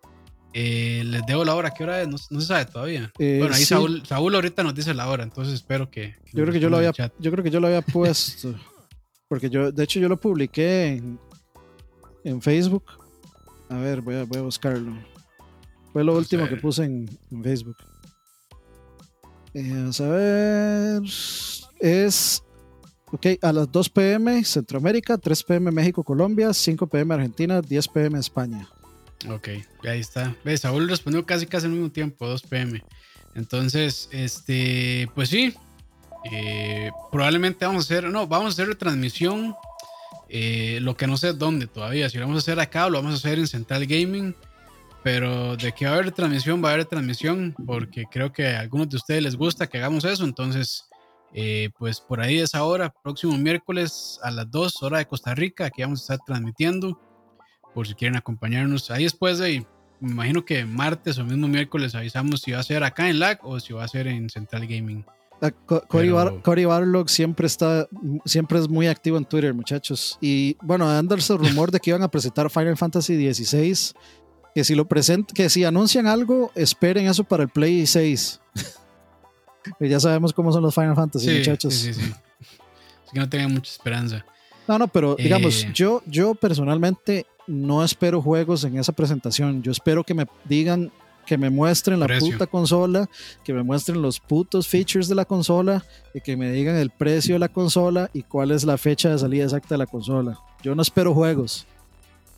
eh, 0.58 1.04
les 1.06 1.26
debo 1.26 1.44
la 1.44 1.54
hora, 1.54 1.72
¿qué 1.72 1.84
hora 1.84 2.02
es? 2.02 2.08
No, 2.08 2.18
se 2.18 2.48
sabe 2.48 2.64
todavía. 2.64 3.12
Eh, 3.20 3.40
bueno, 3.40 3.54
ahí 3.54 3.66
Saúl, 3.66 4.04
ahorita 4.10 4.64
nos 4.64 4.74
dice 4.74 4.94
la 4.94 5.10
hora, 5.10 5.24
entonces 5.24 5.54
espero 5.54 5.92
que. 5.92 6.16
yo, 6.32 6.44
creo 6.44 6.54
que 6.54 6.62
yo, 6.62 6.70
lo 6.70 6.78
había, 6.78 6.94
yo 7.20 7.32
creo 7.32 7.44
que 7.44 7.52
yo 7.52 7.60
lo 7.60 7.68
había 7.68 7.82
puesto. 7.82 8.56
porque 9.28 9.50
yo, 9.50 9.74
de 9.74 9.84
hecho, 9.84 10.00
yo 10.00 10.08
lo 10.08 10.18
publiqué 10.18 10.94
en, 10.94 11.20
en 12.24 12.42
Facebook. 12.42 12.86
A 13.68 13.80
ver, 13.80 14.00
voy 14.00 14.16
a, 14.16 14.24
voy 14.24 14.38
a 14.38 14.44
buscarlo. 14.44 14.98
Fue 15.92 16.06
lo 16.06 16.16
último 16.16 16.48
que 16.48 16.56
puse 16.56 16.86
en, 16.86 17.10
Facebook. 17.44 17.76
Eh, 19.56 19.90
a 19.98 20.04
ver. 20.04 21.02
Es. 21.80 22.44
Ok, 23.12 23.28
a 23.42 23.54
las 23.54 23.72
2 23.72 23.90
pm 23.90 24.44
Centroamérica, 24.44 25.18
3 25.18 25.44
pm 25.44 25.72
México, 25.72 26.04
Colombia, 26.04 26.54
5 26.54 26.88
pm 26.88 27.14
Argentina, 27.14 27.62
10 27.62 27.88
pm 27.88 28.20
España. 28.20 28.68
Ok, 29.30 29.50
ahí 29.84 30.00
está. 30.02 30.36
¿Ves? 30.44 30.62
Saúl 30.62 30.90
respondió 30.90 31.26
casi 31.26 31.46
casi 31.46 31.68
al 31.68 31.72
mismo 31.72 31.90
tiempo, 31.90 32.28
2 32.28 32.42
pm. 32.44 32.84
Entonces, 33.34 34.10
este, 34.12 35.10
pues 35.16 35.30
sí, 35.30 35.54
eh, 36.32 36.92
probablemente 37.12 37.66
vamos 37.66 37.86
a 37.86 37.94
hacer, 37.94 38.10
no, 38.10 38.28
vamos 38.28 38.48
a 38.48 38.50
hacer 38.50 38.68
retransmisión, 38.68 39.56
eh, 40.28 40.80
lo 40.82 40.98
que 40.98 41.08
no 41.08 41.16
sé 41.16 41.34
dónde 41.34 41.68
todavía, 41.68 42.10
si 42.10 42.18
lo 42.18 42.26
vamos 42.26 42.38
a 42.38 42.44
hacer 42.44 42.60
acá 42.60 42.88
o 42.88 42.90
lo 42.90 42.98
vamos 42.98 43.14
a 43.14 43.18
hacer 43.18 43.40
en 43.40 43.48
Central 43.48 43.86
Gaming, 43.86 44.36
pero 45.06 45.56
de 45.56 45.72
que 45.72 45.86
va 45.86 45.92
a 45.92 45.94
haber 45.98 46.12
transmisión, 46.12 46.64
va 46.66 46.70
a 46.70 46.74
haber 46.74 46.86
transmisión, 46.86 47.56
porque 47.68 48.06
creo 48.10 48.34
que 48.34 48.48
a 48.48 48.62
algunos 48.62 48.90
de 48.90 48.96
ustedes 48.96 49.22
les 49.22 49.36
gusta 49.36 49.68
que 49.68 49.78
hagamos 49.78 50.04
eso, 50.04 50.24
entonces, 50.26 50.90
eh, 51.32 51.70
pues 51.78 52.02
por 52.02 52.22
ahí 52.22 52.40
es 52.40 52.56
ahora, 52.56 52.92
próximo 53.04 53.38
miércoles 53.38 54.20
a 54.24 54.32
las 54.32 54.50
2 54.50 54.82
hora 54.82 54.98
de 54.98 55.06
Costa 55.06 55.36
Rica, 55.36 55.68
aquí 55.68 55.84
vamos 55.84 56.00
a 56.00 56.02
estar 56.02 56.26
transmitiendo 56.26 57.00
por 57.76 57.88
si 57.88 57.94
quieren 57.94 58.18
acompañarnos. 58.18 58.90
Ahí 58.90 59.04
después 59.04 59.38
de, 59.38 59.64
me 60.00 60.10
imagino 60.10 60.44
que 60.44 60.66
martes 60.66 61.20
o 61.20 61.24
mismo 61.24 61.48
miércoles 61.48 61.94
avisamos 61.94 62.42
si 62.42 62.54
va 62.54 62.62
a 62.62 62.64
ser 62.64 62.84
acá 62.84 63.08
en 63.08 63.20
LAG 63.20 63.42
o 63.44 63.60
si 63.60 63.74
va 63.74 63.84
a 63.84 63.88
ser 63.88 64.08
en 64.08 64.28
Central 64.32 64.66
Gaming. 64.66 65.06
Ah, 65.40 65.52
Cory, 65.52 66.66
Barlog 66.66 67.10
siempre 67.10 67.46
está, 67.46 67.88
siempre 68.26 68.58
es 68.58 68.68
muy 68.68 68.88
activo 68.88 69.18
en 69.18 69.26
Twitter, 69.26 69.54
muchachos. 69.54 70.18
Y 70.20 70.58
bueno, 70.64 70.90
anda 70.90 71.16
el 71.16 71.38
rumor 71.38 71.70
de 71.70 71.80
que 71.80 71.92
iban 71.92 72.02
a 72.02 72.10
presentar 72.10 72.50
Final 72.50 72.76
Fantasy 72.76 73.32
XVI. 73.32 73.94
Que 74.56 74.64
si 74.64 74.74
lo 74.74 74.88
present, 74.88 75.32
que 75.34 75.50
si 75.50 75.66
anuncian 75.66 76.08
algo, 76.08 76.52
esperen 76.56 77.08
eso 77.08 77.26
para 77.26 77.44
el 77.44 77.50
Play 77.50 77.86
6. 77.86 78.40
ya 79.82 80.00
sabemos 80.00 80.32
cómo 80.32 80.52
son 80.52 80.64
los 80.64 80.74
Final 80.74 80.96
Fantasy, 80.96 81.30
muchachos. 81.30 81.74
Sí, 81.74 81.94
sí, 81.94 82.02
sí. 82.02 82.14
Así 83.04 83.14
que 83.14 83.20
no 83.20 83.30
tengan 83.30 83.54
mucha 83.54 83.72
esperanza. 83.72 84.26
No, 84.68 84.80
no, 84.80 84.88
pero 84.88 85.16
digamos, 85.16 85.64
eh, 85.64 85.72
yo, 85.74 86.02
yo 86.08 86.34
personalmente 86.34 87.26
no 87.48 87.84
espero 87.84 88.22
juegos 88.22 88.64
en 88.64 88.78
esa 88.78 88.94
presentación. 88.94 89.62
Yo 89.62 89.72
espero 89.72 90.04
que 90.04 90.14
me 90.14 90.26
digan, 90.46 90.92
que 91.26 91.38
me 91.38 91.50
muestren 91.50 92.00
la 92.00 92.08
puta 92.08 92.48
consola, 92.48 93.10
que 93.44 93.54
me 93.54 93.62
muestren 93.62 94.02
los 94.02 94.20
putos 94.20 94.68
features 94.68 95.08
de 95.08 95.16
la 95.16 95.26
consola 95.26 95.86
y 96.14 96.22
que 96.22 96.38
me 96.38 96.52
digan 96.52 96.76
el 96.76 96.90
precio 96.90 97.36
de 97.36 97.40
la 97.40 97.50
consola 97.50 98.10
y 98.14 98.24
cuál 98.24 98.52
es 98.52 98.64
la 98.64 98.78
fecha 98.78 99.10
de 99.10 99.20
salida 99.20 99.44
exacta 99.44 99.70
de 99.76 99.80
la 99.80 99.86
consola. 99.86 100.40
Yo 100.64 100.74
no 100.74 100.82
espero 100.82 101.14
juegos. 101.14 101.68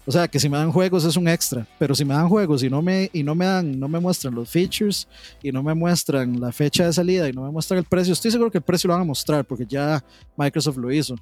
O 0.07 0.11
sea, 0.11 0.25
que 0.29 0.39
si 0.39 0.47
me 0.47 0.57
dan 0.57 0.71
juegos 0.71 1.03
es 1.03 1.17
un 1.17 1.27
extra, 1.27 1.67
pero 1.77 1.93
si 1.93 2.05
me 2.05 2.13
dan 2.13 2.29
juegos 2.29 2.63
y 2.63 2.69
no 2.69 2.81
me 2.81 3.09
y 3.11 3.23
no 3.23 3.35
me 3.35 3.45
dan 3.45 3.77
no 3.77 3.89
me 3.89 3.99
muestran 3.99 4.33
los 4.33 4.49
features 4.49 5.05
y 5.43 5.51
no 5.51 5.61
me 5.61 5.73
muestran 5.73 6.39
la 6.39 6.53
fecha 6.53 6.85
de 6.85 6.93
salida 6.93 7.27
y 7.27 7.33
no 7.33 7.43
me 7.43 7.51
muestran 7.51 7.79
el 7.79 7.83
precio, 7.83 8.13
estoy 8.13 8.31
seguro 8.31 8.49
que 8.49 8.59
el 8.59 8.63
precio 8.63 8.87
lo 8.87 8.93
van 8.93 9.01
a 9.01 9.05
mostrar 9.05 9.43
porque 9.43 9.65
ya 9.65 10.01
Microsoft 10.37 10.77
lo 10.77 10.89
hizo. 10.93 11.15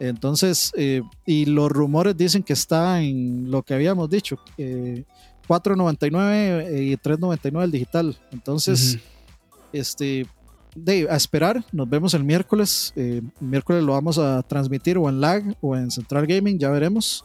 Entonces, 0.00 0.72
eh, 0.76 1.02
y 1.24 1.44
los 1.44 1.70
rumores 1.70 2.16
dicen 2.16 2.42
que 2.42 2.54
está 2.54 3.00
en 3.00 3.48
lo 3.48 3.62
que 3.62 3.74
habíamos 3.74 4.10
dicho, 4.10 4.40
eh, 4.58 5.04
4.99 5.46 6.82
y 6.82 6.96
3.99 6.96 7.62
el 7.62 7.70
digital. 7.70 8.18
Entonces, 8.32 8.98
este, 9.72 10.26
de, 10.74 11.06
a 11.08 11.16
esperar, 11.16 11.64
nos 11.70 11.88
vemos 11.88 12.14
el 12.14 12.24
miércoles. 12.24 12.92
Eh, 12.96 13.22
miércoles 13.40 13.84
lo 13.84 13.92
vamos 13.92 14.18
a 14.18 14.42
transmitir 14.42 14.98
o 14.98 15.08
en 15.08 15.20
Lag 15.20 15.56
o 15.60 15.76
en 15.76 15.90
Central 15.90 16.26
Gaming, 16.26 16.58
ya 16.58 16.70
veremos. 16.70 17.24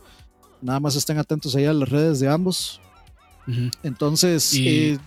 Nada 0.65 0.79
más 0.79 0.95
estén 0.95 1.17
atentos 1.17 1.55
ahí 1.55 1.65
a 1.65 1.73
las 1.73 1.87
redes 1.87 2.19
de 2.19 2.27
ambos. 2.27 2.81
Entonces, 3.83 4.53
eh, 4.55 4.97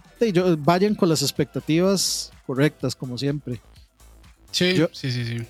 vayan 0.59 0.95
con 0.95 1.09
las 1.09 1.23
expectativas 1.23 2.33
correctas, 2.47 2.95
como 2.95 3.19
siempre. 3.19 3.61
Sí, 4.53 4.77
sí, 4.93 5.11
sí, 5.11 5.25
sí 5.25 5.47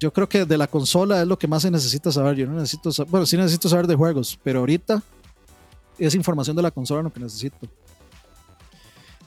yo 0.00 0.10
creo 0.12 0.28
que 0.28 0.46
de 0.46 0.58
la 0.58 0.66
consola 0.66 1.20
es 1.20 1.28
lo 1.28 1.38
que 1.38 1.46
más 1.46 1.62
se 1.62 1.70
necesita 1.70 2.10
saber. 2.10 2.34
Yo 2.34 2.46
no 2.46 2.54
necesito, 2.54 2.90
bueno, 3.06 3.26
sí 3.26 3.36
necesito 3.36 3.68
saber 3.68 3.86
de 3.86 3.94
juegos, 3.94 4.38
pero 4.42 4.60
ahorita 4.60 5.02
es 5.98 6.14
información 6.14 6.56
de 6.56 6.62
la 6.62 6.70
consola 6.70 7.02
lo 7.02 7.12
que 7.12 7.20
necesito. 7.20 7.58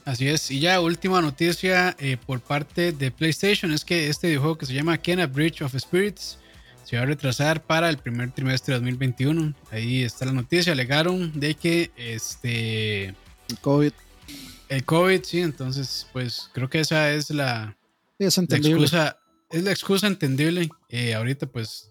Así 0.04 0.28
es, 0.28 0.50
y 0.50 0.60
ya 0.60 0.80
última 0.80 1.22
noticia 1.22 1.96
eh, 1.98 2.18
por 2.18 2.40
parte 2.40 2.92
de 2.92 3.10
PlayStation 3.10 3.72
es 3.72 3.86
que 3.86 4.08
este 4.08 4.26
videojuego 4.26 4.58
que 4.58 4.66
se 4.66 4.74
llama 4.74 4.98
Kena 4.98 5.26
Bridge 5.26 5.62
of 5.62 5.74
Spirits 5.78 6.38
se 6.84 6.96
va 6.96 7.02
a 7.02 7.06
retrasar 7.06 7.62
para 7.62 7.88
el 7.90 7.98
primer 7.98 8.30
trimestre 8.32 8.74
de 8.74 8.80
2021. 8.80 9.54
Ahí 9.70 10.02
está 10.02 10.24
la 10.26 10.32
noticia, 10.32 10.72
alegaron 10.72 11.38
de 11.38 11.54
que 11.54 11.90
este... 11.96 13.06
El 13.06 13.58
COVID. 13.60 13.92
El 14.68 14.84
COVID, 14.84 15.22
sí, 15.22 15.40
entonces 15.40 16.06
pues 16.12 16.50
creo 16.52 16.70
que 16.70 16.80
esa 16.80 17.12
es 17.12 17.30
la, 17.30 17.76
es 18.18 18.36
la 18.36 18.56
excusa 18.56 19.18
es 19.54 19.62
la 19.62 19.70
excusa 19.70 20.06
entendible. 20.08 20.68
Eh, 20.88 21.14
ahorita, 21.14 21.46
pues, 21.46 21.90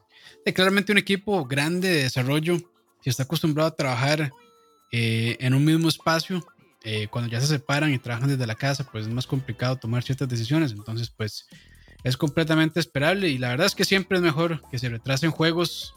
claramente 0.54 0.92
un 0.92 0.98
equipo 0.98 1.46
grande 1.46 1.90
de 1.90 2.04
desarrollo, 2.04 2.58
si 3.02 3.10
está 3.10 3.24
acostumbrado 3.24 3.70
a 3.70 3.76
trabajar 3.76 4.32
eh, 4.92 5.38
en 5.40 5.54
un 5.54 5.64
mismo 5.64 5.88
espacio, 5.88 6.46
eh, 6.84 7.08
cuando 7.10 7.32
ya 7.32 7.40
se 7.40 7.48
separan 7.48 7.94
y 7.94 8.00
trabajan 8.00 8.30
desde 8.30 8.46
la 8.46 8.56
casa, 8.56 8.84
pues 8.84 9.08
es 9.08 9.14
más 9.14 9.26
complicado 9.26 9.78
tomar 9.78 10.04
ciertas 10.04 10.28
decisiones. 10.28 10.74
Entonces, 10.74 11.10
pues, 11.10 11.48
es 12.04 12.18
completamente 12.18 12.80
esperable. 12.80 13.30
Y 13.30 13.38
la 13.38 13.50
verdad 13.50 13.68
es 13.68 13.76
que 13.76 13.86
siempre 13.86 14.18
es 14.18 14.24
mejor 14.24 14.62
que 14.70 14.80
se 14.80 14.90
retrasen 14.90 15.32
juegos 15.32 15.94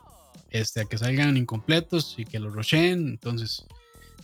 este, 0.51 0.81
a 0.81 0.85
que 0.85 0.99
salgan 0.99 1.37
incompletos 1.37 2.15
y 2.19 2.25
que 2.25 2.39
los 2.39 2.55
rochen. 2.55 3.09
Entonces, 3.09 3.65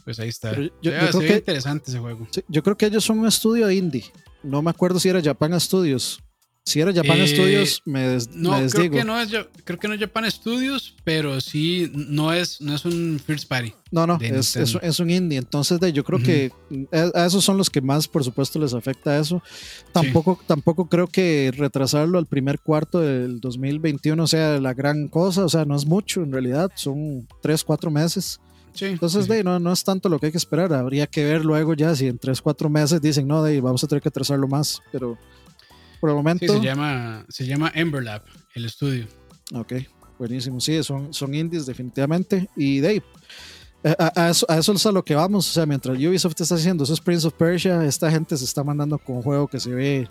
pues 0.05 0.19
ahí 0.21 0.29
está. 0.29 0.55
Yo, 0.57 0.71
creo 0.81 1.21
que, 1.21 1.37
interesante 1.37 1.91
ese 1.91 1.99
juego. 1.99 2.27
yo 2.49 2.63
creo 2.63 2.77
que 2.77 2.87
ellos 2.87 3.05
son 3.05 3.19
un 3.21 3.27
estudio 3.27 3.71
indie. 3.71 4.05
No 4.43 4.63
me 4.63 4.71
acuerdo 4.71 4.99
si 4.99 5.09
era 5.09 5.23
Japan 5.23 5.59
Studios 5.61 6.23
si 6.65 6.81
era 6.81 6.93
Japan 6.93 7.19
eh, 7.19 7.27
Studios, 7.27 7.83
me, 7.85 8.19
no, 8.35 8.53
Creo 8.71 8.91
que 8.91 9.05
no, 9.05 9.21
es, 9.21 9.31
creo 9.65 9.79
que 9.81 9.89
no 9.89 9.95
es 9.95 10.01
Japan 10.01 10.31
Studios, 10.31 10.95
pero 11.03 11.41
sí 11.41 11.91
no 11.93 12.33
es, 12.33 12.61
no 12.61 12.73
es 12.73 12.85
un 12.85 13.21
first 13.25 13.49
party. 13.49 13.75
No, 13.91 14.07
no, 14.07 14.17
es, 14.21 14.55
es, 14.55 15.01
un 15.01 15.11
indie. 15.11 15.39
Entonces, 15.39 15.81
de, 15.81 15.93
yo 15.93 16.05
creo 16.05 16.21
que 16.21 16.53
a, 16.93 17.27
esos 17.27 17.45
son 17.45 17.59
los 17.59 17.69
que 17.69 17.81
más, 17.81 18.07
por 18.07 18.23
supuesto, 18.23 18.61
les 18.61 18.75
afecta 18.75 19.19
eso. 19.19 19.43
Tampoco, 19.91 20.39
tampoco 20.47 20.89
creo 20.89 21.09
que 21.09 21.53
retrasarlo 21.55 22.17
al 22.17 22.27
primer 22.27 22.61
cuarto 22.61 23.01
del 23.01 23.41
2021 23.41 24.25
sea 24.29 24.61
la 24.61 24.73
gran 24.73 25.09
cosa. 25.09 25.45
O 25.45 25.49
sea, 25.49 25.65
no 25.65 25.75
es 25.75 25.85
mucho 25.85 26.23
en 26.23 26.31
realidad, 26.31 26.71
son 26.77 27.27
tres, 27.41 27.65
cuatro 27.65 27.91
meses. 27.91 28.41
Sí, 28.73 28.87
Entonces, 28.87 29.27
de, 29.27 29.43
no, 29.45 29.59
no 29.59 29.73
es 29.73 29.83
tanto 29.83 30.09
lo 30.09 30.19
que 30.19 30.27
hay 30.27 30.33
que 30.33 30.39
esperar. 30.39 30.73
Habría 30.73 31.09
que 31.09 31.25
ver 31.25 31.45
luego 31.45 31.75
ya 31.75 31.95
si 31.97 32.07
en 32.07 32.19
tres, 32.19 32.41
cuatro 32.41 32.71
meses 32.71 33.03
dicen, 33.03 33.27
no, 33.27 33.43
de, 33.43 33.61
vamos 33.61 33.83
a 33.83 33.89
tener 33.89 34.01
que 34.01 34.09
atrasarlo 34.09 34.47
más. 34.47 34.81
Pero 34.93 35.19
por 36.03 36.11
el 36.11 36.17
momento. 36.17 36.53
se 36.53 36.61
llama, 36.61 37.25
se 37.29 37.47
llama 37.47 37.71
Emberlab, 37.77 38.25
el 38.57 38.65
estudio. 38.65 39.07
Ok, 39.55 39.75
buenísimo. 40.19 40.59
Sí, 40.59 40.83
son, 40.83 41.15
son 41.15 41.33
indies 41.33 41.65
definitivamente. 41.65 42.49
Y 42.57 42.81
Dave, 42.81 43.05
a, 43.85 44.29
eso, 44.29 44.45
a, 44.49 44.59
eso, 44.59 44.73
es 44.73 44.85
a 44.85 44.91
lo 44.91 45.05
que 45.05 45.15
vamos. 45.15 45.49
O 45.49 45.53
sea, 45.53 45.65
mientras 45.65 45.97
Ubisoft 45.97 46.41
está 46.41 46.57
haciendo 46.57 46.83
esos 46.83 47.01
Prince 47.01 47.25
of 47.25 47.35
Persia, 47.35 47.85
esta 47.85 48.11
gente 48.11 48.37
se 48.37 48.45
está 48.45 48.65
mandando 48.65 48.99
con 48.99 49.19
un 49.19 49.23
juego 49.23 49.47
que 49.47 49.61
se 49.61 49.71
ve 49.71 50.09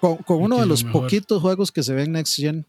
con, 0.00 0.18
uno 0.26 0.58
de 0.58 0.66
los 0.66 0.82
poquitos 0.82 1.40
juegos 1.40 1.70
que 1.70 1.84
se 1.84 1.94
ven 1.94 2.10
Next 2.10 2.34
Gen. 2.34 2.66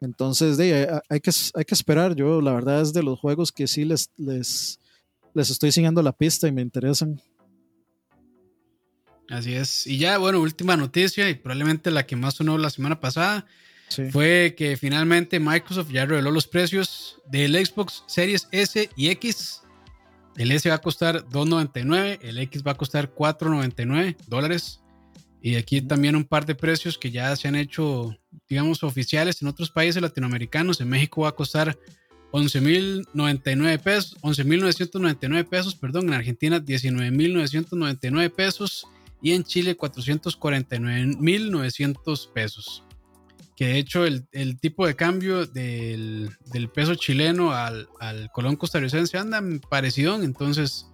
Entonces, 0.00 0.56
de, 0.56 1.00
hay, 1.08 1.20
que, 1.20 1.30
hay 1.54 1.64
que 1.64 1.74
esperar. 1.74 2.16
Yo, 2.16 2.40
la 2.40 2.54
verdad, 2.54 2.80
es 2.80 2.92
de 2.92 3.04
los 3.04 3.20
juegos 3.20 3.52
que 3.52 3.68
sí 3.68 3.84
les, 3.84 4.10
les, 4.16 4.80
les 5.32 5.48
estoy 5.48 5.70
siguiendo 5.70 6.02
la 6.02 6.10
pista 6.10 6.48
y 6.48 6.52
me 6.52 6.60
interesan. 6.60 7.20
Así 9.32 9.54
es. 9.54 9.86
Y 9.86 9.96
ya, 9.96 10.18
bueno, 10.18 10.40
última 10.40 10.76
noticia 10.76 11.30
y 11.30 11.34
probablemente 11.34 11.90
la 11.90 12.04
que 12.04 12.16
más 12.16 12.34
sonó 12.34 12.58
la 12.58 12.68
semana 12.68 13.00
pasada 13.00 13.46
fue 14.10 14.54
que 14.58 14.76
finalmente 14.76 15.40
Microsoft 15.40 15.90
ya 15.90 16.04
reveló 16.04 16.30
los 16.30 16.46
precios 16.46 17.18
del 17.30 17.54
Xbox 17.54 18.04
Series 18.06 18.46
S 18.52 18.90
y 18.94 19.08
X. 19.08 19.62
El 20.36 20.52
S 20.52 20.68
va 20.68 20.74
a 20.74 20.82
costar 20.82 21.26
2.99, 21.28 22.18
el 22.20 22.38
X 22.40 22.62
va 22.62 22.72
a 22.72 22.74
costar 22.74 23.14
4.99 23.14 24.16
dólares. 24.26 24.80
Y 25.40 25.56
aquí 25.56 25.80
también 25.80 26.14
un 26.14 26.24
par 26.24 26.44
de 26.44 26.54
precios 26.54 26.98
que 26.98 27.10
ya 27.10 27.34
se 27.34 27.48
han 27.48 27.56
hecho, 27.56 28.14
digamos, 28.50 28.82
oficiales 28.82 29.40
en 29.40 29.48
otros 29.48 29.70
países 29.70 30.02
latinoamericanos. 30.02 30.78
En 30.82 30.90
México 30.90 31.22
va 31.22 31.30
a 31.30 31.34
costar 31.34 31.78
11.099 32.32 33.80
pesos, 33.80 34.16
11.999 34.20 35.48
pesos, 35.48 35.74
perdón. 35.74 36.08
En 36.08 36.14
Argentina 36.14 36.60
19.999 36.60 38.30
pesos 38.30 38.86
y 39.22 39.32
en 39.32 39.44
Chile 39.44 39.78
449.900 39.78 42.32
pesos. 42.32 42.82
Que 43.56 43.68
de 43.68 43.78
hecho 43.78 44.04
el, 44.04 44.26
tipo 44.60 44.86
de 44.86 44.94
cambio 44.96 45.46
del, 45.46 46.36
peso 46.74 46.96
chileno 46.96 47.52
al, 47.52 47.88
colón 48.32 48.56
costarricense 48.56 49.16
anda 49.16 49.40
parecido, 49.68 50.20
entonces 50.20 50.88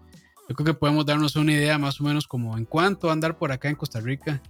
yo 0.48 0.54
creo 0.54 0.66
que 0.66 0.74
podemos 0.74 1.06
darnos 1.06 1.34
una 1.36 1.54
idea 1.54 1.78
más 1.78 1.98
o 2.00 2.04
menos 2.04 2.26
como 2.26 2.58
en 2.58 2.66
cuánto 2.66 3.06
va 3.06 3.12
a 3.12 3.14
andar 3.14 3.38
por 3.38 3.52
acá 3.52 3.70
en 3.70 3.76
Costa 3.76 4.00
Rica. 4.00 4.42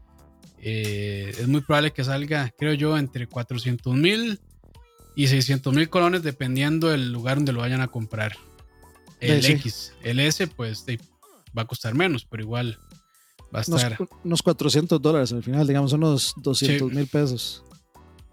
Eh, 0.61 1.33
es 1.39 1.47
muy 1.47 1.61
probable 1.61 1.93
que 1.93 2.03
salga, 2.03 2.53
creo 2.59 2.73
yo, 2.73 2.99
entre 2.99 3.29
400 3.29 3.95
mil 3.95 4.41
y 5.15 5.29
600 5.29 5.73
mil 5.73 5.89
colones 5.89 6.25
dependiendo 6.25 6.89
del 6.89 7.13
lugar 7.13 7.37
donde 7.37 7.53
lo 7.53 7.61
vayan 7.61 7.81
a 7.81 7.87
comprar. 7.89 8.37
El 9.21 9.45
X, 9.45 9.93
el 10.03 10.19
S, 10.21 10.47
pues 10.49 10.85
va 11.57 11.63
a 11.63 11.67
costar 11.67 11.95
menos, 11.95 12.25
pero 12.25 12.43
igual 12.43 12.81
Va 13.55 13.61
a 13.61 13.63
estar. 13.63 13.97
Unos, 14.25 14.43
400 14.43 15.01
dólares 15.01 15.33
al 15.33 15.43
final, 15.43 15.67
digamos, 15.67 15.93
unos 15.93 16.35
200 16.37 16.93
mil 16.93 17.07
pesos. 17.07 17.63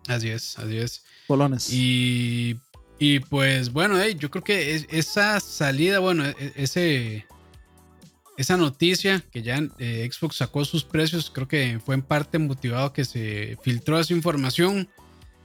Así 0.08 0.30
es, 0.30 0.58
así 0.60 0.78
es. 0.78 1.04
Polones. 1.28 1.72
Y, 1.72 2.60
y 3.00 3.20
pues 3.20 3.72
bueno, 3.72 4.06
yo 4.08 4.30
creo 4.30 4.44
que 4.44 4.86
esa 4.90 5.40
salida, 5.40 6.00
bueno, 6.00 6.26
e, 6.26 6.54
ese, 6.56 7.26
esa 8.38 8.58
noticia 8.58 9.24
que 9.32 9.42
ya 9.42 9.62
eh, 9.80 10.08
Xbox 10.12 10.38
sacó 10.38 10.66
sus 10.66 10.84
precios, 10.84 11.32
creo 11.34 11.48
que 11.48 11.80
fue 11.84 11.96
en 11.96 12.02
parte 12.02 12.38
motivado 12.38 12.94
que 12.94 13.06
se 13.06 13.58
filtró 13.64 14.00
esa 14.00 14.14
información. 14.14 14.90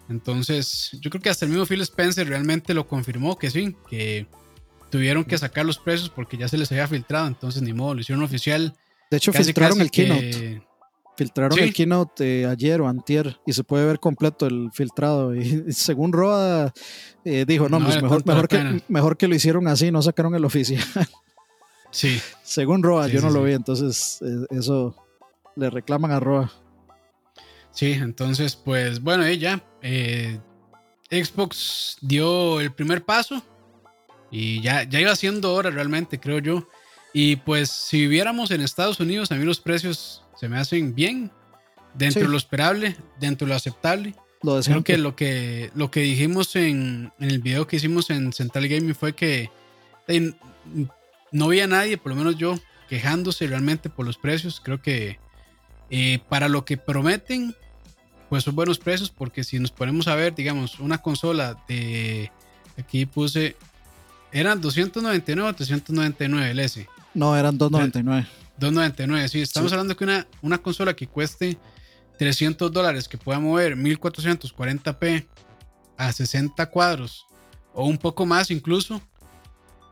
Entonces, 0.09 0.91
yo 1.01 1.09
creo 1.11 1.23
que 1.23 1.31
hasta 1.31 1.45
el 1.45 1.53
mismo 1.53 1.67
Phil 1.67 1.81
Spencer 1.83 2.29
realmente 2.29 2.75
lo 2.75 2.89
confirmó 2.89 3.39
que 3.39 3.51
sí, 3.51 3.77
que 3.89 4.27
tuvieron 4.91 5.25
que 5.25 5.39
sacar 5.39 5.65
los 5.65 5.79
precios 5.79 6.11
porque 6.11 6.37
ya 6.37 6.49
se 6.49 6.59
les 6.59 6.71
había 6.73 6.89
filtrado. 6.89 7.29
Entonces, 7.29 7.63
ni 7.63 7.73
modo, 7.73 7.95
lo 7.95 8.01
hicieron 8.01 8.25
oficial. 8.25 8.77
De 9.11 9.17
hecho, 9.17 9.33
filtraron 9.33 9.81
el 9.81 9.91
keynote. 9.91 10.63
Filtraron 11.17 11.59
el 11.59 11.75
keynote 11.75 12.47
ayer 12.47 12.81
o 12.81 12.89
antier 12.89 13.39
y 13.45 13.53
se 13.53 13.65
puede 13.65 13.85
ver 13.85 13.99
completo 13.99 14.47
el 14.47 14.71
filtrado. 14.73 15.35
Y, 15.37 15.73
según 15.73 16.13
Roa 16.13 16.73
eh, 17.25 17.45
dijo, 17.47 17.69
no, 17.69 17.79
pues 17.81 18.01
mejor, 18.03 18.25
mejor, 18.25 18.49
que, 18.49 18.83
mejor 18.89 19.17
que 19.17 19.29
lo 19.29 19.35
hicieron 19.35 19.69
así, 19.69 19.91
no 19.91 20.01
sacaron 20.03 20.35
el 20.35 20.45
oficial. 20.45 20.83
Sí. 21.93 22.21
según 22.45 22.85
Roa, 22.85 23.09
yo 23.09 23.21
no 23.21 23.31
lo 23.31 23.43
vi, 23.43 23.53
entonces 23.53 24.21
eh, 24.23 24.47
eso 24.51 24.95
le 25.57 25.71
reclaman 25.71 26.13
a 26.13 26.21
Roa. 26.21 26.53
Sí, 27.73 27.93
entonces, 27.93 28.55
pues 28.55 29.03
bueno, 29.03 29.25
ella, 29.25 29.61
eh, 29.83 30.39
Xbox 31.11 31.99
dio 32.01 32.61
el 32.61 32.73
primer 32.73 33.05
paso 33.05 33.43
y 34.31 34.61
ya, 34.63 34.85
ya 34.85 35.01
iba 35.01 35.17
siendo 35.17 35.53
hora 35.53 35.71
realmente, 35.71 36.21
creo 36.21 36.39
yo. 36.39 36.69
Y 37.13 37.37
pues 37.37 37.71
si 37.71 38.03
viviéramos 38.03 38.51
en 38.51 38.61
Estados 38.61 39.01
Unidos, 39.01 39.33
a 39.33 39.37
mí 39.37 39.45
los 39.45 39.61
precios 39.61 40.23
se 40.37 40.49
me 40.49 40.59
hacen 40.59 40.95
bien, 40.95 41.31
dentro 41.95 42.23
de 42.23 42.29
lo 42.29 42.37
esperable, 42.37 42.97
dentro 43.19 43.47
de 43.47 43.51
lo 43.51 43.57
aceptable. 43.57 44.15
Lo 44.43 44.61
Creo 44.61 44.85
que 44.85 44.97
lo 44.97 45.17
que 45.17 45.71
lo 45.75 45.91
que 45.91 46.01
dijimos 46.01 46.57
en, 46.57 47.13
el 47.19 47.41
video 47.41 47.67
que 47.67 47.77
hicimos 47.77 48.09
en 48.11 48.33
Central 48.33 48.69
Gaming 48.69 48.95
fue 48.95 49.15
que 49.15 49.51
no 51.31 51.45
había 51.45 51.67
nadie, 51.67 51.99
por 51.99 52.13
lo 52.13 52.17
menos 52.17 52.39
yo, 52.39 52.59
quejándose 52.89 53.47
realmente 53.47 53.91
por 53.91 54.07
los 54.07 54.17
precios. 54.17 54.61
Creo 54.61 54.81
que 54.81 55.19
eh, 55.91 56.21
para 56.29 56.49
lo 56.49 56.65
que 56.65 56.79
prometen, 56.79 57.55
pues 58.31 58.45
son 58.45 58.55
buenos 58.55 58.79
precios, 58.79 59.11
porque 59.11 59.45
si 59.45 59.59
nos 59.59 59.73
ponemos 59.73 60.09
a 60.09 60.15
ver, 60.15 60.35
digamos, 60.35 60.79
una 60.79 60.99
consola 60.99 61.63
de 61.69 62.31
aquí 62.79 63.05
puse 63.05 63.57
eran 64.33 64.61
299 64.61 65.51
o 65.51 65.55
399 65.55 66.51
el 66.51 66.59
S. 66.61 66.89
No, 67.15 67.37
eran 67.37 67.59
2.99. 67.59 68.27
2.99, 68.59 69.29
sí. 69.29 69.41
Estamos 69.41 69.73
hablando 69.73 69.97
que 69.97 70.05
una, 70.05 70.27
una 70.43 70.59
consola 70.59 70.95
que 70.95 71.07
cueste 71.07 71.59
300 72.19 72.71
dólares, 72.71 73.09
que 73.09 73.19
pueda 73.19 73.41
mover 73.41 73.77
1440p 73.77 75.27
a 75.97 76.13
60 76.13 76.67
cuadros 76.67 77.27
o 77.73 77.87
un 77.87 77.99
poco 77.99 78.27
más 78.27 78.51
incluso. 78.51 79.01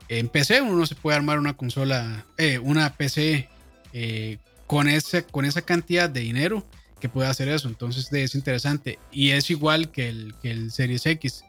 En 0.08 0.28
PC 0.28 0.62
uno 0.62 0.74
no 0.74 0.86
se 0.86 0.94
puede 0.94 1.16
armar 1.16 1.38
una 1.38 1.56
consola, 1.56 2.24
eh, 2.36 2.58
una 2.58 2.94
PC 2.94 3.48
eh, 3.92 4.38
con, 4.66 4.88
ese, 4.88 5.24
con 5.24 5.44
esa 5.44 5.62
cantidad 5.62 6.08
de 6.08 6.20
dinero 6.20 6.66
que 7.00 7.08
pueda 7.08 7.30
hacer 7.30 7.48
eso. 7.48 7.68
Entonces 7.68 8.12
es 8.12 8.34
interesante. 8.34 8.98
Y 9.12 9.30
es 9.30 9.50
igual 9.50 9.90
que 9.90 10.08
el, 10.08 10.34
que 10.42 10.50
el 10.50 10.70
Series 10.70 11.06
X. 11.06 11.44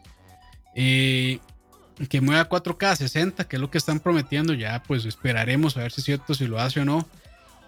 Eh, 0.74 1.40
que 2.08 2.20
mueva 2.20 2.48
4K 2.48 2.96
60, 2.96 3.46
que 3.46 3.56
es 3.56 3.60
lo 3.60 3.70
que 3.70 3.78
están 3.78 4.00
prometiendo, 4.00 4.54
ya 4.54 4.82
pues 4.82 5.04
esperaremos 5.04 5.76
a 5.76 5.82
ver 5.82 5.92
si 5.92 6.00
es 6.00 6.04
cierto, 6.04 6.34
si 6.34 6.46
lo 6.46 6.58
hace 6.58 6.80
o 6.80 6.84
no. 6.84 7.06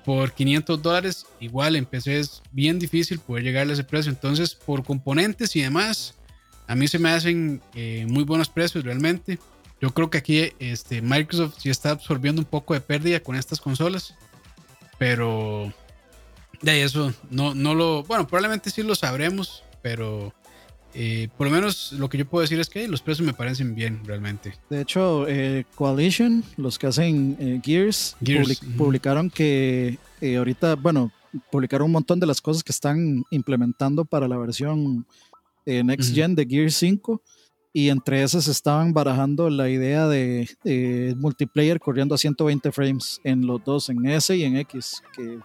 Por 0.04 0.32
500 0.32 0.82
dólares, 0.82 1.26
igual 1.38 1.76
en 1.76 1.86
PC 1.86 2.18
es 2.18 2.42
bien 2.50 2.78
difícil 2.78 3.20
poder 3.20 3.44
llegar 3.44 3.68
a 3.68 3.72
ese 3.72 3.84
precio. 3.84 4.10
Entonces, 4.10 4.54
por 4.54 4.82
componentes 4.84 5.54
y 5.54 5.62
demás, 5.62 6.14
a 6.66 6.74
mí 6.74 6.88
se 6.88 6.98
me 6.98 7.10
hacen 7.10 7.62
eh, 7.74 8.06
muy 8.08 8.24
buenos 8.24 8.48
precios 8.48 8.82
realmente. 8.84 9.38
Yo 9.80 9.92
creo 9.92 10.10
que 10.10 10.18
aquí 10.18 10.52
este, 10.58 11.02
Microsoft 11.02 11.56
sí 11.58 11.70
está 11.70 11.90
absorbiendo 11.90 12.40
un 12.40 12.46
poco 12.46 12.74
de 12.74 12.80
pérdida 12.80 13.20
con 13.20 13.36
estas 13.36 13.60
consolas. 13.60 14.14
Pero 14.98 15.72
de 16.62 16.82
eso 16.82 17.12
no, 17.30 17.54
no 17.54 17.74
lo. 17.74 18.02
Bueno, 18.04 18.26
probablemente 18.26 18.70
sí 18.70 18.82
lo 18.82 18.94
sabremos. 18.94 19.62
Pero 19.82 20.32
eh, 20.94 21.28
por 21.36 21.46
lo 21.46 21.52
menos 21.52 21.92
lo 21.92 22.08
que 22.08 22.18
yo 22.18 22.26
puedo 22.26 22.42
decir 22.42 22.60
es 22.60 22.68
que 22.68 22.86
los 22.86 23.00
precios 23.00 23.26
me 23.26 23.32
parecen 23.32 23.74
bien 23.74 24.00
realmente. 24.04 24.54
De 24.68 24.82
hecho, 24.82 25.26
eh, 25.26 25.64
Coalition, 25.74 26.44
los 26.56 26.78
que 26.78 26.86
hacen 26.86 27.36
eh, 27.40 27.60
Gears, 27.62 28.16
publicaron 28.76 29.30
que 29.30 29.98
ahorita, 30.36 30.76
bueno, 30.76 31.10
publicaron 31.50 31.86
un 31.86 31.92
montón 31.92 32.20
de 32.20 32.26
las 32.26 32.40
cosas 32.40 32.62
que 32.62 32.72
están 32.72 33.24
implementando 33.30 34.04
para 34.04 34.28
la 34.28 34.36
versión 34.36 35.06
Next 35.64 36.14
Gen 36.14 36.34
de 36.34 36.46
Gears 36.46 36.74
5 36.74 37.22
y 37.72 37.88
entre 37.88 38.22
esas 38.22 38.48
estaban 38.48 38.92
barajando 38.92 39.48
la 39.48 39.70
idea 39.70 40.06
de, 40.06 40.46
multiplayer 41.16 41.80
corriendo 41.80 42.14
a 42.14 42.18
120 42.18 42.70
frames 42.70 43.20
en 43.24 43.46
los 43.46 43.64
dos, 43.64 43.88
en 43.88 44.04
S 44.06 44.36
y 44.36 44.44
en 44.44 44.56
X, 44.58 45.02
que 45.16 45.38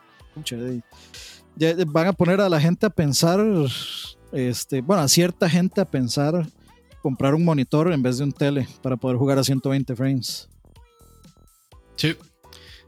van 1.88 2.08
a 2.08 2.14
poner 2.14 2.42
a 2.42 2.50
la 2.50 2.60
gente 2.60 2.86
a 2.86 2.90
pensar 2.90 3.40
este, 4.32 4.82
bueno, 4.82 5.04
a 5.04 5.08
cierta 5.08 5.48
gente 5.50 5.82
a 5.82 5.86
pensar 5.86 6.48
comprar 7.02 7.34
un 7.36 7.46
monitor 7.46 7.94
en 7.94 8.04
vez 8.04 8.18
de 8.18 8.26
un 8.26 8.34
tele 8.34 8.68
para 8.82 8.98
poder 8.98 9.18
jugar 9.18 9.40
a 9.40 9.44
120 9.44 9.96
frames. 9.96 10.50
Sí, 11.96 12.16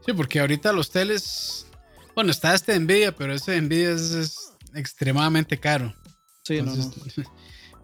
sí, 0.04 0.12
porque 0.12 0.40
ahorita 0.40 0.72
los 0.72 0.90
teles, 0.90 1.66
bueno, 2.14 2.30
está 2.30 2.54
este 2.54 2.78
Nvidia, 2.78 3.16
pero 3.16 3.32
ese 3.32 3.58
Nvidia 3.60 3.92
es, 3.92 4.52
extremadamente 4.74 5.58
caro. 5.58 5.94
Sí, 6.44 6.60
no, 6.62 6.72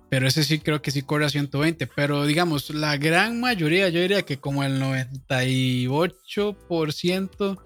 Pero 0.08 0.28
ese 0.28 0.44
sí 0.44 0.60
creo 0.60 0.80
que 0.82 0.92
sí 0.92 1.02
corre 1.02 1.24
a 1.24 1.30
120, 1.30 1.88
pero 1.88 2.26
digamos, 2.26 2.70
la 2.70 2.96
gran 2.96 3.40
mayoría, 3.40 3.88
yo 3.88 4.00
diría 4.00 4.22
que 4.22 4.38
como 4.38 4.62
el 4.62 4.80
98% 4.80 7.58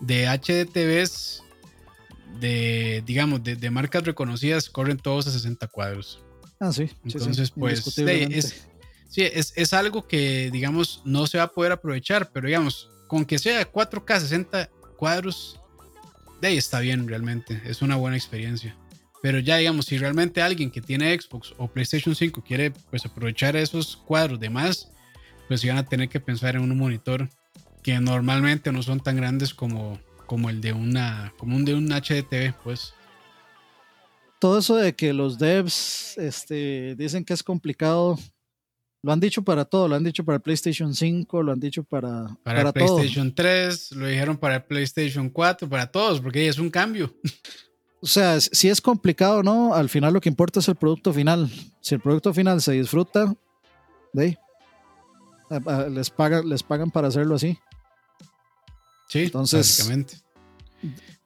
de 0.00 0.26
HDTVs 0.26 1.42
de, 2.40 3.02
digamos, 3.06 3.42
de, 3.42 3.70
marcas 3.70 4.04
reconocidas 4.04 4.68
corren 4.68 4.98
todos 4.98 5.26
a 5.26 5.30
60 5.30 5.66
cuadros. 5.68 6.22
Ah, 6.60 6.72
sí. 6.72 6.90
Entonces, 7.04 7.50
pues, 7.50 7.98
es, 7.98 8.66
sí, 9.08 9.22
es, 9.22 9.72
algo 9.72 10.06
que, 10.06 10.50
digamos, 10.50 11.02
no 11.04 11.26
se 11.26 11.38
va 11.38 11.44
a 11.44 11.52
poder 11.52 11.72
aprovechar, 11.72 12.30
pero 12.32 12.46
digamos, 12.46 12.90
con 13.06 13.24
que 13.24 13.38
sea 13.38 13.70
4K 13.70 14.20
60 14.20 14.70
cuadros, 14.96 15.60
de 16.40 16.48
ahí 16.48 16.56
está 16.56 16.80
bien 16.80 17.06
realmente, 17.06 17.60
es 17.64 17.82
una 17.82 17.96
buena 17.96 18.16
experiencia. 18.16 18.76
Pero 19.22 19.38
ya, 19.38 19.56
digamos, 19.56 19.86
si 19.86 19.98
realmente 19.98 20.42
alguien 20.42 20.70
que 20.70 20.80
tiene 20.80 21.18
Xbox 21.18 21.54
o 21.56 21.68
PlayStation 21.68 22.14
5 22.14 22.44
quiere 22.44 22.70
pues 22.90 23.04
aprovechar 23.06 23.56
esos 23.56 23.96
cuadros 23.96 24.38
de 24.38 24.50
más, 24.50 24.90
pues 25.48 25.64
van 25.66 25.78
a 25.78 25.86
tener 25.86 26.08
que 26.08 26.20
pensar 26.20 26.56
en 26.56 26.62
un 26.62 26.76
monitor 26.76 27.28
que 27.82 27.98
normalmente 28.00 28.72
no 28.72 28.82
son 28.82 29.00
tan 29.00 29.16
grandes 29.16 29.54
como 29.54 30.00
como 30.26 30.50
el 30.50 30.60
de 30.60 30.72
una, 30.72 31.32
como 31.38 31.56
un 31.56 31.64
de 31.64 31.74
un 31.74 31.88
HDTV, 31.88 32.54
pues. 32.62 32.92
todo 34.38 34.58
eso 34.58 34.76
de 34.76 34.94
que 34.94 35.12
los 35.12 35.38
devs 35.38 36.18
este, 36.18 36.94
dicen 36.96 37.24
que 37.24 37.32
es 37.32 37.42
complicado, 37.42 38.18
lo 39.02 39.12
han 39.12 39.20
dicho 39.20 39.42
para 39.42 39.64
todo, 39.64 39.88
lo 39.88 39.94
han 39.94 40.04
dicho 40.04 40.24
para 40.24 40.38
PlayStation 40.38 40.94
5, 40.94 41.42
lo 41.42 41.52
han 41.52 41.60
dicho 41.60 41.84
para, 41.84 42.26
para, 42.42 42.58
para 42.58 42.72
PlayStation 42.72 43.34
3, 43.34 43.92
lo 43.92 44.06
dijeron 44.06 44.36
para 44.36 44.66
PlayStation 44.66 45.30
4, 45.30 45.68
para 45.68 45.86
todos, 45.86 46.20
porque 46.20 46.48
es 46.48 46.58
un 46.58 46.70
cambio. 46.70 47.14
O 48.00 48.06
sea, 48.06 48.40
si 48.40 48.68
es 48.68 48.80
complicado 48.80 49.38
o 49.38 49.42
no, 49.42 49.74
al 49.74 49.88
final 49.88 50.12
lo 50.12 50.20
que 50.20 50.28
importa 50.28 50.60
es 50.60 50.68
el 50.68 50.76
producto 50.76 51.12
final. 51.12 51.50
Si 51.80 51.94
el 51.94 52.00
producto 52.00 52.32
final 52.34 52.60
se 52.60 52.72
disfruta, 52.72 53.34
de 54.12 54.36
les, 55.90 56.10
pagan, 56.10 56.48
les 56.48 56.62
pagan 56.62 56.90
para 56.90 57.08
hacerlo 57.08 57.34
así. 57.34 57.58
Sí, 59.16 59.24
Entonces, 59.24 59.66
básicamente. 59.66 60.16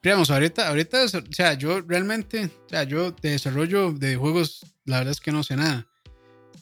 Digamos, 0.03 0.31
ahorita, 0.31 0.69
ahorita, 0.69 1.05
o 1.05 1.09
sea, 1.09 1.55
yo 1.55 1.81
realmente, 1.83 2.47
o 2.47 2.69
sea, 2.69 2.85
yo 2.85 3.11
de 3.11 3.31
desarrollo 3.31 3.93
de 3.93 4.17
juegos, 4.17 4.65
la 4.85 4.99
verdad 4.99 5.13
es 5.13 5.21
que 5.21 5.33
no 5.33 5.43
sé 5.43 5.57
nada. 5.57 5.87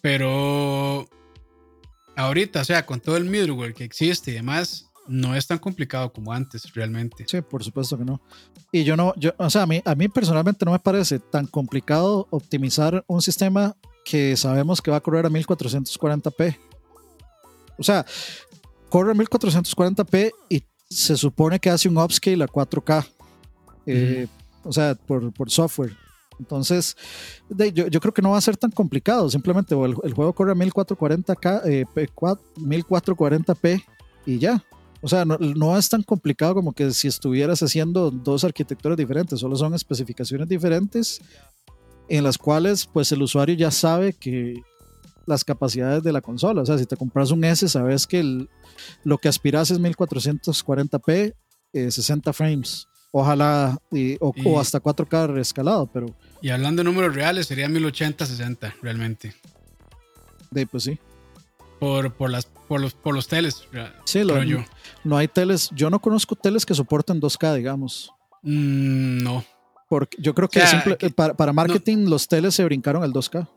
Pero 0.01 1.09
ahorita, 2.16 2.62
o 2.62 2.64
sea, 2.64 2.85
con 2.87 3.01
todo 3.01 3.16
el 3.16 3.26
middleware 3.26 3.74
que 3.74 3.85
existe 3.85 4.31
y 4.31 4.35
demás, 4.35 4.87
no 5.07 5.35
es 5.37 5.47
tan 5.47 5.59
complicado 5.59 6.12
como 6.12 6.33
antes, 6.33 6.72
realmente. 6.74 7.24
Sí, 7.29 7.41
por 7.43 7.62
supuesto 7.62 7.97
que 7.99 8.05
no. 8.05 8.20
Y 8.72 8.85
yo 8.85 8.97
no, 8.97 9.14
yo, 9.16 9.33
o 9.39 9.51
sea, 9.51 9.62
a 9.62 9.66
mí, 9.66 9.83
a 9.85 9.95
mí 9.95 10.09
personalmente 10.09 10.64
no 10.64 10.72
me 10.72 10.79
parece 10.79 11.18
tan 11.18 11.47
complicado 11.47 12.26
optimizar 12.31 13.05
un 13.07 13.22
sistema 13.22 13.76
que 14.05 14.37
sabemos 14.37 14.81
que 14.81 14.91
va 14.91 14.97
a 14.97 15.01
correr 15.01 15.26
a 15.26 15.31
1440p. 15.31 16.59
O 17.79 17.83
sea, 17.83 18.05
corre 18.89 19.12
a 19.12 19.14
1440p 19.14 20.33
y 20.49 20.62
se 20.89 21.16
supone 21.16 21.59
que 21.59 21.70
hace 21.70 21.89
un 21.89 21.99
upscale 21.99 22.43
a 22.45 22.49
4K. 22.49 23.07
Eh, 23.86 24.26
o 24.64 24.72
sea, 24.72 24.95
por, 24.95 25.32
por, 25.32 25.51
software. 25.51 25.97
Entonces, 26.39 26.97
yo, 27.49 27.86
yo, 27.89 28.01
creo 28.01 28.12
que 28.14 28.22
no 28.22 28.30
va 28.30 28.39
a 28.39 28.43
ser 28.43 28.57
tan 28.57 28.70
complicado. 28.70 29.28
Simplemente 29.30 29.74
el, 29.74 29.95
el 30.03 30.14
juego 30.14 30.32
corre 30.32 30.53
a 30.53 30.55
1440K, 30.55 31.62
eh, 31.64 31.84
1440p 31.95 33.84
y 34.26 34.39
ya. 34.39 34.64
O 35.01 35.09
sea, 35.09 35.24
no, 35.24 35.39
no, 35.39 35.76
es 35.76 35.89
tan 35.89 36.03
complicado 36.03 36.55
como 36.55 36.72
que 36.72 36.91
si 36.91 37.09
estuvieras 37.09 37.62
haciendo 37.62 38.11
dos 38.11 38.45
arquitecturas 38.45 38.99
diferentes, 38.99 39.39
solo 39.41 39.57
son 39.57 39.74
especificaciones 39.74 40.49
diferentes 40.49 41.20
en 42.09 42.24
las 42.24 42.39
cuales 42.39 42.86
pues 42.86 43.12
el 43.12 43.22
usuario 43.22 43.55
ya 43.55 43.70
sabe 43.70 44.12
que 44.12 44.55
las 45.29 45.45
capacidades 45.45 46.03
de 46.03 46.12
la 46.12 46.20
consola. 46.20 46.62
O 46.62 46.66
sea, 46.66 46.79
si 46.79 46.87
te 46.87 46.97
compras 46.97 47.31
un 47.31 47.45
S, 47.45 47.68
sabes 47.68 48.07
que 48.07 48.20
el, 48.20 48.49
lo 49.05 49.18
que 49.18 49.29
aspiras 49.29 49.70
es 49.70 49.81
1440p, 49.81 51.35
60 51.72 52.31
eh, 52.31 52.33
frames. 52.33 52.89
Ojalá, 53.11 53.79
o, 54.20 54.61
hasta 54.61 54.83
4K 54.83 55.39
escalado, 55.39 55.87
pero... 55.93 56.14
Y 56.43 56.51
hablando 56.51 56.81
de 56.81 56.85
números 56.85 57.14
reales, 57.14 57.47
sería 57.47 57.68
1080-60 57.68 58.74
realmente. 58.83 59.35
De, 60.51 60.66
pues 60.66 60.85
sí. 60.85 60.99
Por, 61.81 62.12
por, 62.12 62.31
las, 62.31 62.47
por, 62.47 62.81
los, 62.81 62.95
por 62.95 63.14
los 63.14 63.29
teles. 63.29 63.62
Sí, 64.05 64.24
lo, 64.24 64.43
yo. 64.43 64.59
no 65.05 65.16
hay 65.16 65.29
teles. 65.29 65.70
Yo 65.74 65.91
no 65.91 66.01
conozco 66.01 66.35
teles 66.37 66.66
que 66.66 66.74
soporten 66.74 67.20
2K, 67.20 67.55
digamos. 67.55 68.12
Mm, 68.43 69.22
no. 69.22 69.45
Porque 69.89 70.16
yo 70.20 70.35
creo 70.35 70.49
que, 70.49 70.61
para, 71.14 71.35
para, 71.35 71.53
marketing 71.53 72.09
los 72.09 72.29
teles 72.29 72.55
se 72.55 72.64
brincaron 72.64 73.03
al 73.03 73.12
2K. 73.12 73.49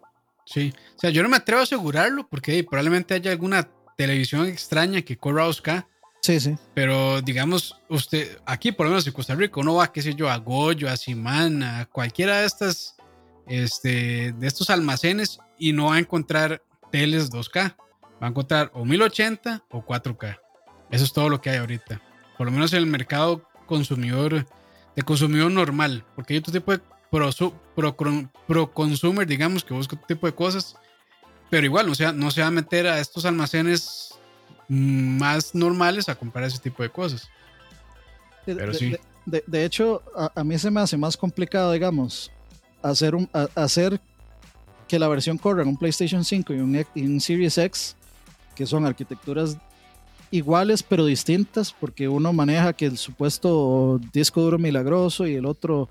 Sí. 0.45 0.73
O 0.95 0.99
sea, 0.99 1.09
yo 1.09 1.23
no 1.23 1.29
me 1.29 1.37
atrevo 1.37 1.61
a 1.61 1.63
asegurarlo 1.63 2.27
porque 2.27 2.63
probablemente 2.63 3.13
haya 3.13 3.31
alguna 3.31 3.69
televisión 3.97 4.47
extraña 4.47 5.01
que 5.01 5.17
corra 5.17 5.47
2K. 5.47 5.85
Sí, 6.21 6.39
sí. 6.39 6.55
Pero 6.73 7.21
digamos, 7.21 7.79
usted, 7.89 8.39
aquí 8.45 8.71
por 8.71 8.85
lo 8.85 8.91
menos 8.91 9.07
en 9.07 9.13
Costa 9.13 9.35
Rica, 9.35 9.59
uno 9.59 9.75
va, 9.75 9.91
qué 9.91 10.01
sé 10.01 10.13
yo, 10.13 10.29
a 10.29 10.37
Goyo, 10.37 10.89
a 10.89 10.97
Simana, 10.97 11.79
a 11.79 11.85
cualquiera 11.85 12.41
de 12.41 12.45
estas, 12.45 12.95
este, 13.47 14.33
de 14.33 14.47
estos 14.47 14.69
almacenes 14.69 15.39
y 15.57 15.73
no 15.73 15.87
va 15.87 15.95
a 15.95 15.99
encontrar 15.99 16.61
teles 16.91 17.31
2K. 17.31 17.75
Va 18.21 18.27
a 18.27 18.29
encontrar 18.29 18.71
o 18.73 18.85
1080 18.85 19.65
o 19.71 19.83
4K. 19.83 20.39
Eso 20.91 21.03
es 21.03 21.13
todo 21.13 21.29
lo 21.29 21.41
que 21.41 21.49
hay 21.49 21.57
ahorita. 21.57 22.01
Por 22.37 22.45
lo 22.45 22.51
menos 22.51 22.71
en 22.73 22.79
el 22.79 22.85
mercado 22.85 23.47
consumidor, 23.65 24.45
de 24.95 25.01
consumidor 25.03 25.51
normal. 25.51 26.05
Porque 26.15 26.33
hay 26.33 26.39
otro 26.39 26.53
tipo 26.53 26.71
de 26.71 26.81
pro, 27.11 27.29
pro, 27.75 27.95
pro 28.47 28.73
consumer, 28.73 29.27
digamos, 29.27 29.63
que 29.63 29.73
busca 29.73 29.95
otro 29.95 30.07
tipo 30.07 30.25
de 30.25 30.33
cosas. 30.33 30.75
Pero 31.49 31.65
igual, 31.65 31.89
o 31.89 31.95
sea, 31.95 32.13
no 32.13 32.31
se 32.31 32.41
va 32.41 32.47
a 32.47 32.51
meter 32.51 32.87
a 32.87 32.99
estos 32.99 33.25
almacenes 33.25 34.15
más 34.69 35.53
normales 35.53 36.07
a 36.07 36.15
comprar 36.15 36.45
ese 36.45 36.59
tipo 36.59 36.81
de 36.81 36.89
cosas. 36.89 37.29
Pero 38.45 38.73
sí. 38.73 38.95
De, 39.25 39.65
hecho, 39.65 40.01
a, 40.33 40.43
mí 40.43 40.57
se 40.57 40.71
me 40.71 40.79
hace 40.79 40.97
más 40.97 41.15
complicado, 41.15 41.71
digamos, 41.73 42.31
hacer, 42.81 43.13
un, 43.13 43.29
hacer 43.53 43.99
que 44.87 44.97
la 44.97 45.07
versión 45.07 45.37
corra 45.37 45.61
en 45.61 45.67
un 45.67 45.77
PlayStation 45.77 46.23
5 46.23 46.53
y 46.53 46.59
un, 46.59 46.85
y 46.95 47.05
un 47.05 47.21
Series 47.21 47.57
X, 47.57 47.95
que 48.55 48.65
son 48.65 48.85
arquitecturas 48.85 49.57
iguales 50.31 50.81
pero 50.81 51.05
distintas, 51.05 51.73
porque 51.77 52.07
uno 52.07 52.33
maneja 52.33 52.73
que 52.73 52.85
el 52.85 52.97
supuesto 52.97 53.99
disco 54.11 54.41
duro 54.41 54.57
milagroso 54.57 55.27
y 55.27 55.35
el 55.35 55.45
otro 55.45 55.89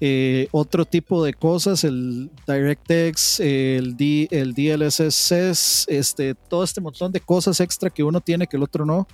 eh, 0.00 0.48
otro 0.50 0.84
tipo 0.84 1.24
de 1.24 1.32
cosas, 1.32 1.84
el 1.84 2.30
DirectX, 2.46 3.40
el, 3.40 3.96
D, 3.96 4.28
el 4.30 4.52
DLSS, 4.52 5.86
este, 5.88 6.34
todo 6.34 6.64
este 6.64 6.80
montón 6.80 7.12
de 7.12 7.20
cosas 7.20 7.60
extra 7.60 7.88
que 7.88 8.02
uno 8.02 8.20
tiene 8.20 8.46
que 8.46 8.56
el 8.56 8.62
otro 8.62 8.84
no. 8.84 9.06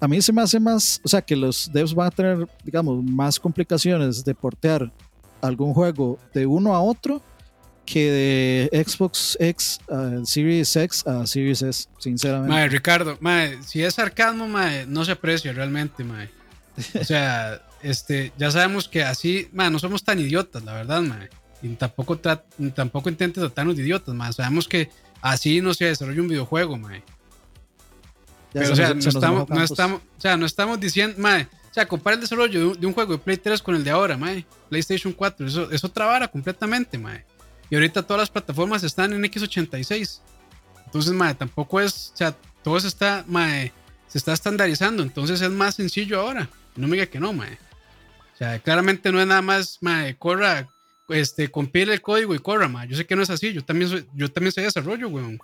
A 0.00 0.08
mí 0.08 0.22
se 0.22 0.32
me 0.32 0.40
hace 0.40 0.58
más, 0.58 1.00
o 1.04 1.08
sea, 1.08 1.20
que 1.20 1.36
los 1.36 1.70
devs 1.70 1.94
van 1.94 2.06
a 2.06 2.10
tener, 2.10 2.48
digamos, 2.64 3.04
más 3.04 3.38
complicaciones 3.38 4.24
de 4.24 4.34
portear 4.34 4.90
algún 5.42 5.74
juego 5.74 6.18
de 6.32 6.46
uno 6.46 6.74
a 6.74 6.80
otro 6.80 7.20
que 7.90 8.68
de 8.70 8.84
Xbox 8.84 9.36
X 9.40 9.80
a 9.90 10.24
Series 10.24 10.76
X 10.76 11.04
a 11.06 11.26
Series 11.26 11.60
S, 11.62 11.88
sinceramente. 11.98 12.54
Mae, 12.54 12.68
Ricardo, 12.68 13.18
mae, 13.20 13.58
si 13.64 13.82
es 13.82 13.94
sarcasmo, 13.94 14.46
mae, 14.46 14.86
no 14.86 15.04
se 15.04 15.12
aprecia 15.12 15.52
realmente, 15.52 16.04
mae. 16.04 16.30
O 16.98 17.04
sea, 17.04 17.60
este, 17.82 18.32
ya 18.38 18.50
sabemos 18.52 18.88
que 18.88 19.02
así, 19.02 19.48
mae, 19.52 19.70
no 19.70 19.80
somos 19.80 20.04
tan 20.04 20.20
idiotas, 20.20 20.62
la 20.62 20.74
verdad, 20.74 21.02
mae. 21.02 21.28
Y 21.62 21.68
tampoco, 21.70 22.16
tampoco 22.16 23.08
intentes 23.08 23.42
tratarnos 23.42 23.76
de 23.76 23.82
idiotas, 23.82 24.14
mae. 24.14 24.32
Sabemos 24.32 24.68
que 24.68 24.88
así 25.20 25.60
no 25.60 25.74
se 25.74 25.86
desarrolla 25.86 26.22
un 26.22 26.28
videojuego, 26.28 26.78
mae. 26.78 27.02
Pero, 28.52 28.72
o 28.72 28.76
sea, 28.76 28.94
no 28.94 29.00
estamos, 29.00 29.48
no 29.48 29.62
estamos, 29.64 30.00
o 30.16 30.20
sea, 30.20 30.36
no 30.36 30.46
estamos 30.46 30.78
diciendo, 30.78 31.16
mae, 31.18 31.42
o 31.42 31.74
sea, 31.74 31.86
compara 31.86 32.14
el 32.14 32.20
desarrollo 32.20 32.74
de 32.74 32.86
un, 32.86 32.92
juego 32.92 33.14
de 33.14 33.18
Play 33.18 33.36
3 33.36 33.60
con 33.62 33.74
el 33.74 33.82
de 33.82 33.90
ahora, 33.90 34.16
mae. 34.16 34.46
PlayStation 34.68 35.12
4, 35.12 35.46
eso 35.46 35.70
es 35.72 35.82
otra 35.82 36.06
vara 36.06 36.28
completamente, 36.28 36.96
mae. 36.96 37.24
Y 37.70 37.76
ahorita 37.76 38.02
todas 38.02 38.22
las 38.22 38.30
plataformas 38.30 38.82
están 38.82 39.12
en 39.12 39.22
X86. 39.22 40.20
Entonces, 40.86 41.12
madre, 41.12 41.36
tampoco 41.36 41.80
es, 41.80 42.10
o 42.12 42.16
sea, 42.16 42.36
todo 42.62 42.78
se 42.80 42.88
está, 42.88 43.24
madre, 43.28 43.72
se 44.08 44.18
está 44.18 44.32
estandarizando. 44.32 45.02
Entonces 45.02 45.40
es 45.40 45.50
más 45.50 45.76
sencillo 45.76 46.20
ahora. 46.20 46.48
No 46.74 46.88
me 46.88 46.96
diga 46.96 47.06
que 47.06 47.20
no, 47.20 47.32
madre. 47.32 47.58
O 48.34 48.36
sea, 48.36 48.58
claramente 48.58 49.12
no 49.12 49.20
es 49.20 49.26
nada 49.26 49.42
más, 49.42 49.78
madre, 49.80 50.16
corra, 50.16 50.68
este, 51.08 51.48
compile 51.50 51.94
el 51.94 52.02
código 52.02 52.34
y 52.34 52.40
corra, 52.40 52.68
madre. 52.68 52.88
Yo 52.88 52.96
sé 52.96 53.06
que 53.06 53.14
no 53.14 53.22
es 53.22 53.30
así. 53.30 53.52
Yo 53.52 53.64
también 53.64 53.90
soy, 53.90 54.06
yo 54.14 54.30
también 54.30 54.52
soy 54.52 54.64
desarrollo, 54.64 55.08
weón. 55.08 55.38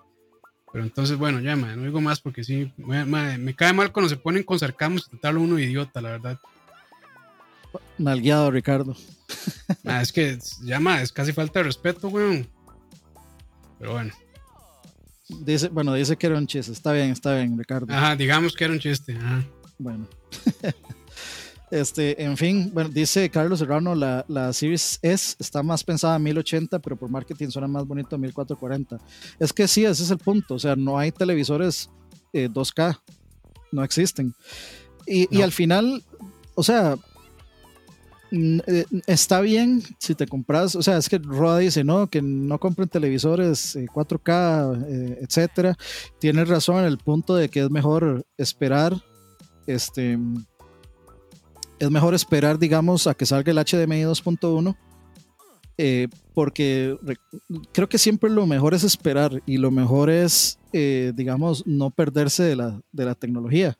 Pero 0.73 0.85
entonces, 0.85 1.17
bueno, 1.17 1.41
ya, 1.41 1.55
madre, 1.55 1.77
no 1.77 1.85
digo 1.85 2.01
más 2.01 2.21
porque 2.21 2.43
sí, 2.43 2.73
madre, 2.77 3.39
me 3.39 3.55
cae 3.55 3.73
mal 3.73 3.93
cuando 3.93 4.09
se 4.09 4.17
ponen 4.17 4.43
con 4.43 4.59
sarcasmo 4.59 4.99
y 4.99 5.11
tratarlo 5.11 5.41
uno 5.41 5.59
idiota, 5.59 6.01
la 6.01 6.11
verdad. 6.11 6.41
Nalgueado, 7.99 8.51
Ricardo. 8.51 8.97
Ah, 9.85 10.01
es 10.03 10.13
que 10.13 10.39
llama, 10.63 11.03
es 11.03 11.13
casi 11.13 11.33
falta 11.33 11.59
de 11.59 11.65
respeto, 11.65 12.09
weón. 12.09 12.49
Pero 13.79 13.93
bueno. 13.93 14.13
Dice, 15.29 15.69
bueno, 15.69 15.95
dice 15.95 16.17
que 16.17 16.27
era 16.27 16.39
un 16.39 16.47
chiste. 16.47 16.73
Está 16.73 16.93
bien, 16.93 17.11
está 17.11 17.35
bien, 17.35 17.59
Ricardo. 17.59 17.93
Ajá, 17.93 18.15
digamos 18.15 18.55
que 18.55 18.65
era 18.65 18.73
un 18.73 18.79
chiste. 18.79 19.17
Bueno. 19.79 20.07
este, 21.71 22.23
en 22.23 22.37
fin, 22.37 22.71
bueno, 22.73 22.91
dice 22.91 23.29
Carlos 23.29 23.59
Serrano, 23.59 23.95
la, 23.95 24.25
la 24.29 24.53
Series 24.53 25.01
S 25.03 25.37
está 25.39 25.63
más 25.63 25.83
pensada 25.83 26.17
en 26.17 26.23
1080, 26.23 26.79
pero 26.79 26.97
por 26.97 27.11
marketing 27.11 27.49
suena 27.49 27.67
más 27.67 27.87
bonito 27.87 28.17
1440. 28.17 28.99
Es 29.39 29.53
que 29.53 29.67
sí, 29.67 29.85
ese 29.85 30.05
es 30.05 30.11
el 30.11 30.19
punto. 30.19 30.55
O 30.55 30.59
sea, 30.59 30.77
no 30.77 30.99
hay 30.99 31.11
televisores 31.11 31.91
2K. 32.33 32.95
Eh, 32.95 33.15
no 33.73 33.83
existen. 33.83 34.35
Y, 35.07 35.37
y 35.37 35.43
al 35.43 35.53
final, 35.53 36.05
o 36.55 36.63
sea, 36.63 36.97
está 39.07 39.41
bien 39.41 39.83
si 39.99 40.15
te 40.15 40.27
compras, 40.27 40.75
o 40.75 40.83
sea, 40.83 40.97
es 40.97 41.09
que 41.09 41.19
Roda 41.19 41.59
dice, 41.59 41.85
no, 41.85 42.09
que 42.09 42.23
no 42.23 42.59
compren 42.59 42.89
televisores 42.89 43.77
4K, 43.77 44.75
eh, 44.75 44.87
eh, 44.89 45.19
etcétera. 45.23 45.77
Tienes 46.19 46.49
razón 46.49 46.79
en 46.79 46.85
el 46.85 46.99
punto 46.99 47.35
de 47.35 47.49
que 47.49 47.61
es 47.61 47.71
mejor 47.71 48.25
esperar, 48.37 48.95
este, 49.67 50.19
es 51.79 51.91
mejor 51.91 52.15
esperar, 52.15 52.59
digamos, 52.59 53.07
a 53.07 53.15
que 53.15 53.27
salga 53.27 53.51
el 53.51 53.59
HDMI 53.59 54.03
2.1. 54.05 54.77
porque 56.35 56.97
creo 57.73 57.89
que 57.89 57.99
siempre 57.99 58.31
lo 58.31 58.47
mejor 58.47 58.75
es 58.75 58.85
esperar 58.85 59.43
y 59.47 59.59
lo 59.59 59.71
mejor 59.71 60.11
es, 60.11 60.59
digamos, 60.73 61.67
no 61.67 61.91
perderse 61.91 62.43
de 62.43 62.57
la, 62.57 62.81
de 62.93 63.05
la 63.05 63.15
tecnología. 63.15 63.77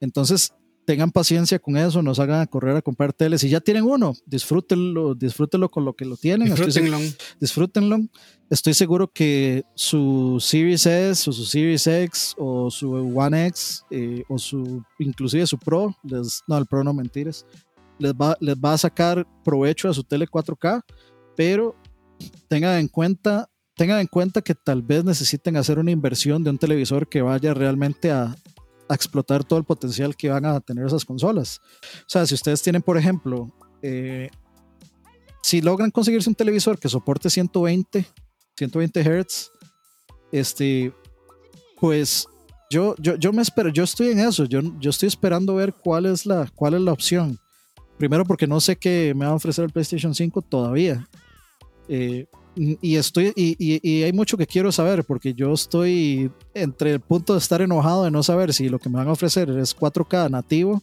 Entonces, 0.00 0.52
tengan 0.88 1.10
paciencia 1.10 1.58
con 1.58 1.76
eso, 1.76 2.00
nos 2.00 2.18
hagan 2.18 2.46
correr 2.46 2.74
a 2.74 2.80
comprar 2.80 3.12
teles. 3.12 3.42
Si 3.42 3.50
ya 3.50 3.60
tienen 3.60 3.84
uno, 3.84 4.14
disfrútenlo, 4.24 5.14
disfrútenlo 5.14 5.70
con 5.70 5.84
lo 5.84 5.92
que 5.92 6.06
lo 6.06 6.16
tienen. 6.16 6.48
Disfrútenlo. 6.48 6.98
disfrútenlo. 7.38 7.98
Estoy 8.48 8.72
seguro 8.72 9.06
que 9.12 9.64
su 9.74 10.38
Series 10.40 10.86
S 10.86 11.28
o 11.28 11.32
su 11.34 11.44
Series 11.44 11.86
X 11.86 12.34
o 12.38 12.70
su 12.70 12.90
One 12.90 13.48
X 13.48 13.84
eh, 13.90 14.22
o 14.30 14.38
su 14.38 14.82
inclusive 14.98 15.46
su 15.46 15.58
Pro, 15.58 15.94
les, 16.04 16.42
no, 16.48 16.56
el 16.56 16.64
Pro 16.64 16.82
no 16.82 16.94
mentiras, 16.94 17.44
les 17.98 18.14
va, 18.14 18.34
les 18.40 18.56
va 18.56 18.72
a 18.72 18.78
sacar 18.78 19.26
provecho 19.44 19.90
a 19.90 19.92
su 19.92 20.02
tele 20.02 20.26
4K, 20.26 20.82
pero 21.36 21.76
tengan 22.48 22.78
en 22.78 22.88
cuenta 22.88 23.50
tengan 23.76 24.00
en 24.00 24.06
cuenta 24.06 24.40
que 24.40 24.54
tal 24.54 24.80
vez 24.80 25.04
necesiten 25.04 25.58
hacer 25.58 25.78
una 25.78 25.90
inversión 25.90 26.42
de 26.42 26.48
un 26.48 26.58
televisor 26.58 27.06
que 27.10 27.20
vaya 27.20 27.52
realmente 27.52 28.10
a, 28.10 28.34
explotar 28.94 29.44
todo 29.44 29.58
el 29.58 29.64
potencial 29.64 30.16
que 30.16 30.28
van 30.28 30.44
a 30.44 30.60
tener 30.60 30.86
esas 30.86 31.04
consolas. 31.04 31.60
O 32.00 32.08
sea, 32.08 32.26
si 32.26 32.34
ustedes 32.34 32.62
tienen, 32.62 32.82
por 32.82 32.96
ejemplo, 32.96 33.50
eh, 33.82 34.30
si 35.42 35.60
logran 35.60 35.90
conseguirse 35.90 36.28
un 36.28 36.34
televisor 36.34 36.78
que 36.78 36.88
soporte 36.88 37.30
120, 37.30 38.06
120 38.56 39.02
Hz, 39.02 39.50
este, 40.32 40.92
pues 41.80 42.26
yo, 42.70 42.94
yo, 42.98 43.16
yo 43.16 43.32
me 43.32 43.42
espero, 43.42 43.70
yo 43.70 43.84
estoy 43.84 44.08
en 44.08 44.20
eso, 44.20 44.44
yo, 44.44 44.60
yo 44.78 44.90
estoy 44.90 45.06
esperando 45.06 45.54
ver 45.54 45.72
cuál 45.72 46.06
es, 46.06 46.26
la, 46.26 46.50
cuál 46.54 46.74
es 46.74 46.80
la 46.80 46.92
opción. 46.92 47.38
Primero 47.96 48.24
porque 48.24 48.46
no 48.46 48.60
sé 48.60 48.76
qué 48.76 49.12
me 49.16 49.24
va 49.24 49.32
a 49.32 49.34
ofrecer 49.34 49.64
el 49.64 49.72
PlayStation 49.72 50.14
5 50.14 50.42
todavía. 50.42 51.08
Eh, 51.88 52.26
y 52.58 52.96
estoy 52.96 53.32
y, 53.36 53.56
y, 53.58 54.02
hay 54.02 54.12
mucho 54.12 54.36
que 54.36 54.46
quiero 54.46 54.72
saber 54.72 55.04
porque 55.04 55.32
yo 55.34 55.52
estoy 55.52 56.30
entre 56.54 56.92
el 56.92 57.00
punto 57.00 57.34
de 57.34 57.38
estar 57.38 57.62
enojado 57.62 58.04
de 58.04 58.10
no 58.10 58.22
saber 58.22 58.52
si 58.52 58.68
lo 58.68 58.78
que 58.78 58.88
me 58.88 58.96
van 58.96 59.08
a 59.08 59.12
ofrecer 59.12 59.48
es 59.50 59.76
4K 59.76 60.30
nativo 60.30 60.82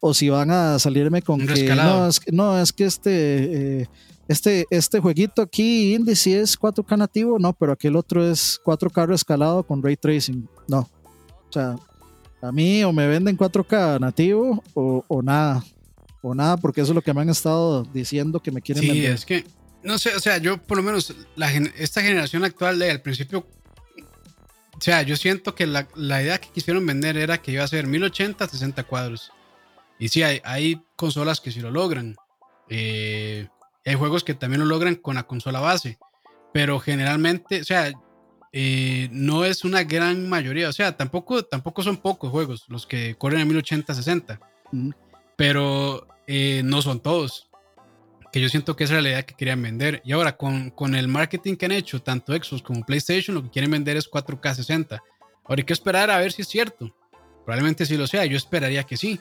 o 0.00 0.12
si 0.12 0.28
van 0.28 0.50
a 0.50 0.78
salirme 0.78 1.22
con 1.22 1.46
que 1.46 1.74
no 1.74 2.08
es, 2.08 2.20
no 2.32 2.58
es, 2.58 2.72
que 2.72 2.84
este 2.84 3.80
eh, 3.82 3.88
este 4.26 4.66
este 4.70 4.98
jueguito 4.98 5.42
aquí 5.42 5.94
indie 5.94 6.16
si 6.16 6.34
es 6.34 6.58
4K 6.58 6.98
nativo 6.98 7.38
no 7.38 7.52
pero 7.52 7.72
aquel 7.72 7.96
otro 7.96 8.28
es 8.28 8.60
4K 8.64 9.06
rescalado 9.06 9.62
con 9.62 9.82
ray 9.82 9.96
tracing 9.96 10.48
no 10.66 10.80
o 11.48 11.52
sea 11.52 11.76
a 12.42 12.52
mí 12.52 12.82
o 12.82 12.92
me 12.92 13.06
venden 13.06 13.38
4K 13.38 14.00
nativo 14.00 14.62
o, 14.74 15.04
o 15.06 15.22
nada 15.22 15.64
o 16.22 16.34
nada 16.34 16.56
porque 16.56 16.80
eso 16.80 16.92
es 16.92 16.96
lo 16.96 17.02
que 17.02 17.14
me 17.14 17.20
han 17.20 17.30
estado 17.30 17.84
diciendo 17.84 18.40
que 18.40 18.50
me 18.50 18.60
quieren 18.60 18.82
sí, 18.82 18.88
vender. 18.88 19.12
es 19.12 19.24
que 19.24 19.44
no 19.84 19.98
sé, 19.98 20.14
o 20.16 20.20
sea, 20.20 20.38
yo 20.38 20.58
por 20.58 20.78
lo 20.78 20.82
menos 20.82 21.14
la, 21.36 21.52
esta 21.52 22.02
generación 22.02 22.44
actual 22.44 22.78
de 22.78 22.90
al 22.90 23.02
principio, 23.02 23.46
o 24.76 24.80
sea, 24.80 25.02
yo 25.02 25.16
siento 25.16 25.54
que 25.54 25.66
la, 25.66 25.86
la, 25.94 26.22
idea 26.22 26.40
que 26.40 26.48
quisieron 26.48 26.84
vender 26.84 27.16
era 27.16 27.40
que 27.40 27.52
iba 27.52 27.62
a 27.62 27.68
ser 27.68 27.86
1080 27.86 28.48
60 28.48 28.82
cuadros. 28.84 29.30
Y 29.98 30.08
sí, 30.08 30.22
hay, 30.22 30.40
hay 30.44 30.82
consolas 30.96 31.40
que 31.40 31.52
sí 31.52 31.60
lo 31.60 31.70
logran. 31.70 32.16
Eh, 32.68 33.46
hay 33.84 33.94
juegos 33.94 34.24
que 34.24 34.34
también 34.34 34.60
lo 34.60 34.66
logran 34.66 34.96
con 34.96 35.14
la 35.14 35.22
consola 35.22 35.60
base. 35.60 35.98
Pero 36.52 36.80
generalmente, 36.80 37.60
o 37.60 37.64
sea, 37.64 37.92
eh, 38.52 39.08
no 39.12 39.44
es 39.44 39.64
una 39.64 39.84
gran 39.84 40.28
mayoría. 40.28 40.68
O 40.68 40.72
sea, 40.72 40.96
tampoco, 40.96 41.44
tampoco 41.44 41.82
son 41.82 41.98
pocos 41.98 42.30
juegos 42.30 42.64
los 42.68 42.86
que 42.86 43.14
corren 43.14 43.40
a 43.40 43.44
1080-60. 43.44 44.40
Pero 45.36 46.08
eh, 46.26 46.62
no 46.64 46.82
son 46.82 47.00
todos 47.00 47.48
que 48.34 48.40
yo 48.40 48.48
siento 48.48 48.74
que 48.74 48.82
esa 48.82 48.96
es 48.96 49.02
la 49.04 49.10
idea 49.10 49.22
que 49.22 49.36
querían 49.36 49.62
vender. 49.62 50.02
Y 50.04 50.10
ahora, 50.10 50.36
con, 50.36 50.70
con 50.70 50.96
el 50.96 51.06
marketing 51.06 51.54
que 51.54 51.66
han 51.66 51.70
hecho, 51.70 52.02
tanto 52.02 52.32
Xbox 52.32 52.62
como 52.62 52.84
PlayStation, 52.84 53.32
lo 53.32 53.44
que 53.44 53.50
quieren 53.50 53.70
vender 53.70 53.96
es 53.96 54.10
4K 54.10 54.56
60. 54.56 55.00
Ahora 55.44 55.60
hay 55.60 55.64
que 55.64 55.72
esperar 55.72 56.10
a 56.10 56.18
ver 56.18 56.32
si 56.32 56.42
es 56.42 56.48
cierto. 56.48 56.92
Probablemente 57.44 57.86
sí 57.86 57.96
lo 57.96 58.08
sea, 58.08 58.24
yo 58.24 58.36
esperaría 58.36 58.82
que 58.82 58.96
sí. 58.96 59.20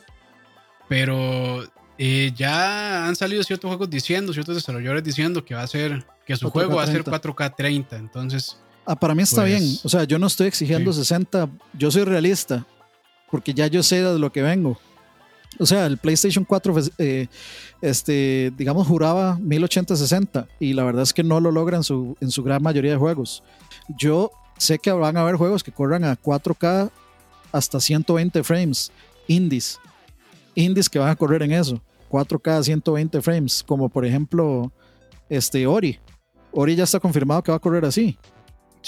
Pero 0.90 1.64
eh, 2.00 2.32
ya 2.36 3.06
han 3.06 3.16
salido 3.16 3.44
ciertos 3.44 3.68
juegos 3.68 3.88
diciendo, 3.88 4.34
ciertos 4.34 4.56
desarrolladores 4.56 5.04
diciendo 5.04 5.46
que 5.46 5.54
va 5.54 5.62
a 5.62 5.68
ser, 5.68 6.08
que 6.26 6.36
su 6.36 6.50
juego 6.50 6.78
va 6.78 6.82
a 6.82 6.88
ser 6.88 7.04
4K 7.04 7.54
30. 7.56 7.96
Entonces. 7.98 8.58
Ah, 8.84 8.96
para 8.96 9.14
mí 9.14 9.22
está 9.22 9.44
pues, 9.44 9.60
bien. 9.60 9.78
O 9.84 9.90
sea, 9.90 10.06
yo 10.06 10.18
no 10.18 10.26
estoy 10.26 10.48
exigiendo 10.48 10.92
60. 10.92 11.52
Yo 11.74 11.92
soy 11.92 12.04
realista. 12.04 12.66
Porque 13.30 13.54
ya 13.54 13.68
yo 13.68 13.84
sé 13.84 14.02
de 14.02 14.18
lo 14.18 14.32
que 14.32 14.42
vengo. 14.42 14.80
O 15.60 15.66
sea, 15.66 15.86
el 15.86 15.98
PlayStation 15.98 16.46
4, 16.46 16.74
pues, 16.74 16.92
eh, 16.98 17.28
este, 17.82 18.52
digamos, 18.58 18.88
juraba 18.88 19.38
1080-60 19.40 20.48
y 20.60 20.74
la 20.74 20.84
verdad 20.84 21.04
es 21.04 21.14
que 21.14 21.24
no 21.24 21.40
lo 21.40 21.52
logra 21.52 21.78
en 21.78 21.84
su, 21.84 22.18
en 22.20 22.32
su 22.32 22.44
gran 22.44 22.62
mayoría 22.62 22.92
de 22.92 22.98
juegos. 22.98 23.44
Yo 23.98 24.32
sé 24.58 24.80
que 24.80 24.92
van 24.92 25.18
a 25.18 25.22
haber 25.22 25.36
juegos 25.36 25.64
que 25.64 25.72
corran 25.72 26.04
a 26.04 26.16
4K 26.16 26.92
hasta 27.52 27.80
120 27.80 28.44
frames, 28.44 28.92
indies. 29.28 29.80
Indies 30.56 30.90
que 30.90 31.00
van 31.00 31.10
a 31.10 31.16
correr 31.16 31.44
en 31.44 31.52
eso, 31.52 31.82
4K 32.10 32.60
a 32.60 32.64
120 32.64 33.22
frames, 33.22 33.64
como 33.64 33.90
por 33.90 34.06
ejemplo 34.06 34.72
este 35.30 35.66
Ori. 35.68 36.00
Ori 36.52 36.76
ya 36.76 36.84
está 36.84 37.00
confirmado 37.00 37.44
que 37.44 37.52
va 37.52 37.58
a 37.58 37.62
correr 37.62 37.86
así. 37.86 38.18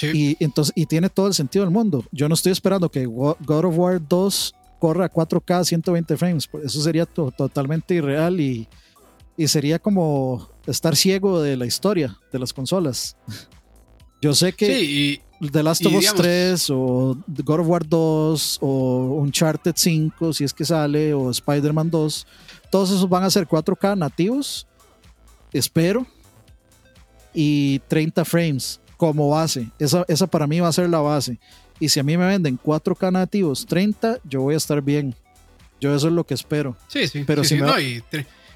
Y, 0.01 0.35
entonces, 0.43 0.73
y 0.75 0.85
tiene 0.85 1.09
todo 1.09 1.27
el 1.27 1.33
sentido 1.33 1.63
del 1.63 1.73
mundo. 1.73 2.03
Yo 2.11 2.27
no 2.27 2.33
estoy 2.33 2.51
esperando 2.51 2.89
que 2.89 3.05
God 3.05 3.37
of 3.65 3.77
War 3.77 4.01
2 4.05 4.55
corra 4.79 5.05
a 5.05 5.11
4K 5.11 5.63
120 5.63 6.17
frames. 6.17 6.47
Pues, 6.47 6.65
eso 6.65 6.81
sería 6.81 7.05
totalmente 7.05 7.95
irreal 7.95 8.39
y, 8.39 8.67
y, 9.37 9.47
sería 9.47 9.79
como 9.79 10.49
estar 10.65 10.95
ciego 10.95 11.41
de 11.41 11.57
la 11.57 11.65
historia 11.65 12.17
de 12.31 12.39
las 12.39 12.53
consolas. 12.53 13.15
Yo 14.21 14.33
sé 14.33 14.53
que 14.53 15.21
The 15.51 15.63
Last 15.63 15.85
of 15.85 15.93
Us 15.93 16.13
3 16.13 16.69
o 16.71 17.17
God 17.27 17.59
of 17.59 17.67
War 17.67 17.87
2 17.87 18.59
o 18.61 19.19
Uncharted 19.21 19.73
5, 19.75 20.33
si 20.33 20.43
es 20.43 20.53
que 20.53 20.65
sale, 20.65 21.13
o 21.13 21.29
Spider-Man 21.29 21.91
2, 21.91 22.27
todos 22.71 22.89
esos 22.89 23.09
van 23.09 23.23
a 23.23 23.29
ser 23.29 23.47
4K 23.47 23.97
nativos, 23.97 24.67
espero, 25.51 26.07
y 27.33 27.79
30 27.87 28.23
frames 28.25 28.79
como 28.97 29.29
base. 29.29 29.69
Esa, 29.77 30.05
esa 30.07 30.25
para 30.25 30.47
mí 30.47 30.59
va 30.59 30.69
a 30.69 30.73
ser 30.73 30.89
la 30.89 30.99
base. 30.99 31.39
Y 31.79 31.89
si 31.89 31.99
a 31.99 32.03
mí 32.03 32.17
me 32.17 32.25
venden 32.25 32.57
4K 32.57 33.11
nativos 33.11 33.65
30, 33.65 34.19
yo 34.23 34.41
voy 34.41 34.53
a 34.53 34.57
estar 34.57 34.81
bien. 34.81 35.13
Yo 35.81 35.93
eso 35.93 36.07
es 36.07 36.13
lo 36.13 36.25
que 36.25 36.33
espero. 36.33 36.77
Sí, 36.87 37.07
sí. 37.07 37.23
Pero 37.25 37.43
si 37.43 37.57
no, 37.57 37.79
y 37.79 38.01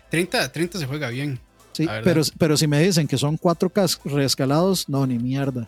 30, 0.10 0.52
30 0.52 0.80
se 0.80 0.86
juega 0.86 1.10
bien. 1.10 1.40
Sí, 1.74 1.88
pero, 2.04 2.22
pero 2.38 2.58
si 2.58 2.68
me 2.68 2.82
dicen 2.82 3.08
que 3.08 3.18
son 3.18 3.38
4K 3.38 4.00
reescalados, 4.06 4.90
no, 4.90 5.06
ni 5.06 5.18
mierda. 5.18 5.68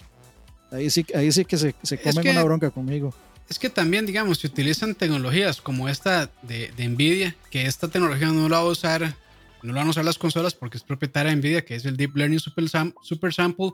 Ahí 0.72 0.89
sí, 0.89 1.06
ahí 1.14 1.32
sí 1.32 1.45
que 1.45 1.58
se, 1.58 1.76
se 1.84 1.97
comen 1.99 2.30
una 2.30 2.43
bronca 2.43 2.70
conmigo. 2.70 3.14
Es 3.49 3.60
que 3.60 3.70
también, 3.70 4.06
digamos, 4.06 4.39
si 4.39 4.47
utilizan 4.47 4.95
tecnologías 4.95 5.60
como 5.60 5.89
esta 5.89 6.32
de, 6.41 6.72
de, 6.78 6.88
Nvidia, 6.88 7.36
que 7.49 7.66
esta 7.66 7.89
tecnología 7.89 8.28
no 8.28 8.47
la 8.47 8.60
va 8.60 8.64
a 8.64 8.72
usar, 8.72 9.14
no 9.62 9.74
la 9.74 9.80
van 9.80 9.88
a 9.88 9.89
usar 9.89 10.06
las 10.06 10.18
consolas 10.18 10.54
porque 10.54 10.78
es 10.78 10.84
propietaria 10.84 11.32
de 11.32 11.36
Nvidia, 11.36 11.66
que 11.66 11.76
es 11.76 11.84
el 11.84 11.97
Deep 11.97 12.16
Learning 12.16 12.39
Super, 12.39 12.64
Super 13.02 13.34
Sample 13.34 13.74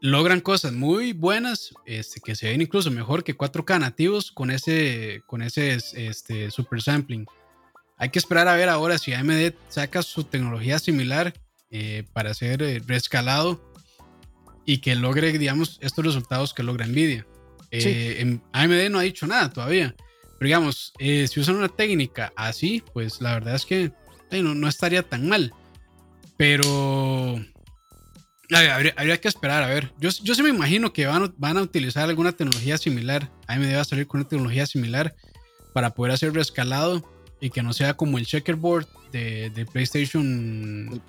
logran 0.00 0.40
cosas 0.40 0.72
muy 0.72 1.12
buenas, 1.12 1.74
este, 1.84 2.20
que 2.20 2.34
se 2.34 2.48
ven 2.48 2.60
incluso 2.60 2.90
mejor 2.90 3.24
que 3.24 3.36
4K 3.36 3.80
nativos 3.80 4.30
con 4.30 4.50
ese, 4.50 5.22
con 5.26 5.42
ese 5.42 5.74
este, 5.94 6.50
super 6.50 6.82
sampling. 6.82 7.26
Hay 7.96 8.10
que 8.10 8.18
esperar 8.18 8.48
a 8.48 8.56
ver 8.56 8.68
ahora 8.68 8.98
si 8.98 9.14
AMD 9.14 9.54
saca 9.68 10.02
su 10.02 10.24
tecnología 10.24 10.78
similar 10.78 11.32
eh, 11.70 12.04
para 12.12 12.30
hacer 12.30 12.62
eh, 12.62 12.82
rescalado 12.86 13.60
y 14.64 14.78
que 14.78 14.94
logre, 14.94 15.32
digamos, 15.38 15.78
estos 15.80 16.04
resultados 16.04 16.52
que 16.52 16.62
logra 16.62 16.86
Nvidia. 16.86 17.26
Eh, 17.70 18.38
AMD 18.52 18.90
no 18.90 18.98
ha 18.98 19.02
dicho 19.02 19.26
nada 19.26 19.52
todavía, 19.52 19.94
pero 20.38 20.46
digamos, 20.46 20.92
si 20.98 21.40
usan 21.40 21.56
una 21.56 21.68
técnica 21.68 22.32
así, 22.36 22.82
pues 22.92 23.20
la 23.20 23.34
verdad 23.34 23.54
es 23.54 23.64
que 23.64 23.92
no, 24.30 24.54
no 24.54 24.68
estaría 24.68 25.02
tan 25.02 25.28
mal. 25.28 25.52
Pero 26.36 27.42
Habría, 28.50 29.20
que 29.20 29.28
esperar, 29.28 29.62
a 29.62 29.68
ver. 29.68 29.92
Yo, 29.98 30.10
yo 30.10 30.34
sí 30.34 30.42
me 30.42 30.50
imagino 30.50 30.92
que 30.92 31.06
van, 31.06 31.34
van 31.36 31.56
a 31.56 31.62
utilizar 31.62 32.08
alguna 32.08 32.32
tecnología 32.32 32.78
similar. 32.78 33.30
AMD 33.46 33.74
va 33.74 33.80
a 33.80 33.84
salir 33.84 34.06
con 34.06 34.20
una 34.20 34.28
tecnología 34.28 34.66
similar 34.66 35.14
para 35.72 35.90
poder 35.94 36.12
hacer 36.12 36.32
rescalado 36.32 37.04
y 37.40 37.50
que 37.50 37.62
no 37.62 37.72
sea 37.72 37.94
como 37.94 38.18
el 38.18 38.26
checkerboard 38.26 38.86
de, 39.12 39.50
de 39.50 39.66
PlayStation 39.66 41.02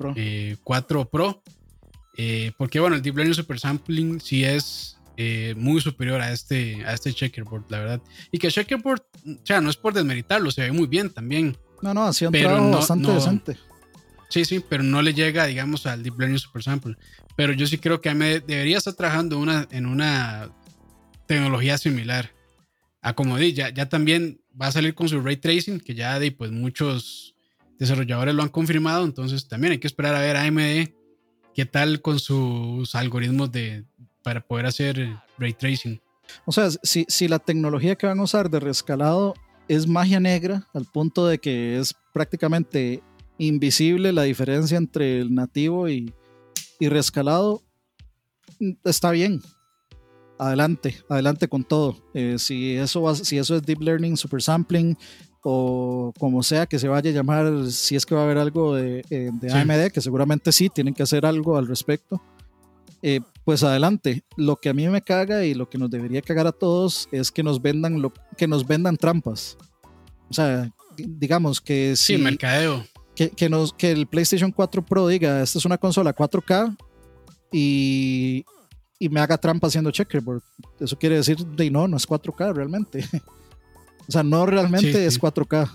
4 0.64 1.10
Pro. 1.10 1.44
Eh, 1.44 1.52
eh, 2.18 2.52
porque 2.58 2.80
bueno, 2.80 2.96
el 2.96 3.02
Deep 3.02 3.16
Learning 3.16 3.36
Super 3.36 3.60
Sampling 3.60 4.20
sí 4.20 4.44
es 4.44 4.98
eh, 5.18 5.54
muy 5.58 5.82
superior 5.82 6.20
a 6.22 6.32
este, 6.32 6.84
a 6.86 6.94
este 6.94 7.14
checkerboard, 7.14 7.66
la 7.70 7.80
verdad. 7.80 8.02
Y 8.32 8.40
que 8.40 8.48
el 8.48 8.54
checkerboard, 8.54 9.02
o 9.26 9.46
sea, 9.46 9.62
no 9.62 9.70
es 9.70 9.78
por 9.78 9.94
desmeritarlo, 9.94 10.52
se 10.52 10.62
ve 10.62 10.72
muy 10.72 10.88
bien 10.88 11.10
también. 11.12 11.58
No, 11.82 11.94
no, 11.94 12.06
ha 12.06 12.14
sido 12.14 12.30
un 12.30 12.40
trabajo 12.40 12.72
bastante 12.72 13.12
decente. 13.12 13.58
Sí, 14.30 14.46
sí, 14.46 14.64
pero 14.68 14.84
no 14.84 15.02
le 15.02 15.14
llega, 15.14 15.46
digamos, 15.46 15.86
al 15.86 16.04
Deep 16.04 16.20
Learning 16.20 16.40
Super 16.40 16.64
Sample. 16.64 16.98
Pero 17.36 17.54
yo 17.54 17.66
sí 17.68 17.78
creo 17.78 18.02
que 18.02 18.10
AMD 18.10 18.44
debería 18.46 18.78
estar 18.78 18.94
trabajando 18.94 19.42
en 19.72 19.86
una 19.86 20.50
tecnología 21.28 21.78
similar. 21.78 22.32
A 23.02 23.14
como 23.14 23.38
di, 23.38 23.54
ya, 23.54 23.72
también 23.90 24.42
va 24.60 24.68
a 24.68 24.72
salir 24.72 24.96
con 24.96 25.08
su 25.08 25.22
ray 25.22 25.38
tracing, 25.38 25.80
que 25.80 25.96
ya 25.96 26.20
di, 26.20 26.32
pues 26.32 26.52
muchos 26.52 27.36
desarrolladores 27.80 28.36
lo 28.36 28.44
han 28.44 28.50
confirmado. 28.50 29.06
Entonces 29.06 29.48
también 29.48 29.74
hay 29.74 29.80
que 29.80 29.88
esperar 29.88 30.16
a 30.16 30.22
ver 30.22 30.36
AMD 30.36 30.90
qué 31.54 31.66
tal 31.66 32.02
con 32.02 32.20
sus 32.20 32.96
algoritmos 32.96 33.52
de, 33.52 33.86
para 34.24 34.42
poder 34.42 34.66
hacer 34.66 35.16
ray 35.38 35.54
tracing. 35.54 36.02
O 36.46 36.52
sea, 36.52 36.70
si, 36.84 37.06
si 37.08 37.28
la 37.28 37.40
tecnología 37.40 37.96
que 37.96 38.08
van 38.08 38.20
a 38.20 38.24
usar 38.24 38.50
de 38.50 38.60
rescalado 38.60 39.34
es 39.68 39.88
magia 39.88 40.20
negra 40.20 40.68
al 40.74 40.86
punto 40.86 41.28
de 41.28 41.38
que 41.38 41.78
es 41.78 41.96
prácticamente 42.14 43.02
invisible 43.38 44.12
la 44.14 44.24
diferencia 44.24 44.78
entre 44.78 45.20
el 45.20 45.34
nativo 45.34 45.90
y, 45.90 46.14
y 46.80 46.90
rescalado, 46.90 47.62
mm, 48.60 48.72
está 48.84 49.12
bien. 49.12 49.42
Adelante, 50.40 50.96
adelante 51.10 51.48
con 51.48 51.64
todo. 51.64 51.98
Eh, 52.14 52.36
si, 52.38 52.76
eso 52.76 53.02
va, 53.02 53.16
si 53.16 53.38
eso 53.38 53.56
es 53.56 53.64
deep 53.64 53.82
learning, 53.82 54.16
super 54.18 54.42
sampling 54.42 54.96
o 55.42 56.14
como 56.20 56.44
sea 56.44 56.66
que 56.66 56.78
se 56.78 56.88
vaya 56.88 57.10
a 57.10 57.14
llamar, 57.14 57.72
si 57.72 57.96
es 57.96 58.06
que 58.06 58.14
va 58.14 58.22
a 58.22 58.24
haber 58.26 58.38
algo 58.38 58.76
de, 58.76 59.04
eh, 59.10 59.32
de 59.32 59.52
AMD, 59.52 59.92
que 59.92 60.02
seguramente 60.02 60.52
sí, 60.52 60.70
tienen 60.70 60.94
que 60.94 61.04
hacer 61.04 61.26
algo 61.26 61.58
al 61.58 61.68
respecto. 61.68 62.22
Eh, 63.02 63.22
pues 63.44 63.64
adelante. 63.64 64.24
Lo 64.36 64.58
que 64.58 64.70
a 64.70 64.74
mí 64.74 64.88
me 64.90 65.02
caga 65.02 65.46
y 65.46 65.54
lo 65.54 65.70
que 65.70 65.78
nos 65.78 65.90
debería 65.90 66.22
cagar 66.22 66.48
a 66.48 66.52
todos 66.52 67.08
es 67.12 67.32
que 67.32 67.44
nos 67.44 67.62
vendan 67.62 68.02
lo 68.02 68.12
que 68.38 68.48
nos 68.48 68.68
vendan 68.68 68.98
trampas. 68.98 69.58
O 70.30 70.34
sea, 70.34 70.70
digamos 70.98 71.62
que 71.62 71.96
si 71.96 72.16
Sí, 72.16 72.22
mercadeo. 72.22 72.86
Que, 73.18 73.32
que, 73.32 73.50
nos, 73.50 73.74
que 73.74 73.92
el 73.92 74.06
PlayStation 74.06 74.52
4 74.52 74.86
Pro 74.86 75.08
diga, 75.08 75.42
esta 75.42 75.58
es 75.58 75.66
una 75.66 75.78
consola 75.80 76.16
4K 76.16 76.78
y, 77.52 78.46
y 79.00 79.10
me 79.10 79.20
haga 79.20 79.38
trampa 79.38 79.68
haciendo 79.68 79.90
checkerboard. 79.92 80.42
Eso 80.80 80.98
quiere 80.98 81.16
decir 81.16 81.38
de 81.46 81.72
no, 81.72 81.88
no 81.88 81.98
es 81.98 82.08
4K 82.08 82.54
realmente. 82.54 83.04
o 84.08 84.12
sea, 84.12 84.22
no 84.24 84.46
realmente 84.46 84.92
Sí, 84.94 84.98
sí. 85.00 85.04
es 85.06 85.20
4K, 85.20 85.70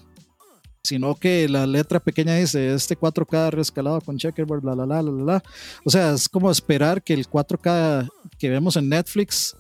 sino 0.85 1.15
que 1.17 1.49
la 1.49 1.67
letra 1.67 1.99
pequeña 2.01 2.37
dice 2.37 2.75
este 2.75 2.97
4K 2.97 3.51
rescalado 3.51 4.01
con 4.01 4.19
checkerboard, 4.19 4.65
la 4.65 4.75
la 4.77 4.87
la 4.87 5.03
la 5.03 5.11
la. 5.25 5.43
O 5.85 5.91
sea, 5.91 6.13
es 6.13 6.29
como 6.29 6.51
esperar 6.51 7.03
que 7.03 7.15
el 7.15 7.27
4K 7.29 8.09
que 8.39 8.51
vemos 8.51 8.77
en 8.77 8.89
Netflix 8.89 9.57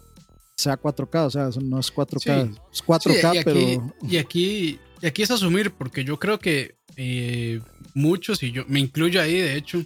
sea 0.57 0.81
4K, 0.81 1.27
o 1.27 1.31
sea, 1.31 1.51
no 1.63 1.81
es 1.81 1.93
4K, 1.93 2.21
Sí. 2.53 2.59
es 2.73 2.85
4K, 2.85 3.01
Sí, 3.33 3.37
y 3.37 3.39
aquí, 3.39 3.41
pero 3.45 3.61
y 4.03 4.17
aquí, 4.19 4.81
y 5.01 5.07
aquí 5.07 5.23
es 5.23 5.31
asumir, 5.33 5.73
porque 5.73 6.05
yo 6.05 6.19
creo 6.21 6.39
que 6.39 6.77
eh, 6.97 7.61
muchos, 7.95 8.43
y 8.43 8.53
yo 8.53 8.65
me 8.69 8.81
incluyo 8.81 9.21
ahí, 9.21 9.35
de 9.35 9.57
hecho, 9.57 9.85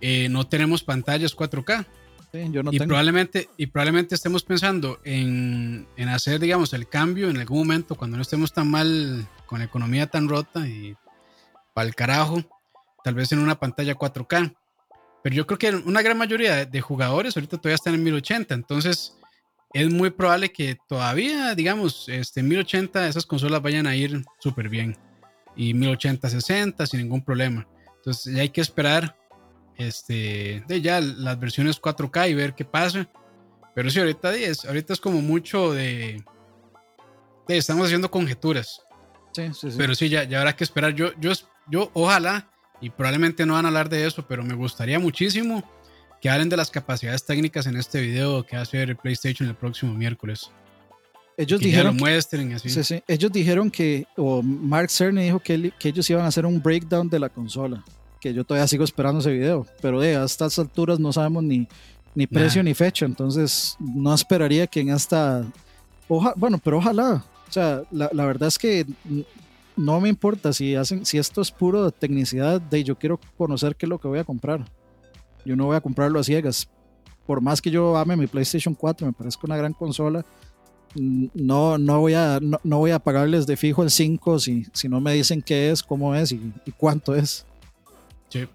eh, 0.00 0.28
no 0.28 0.46
tenemos 0.46 0.82
pantallas 0.82 1.34
4K. 1.36 1.86
sí, 2.32 2.48
yo 2.50 2.62
no 2.62 2.72
y, 2.72 2.78
tengo. 2.78 2.88
probablemente, 2.88 3.48
y 3.56 3.66
probablemente 3.66 4.14
estemos 4.14 4.42
pensando 4.42 5.00
en, 5.04 5.86
en 5.96 6.08
hacer, 6.08 6.40
digamos, 6.40 6.72
el 6.72 6.88
cambio 6.88 7.30
en 7.30 7.38
algún 7.38 7.58
momento 7.58 7.94
cuando 7.94 8.16
no 8.16 8.22
estemos 8.22 8.52
tan 8.52 8.70
mal, 8.70 9.26
con 9.46 9.60
la 9.60 9.64
economía 9.64 10.06
tan 10.06 10.28
rota 10.28 10.66
y 10.66 10.96
para 11.74 11.88
el 11.88 11.94
carajo, 11.94 12.42
tal 13.04 13.14
vez 13.14 13.32
en 13.32 13.38
una 13.38 13.58
pantalla 13.58 13.94
4K. 13.94 14.54
Pero 15.22 15.34
yo 15.34 15.46
creo 15.46 15.58
que 15.58 15.70
una 15.88 16.02
gran 16.02 16.18
mayoría 16.18 16.54
de, 16.56 16.66
de 16.66 16.80
jugadores 16.80 17.36
ahorita 17.36 17.56
todavía 17.58 17.74
están 17.74 17.94
en 17.94 18.02
1080, 18.04 18.54
entonces 18.54 19.16
es 19.72 19.90
muy 19.90 20.10
probable 20.10 20.52
que 20.52 20.78
todavía, 20.88 21.54
digamos, 21.54 22.08
este, 22.08 22.40
en 22.40 22.48
1080 22.48 23.08
esas 23.08 23.26
consolas 23.26 23.60
vayan 23.60 23.86
a 23.86 23.94
ir 23.94 24.24
súper 24.38 24.68
bien. 24.68 24.96
Y 25.56 25.74
1080, 25.74 26.28
60 26.28 26.86
sin 26.86 27.00
ningún 27.00 27.22
problema. 27.22 27.66
Entonces 27.96 28.34
ya 28.34 28.42
hay 28.42 28.50
que 28.50 28.60
esperar 28.60 29.16
este, 29.76 30.62
de 30.66 30.80
ya 30.80 31.00
las 31.00 31.38
versiones 31.38 31.80
4K 31.80 32.30
y 32.30 32.34
ver 32.34 32.54
qué 32.54 32.64
pasa. 32.64 33.08
Pero 33.74 33.90
sí, 33.90 33.98
ahorita 33.98 34.34
es, 34.34 34.64
ahorita 34.64 34.92
es 34.92 35.00
como 35.00 35.20
mucho 35.20 35.72
de, 35.72 36.22
de 37.48 37.56
estamos 37.56 37.86
haciendo 37.86 38.10
conjeturas. 38.10 38.82
Sí, 39.32 39.48
sí, 39.52 39.70
sí. 39.70 39.76
Pero 39.76 39.94
sí, 39.94 40.08
ya, 40.08 40.24
ya 40.24 40.38
habrá 40.38 40.56
que 40.56 40.64
esperar. 40.64 40.94
Yo, 40.94 41.10
yo, 41.20 41.32
yo, 41.70 41.90
ojalá, 41.92 42.50
y 42.80 42.90
probablemente 42.90 43.44
no 43.44 43.54
van 43.54 43.64
a 43.64 43.68
hablar 43.68 43.88
de 43.88 44.06
eso, 44.06 44.26
pero 44.26 44.42
me 44.42 44.54
gustaría 44.54 44.98
muchísimo 44.98 45.62
que 46.20 46.30
hablen 46.30 46.48
de 46.48 46.56
las 46.56 46.70
capacidades 46.70 47.24
técnicas 47.24 47.66
en 47.66 47.76
este 47.76 48.00
video 48.00 48.44
que 48.44 48.56
va 48.56 48.60
a 48.60 48.62
hacer 48.62 48.88
el 48.88 48.96
PlayStation 48.96 49.48
el 49.48 49.56
próximo 49.56 49.92
miércoles. 49.94 50.50
Ellos 51.36 51.60
que 51.60 51.66
ya 51.70 51.82
lo 51.84 51.90
dijeron 51.90 51.96
muestren 51.96 52.52
así. 52.54 52.70
Sí, 52.70 52.82
sí. 52.84 53.02
Ellos 53.06 53.30
dijeron 53.30 53.70
que, 53.70 54.06
o 54.16 54.42
Mark 54.42 54.90
Cerny 54.90 55.24
dijo 55.24 55.38
que, 55.40 55.54
él- 55.54 55.72
que 55.78 55.88
ellos 55.90 56.08
iban 56.08 56.24
a 56.24 56.28
hacer 56.28 56.46
un 56.46 56.62
breakdown 56.62 57.08
de 57.10 57.18
la 57.18 57.28
consola. 57.28 57.84
Que 58.20 58.32
yo 58.32 58.44
todavía 58.44 58.66
sigo 58.66 58.84
esperando 58.84 59.20
ese 59.20 59.30
video. 59.32 59.66
Pero 59.82 60.00
de 60.00 60.16
a 60.16 60.24
estas 60.24 60.58
alturas 60.58 60.98
no 60.98 61.12
sabemos 61.12 61.42
ni, 61.44 61.68
ni 62.14 62.26
precio 62.26 62.62
Nah. 62.62 62.68
ni 62.70 62.74
fecha. 62.74 63.04
Entonces 63.04 63.76
no 63.78 64.14
esperaría 64.14 64.66
que 64.66 64.80
en 64.80 64.88
esta. 64.90 65.44
Oja, 66.08 66.32
bueno, 66.36 66.58
pero 66.62 66.78
ojalá. 66.78 67.24
O 67.48 67.52
sea, 67.52 67.82
la, 67.90 68.08
la 68.12 68.24
verdad 68.24 68.48
es 68.48 68.58
que 68.58 68.86
no 69.76 70.00
me 70.00 70.08
importa 70.08 70.52
si 70.52 70.74
hacen, 70.74 71.04
si 71.04 71.18
esto 71.18 71.42
es 71.42 71.50
puro 71.50 71.90
tecnicidad 71.90 72.60
de 72.60 72.82
yo 72.82 72.96
quiero 72.98 73.20
conocer 73.36 73.76
qué 73.76 73.84
es 73.86 73.90
lo 73.90 73.98
que 74.00 74.08
voy 74.08 74.18
a 74.18 74.24
comprar. 74.24 74.64
Yo 75.44 75.54
no 75.54 75.66
voy 75.66 75.76
a 75.76 75.80
comprarlo 75.80 76.18
a 76.18 76.24
ciegas. 76.24 76.68
Por 77.26 77.40
más 77.40 77.60
que 77.60 77.70
yo 77.70 77.96
ame 77.96 78.16
mi 78.16 78.26
PlayStation 78.26 78.74
4, 78.74 79.06
me 79.06 79.12
parezca 79.12 79.42
una 79.44 79.56
gran 79.56 79.72
consola 79.74 80.24
no, 80.96 81.78
no, 81.78 82.00
voy 82.00 82.14
a, 82.14 82.40
no, 82.40 82.78
voy 82.78 82.90
a 82.90 82.98
pagarles 82.98 83.46
de 83.46 83.56
fijo 83.56 83.82
el 83.82 83.90
5 83.90 84.38
si, 84.38 84.66
si 84.72 84.88
no 84.88 85.00
me 85.00 85.12
dicen 85.12 85.42
qué 85.42 85.70
es, 85.70 85.82
cómo 85.82 86.14
es 86.14 86.32
y, 86.32 86.52
cuánto 86.76 87.14
es. 87.14 87.44
Sí. 88.28 88.46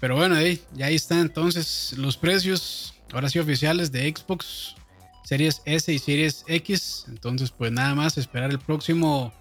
Pero 0.00 0.16
bueno, 0.16 0.34
ahí, 0.36 0.60
ya 0.74 0.86
ahí 0.86 0.94
están 0.94 1.20
entonces 1.20 1.94
los 1.96 2.16
precios, 2.16 2.94
ahora 3.12 3.28
sí 3.28 3.38
oficiales 3.38 3.90
de 3.90 4.14
Xbox 4.14 4.76
Series 5.24 5.60
S 5.64 5.92
y 5.92 5.98
Series 5.98 6.44
X. 6.46 7.04
Entonces, 7.08 7.50
pues 7.50 7.70
nada 7.72 7.94
más 7.94 8.16
esperar 8.16 8.50
el 8.50 8.58
próximo 8.58 9.32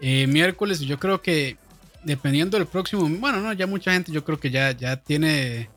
eh, 0.00 0.26
miércoles. 0.26 0.80
Yo 0.80 0.98
creo 0.98 1.22
que 1.22 1.56
dependiendo 2.04 2.56
del 2.56 2.66
próximo, 2.66 3.08
bueno, 3.18 3.40
no, 3.40 3.52
ya 3.52 3.66
mucha 3.66 3.92
gente 3.92 4.12
yo 4.12 4.24
creo 4.24 4.38
que 4.38 4.50
ya, 4.50 4.70
ya 4.70 4.96
tiene, 4.96 5.68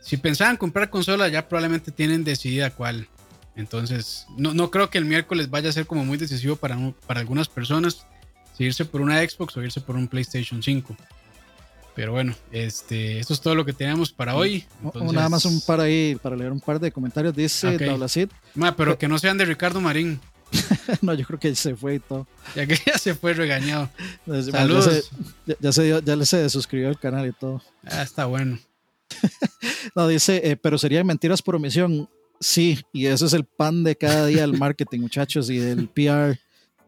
si 0.00 0.16
pensaban 0.16 0.56
comprar 0.56 0.90
consola, 0.90 1.28
ya 1.28 1.48
probablemente 1.48 1.92
tienen 1.92 2.24
decidida 2.24 2.70
cuál. 2.70 3.08
Entonces, 3.56 4.26
no, 4.36 4.52
no 4.54 4.70
creo 4.70 4.90
que 4.90 4.98
el 4.98 5.04
miércoles 5.06 5.50
vaya 5.50 5.70
a 5.70 5.72
ser 5.72 5.86
como 5.86 6.04
muy 6.04 6.18
decisivo 6.18 6.56
para, 6.56 6.76
para 7.06 7.20
algunas 7.20 7.48
personas 7.48 8.06
si 8.56 8.64
irse 8.64 8.84
por 8.84 9.00
una 9.00 9.18
Xbox 9.26 9.56
o 9.56 9.62
irse 9.62 9.80
por 9.80 9.96
un 9.96 10.08
PlayStation 10.08 10.62
5. 10.62 10.96
Pero 11.94 12.12
bueno, 12.12 12.34
este, 12.52 13.18
esto 13.18 13.32
es 13.32 13.40
todo 13.40 13.54
lo 13.54 13.64
que 13.64 13.72
tenemos 13.72 14.12
para 14.12 14.34
hoy. 14.34 14.66
Entonces- 14.84 15.12
nada 15.12 15.30
más 15.30 15.44
un 15.46 15.60
par 15.62 15.80
ahí 15.80 16.16
para 16.22 16.36
leer 16.36 16.52
un 16.52 16.60
par 16.60 16.78
de 16.78 16.92
comentarios. 16.92 17.34
Dice 17.34 17.74
Ok. 17.76 17.80
Dablacid. 17.82 18.28
Ma, 18.54 18.76
pero 18.76 18.98
que 18.98 19.08
no 19.08 19.18
sean 19.18 19.38
de 19.38 19.46
Ricardo 19.46 19.80
Marín, 19.80 20.20
no, 21.02 21.14
yo 21.14 21.26
creo 21.26 21.38
que 21.40 21.54
se 21.54 21.74
fue 21.74 21.94
y 21.96 21.98
todo. 21.98 22.26
ya 22.54 22.66
que 22.66 22.78
ya 22.86 22.98
se 22.98 23.14
fue 23.14 23.32
regañado. 23.32 23.88
Ya 24.26 24.42
se- 24.42 24.50
Saludos. 24.52 25.10
Ya, 25.46 25.54
ya 25.58 25.72
se, 25.72 25.82
dio- 25.84 26.00
ya 26.00 26.24
se 26.26 26.50
suscribió 26.50 26.88
al 26.88 26.98
canal 27.00 27.26
y 27.26 27.32
todo. 27.32 27.62
Ah, 27.86 28.02
está 28.02 28.26
bueno. 28.26 28.58
No, 29.94 30.06
dice, 30.08 30.42
eh, 30.44 30.56
pero 30.56 30.76
serían 30.76 31.06
mentiras 31.06 31.40
por 31.40 31.54
omisión. 31.56 32.08
Sí, 32.40 32.78
y 32.92 33.06
eso 33.06 33.26
es 33.26 33.32
el 33.32 33.44
pan 33.44 33.84
de 33.84 33.96
cada 33.96 34.26
día 34.26 34.42
del 34.42 34.58
marketing, 34.58 35.00
muchachos, 35.00 35.48
y 35.50 35.58
del 35.58 35.88
PR. 35.88 36.38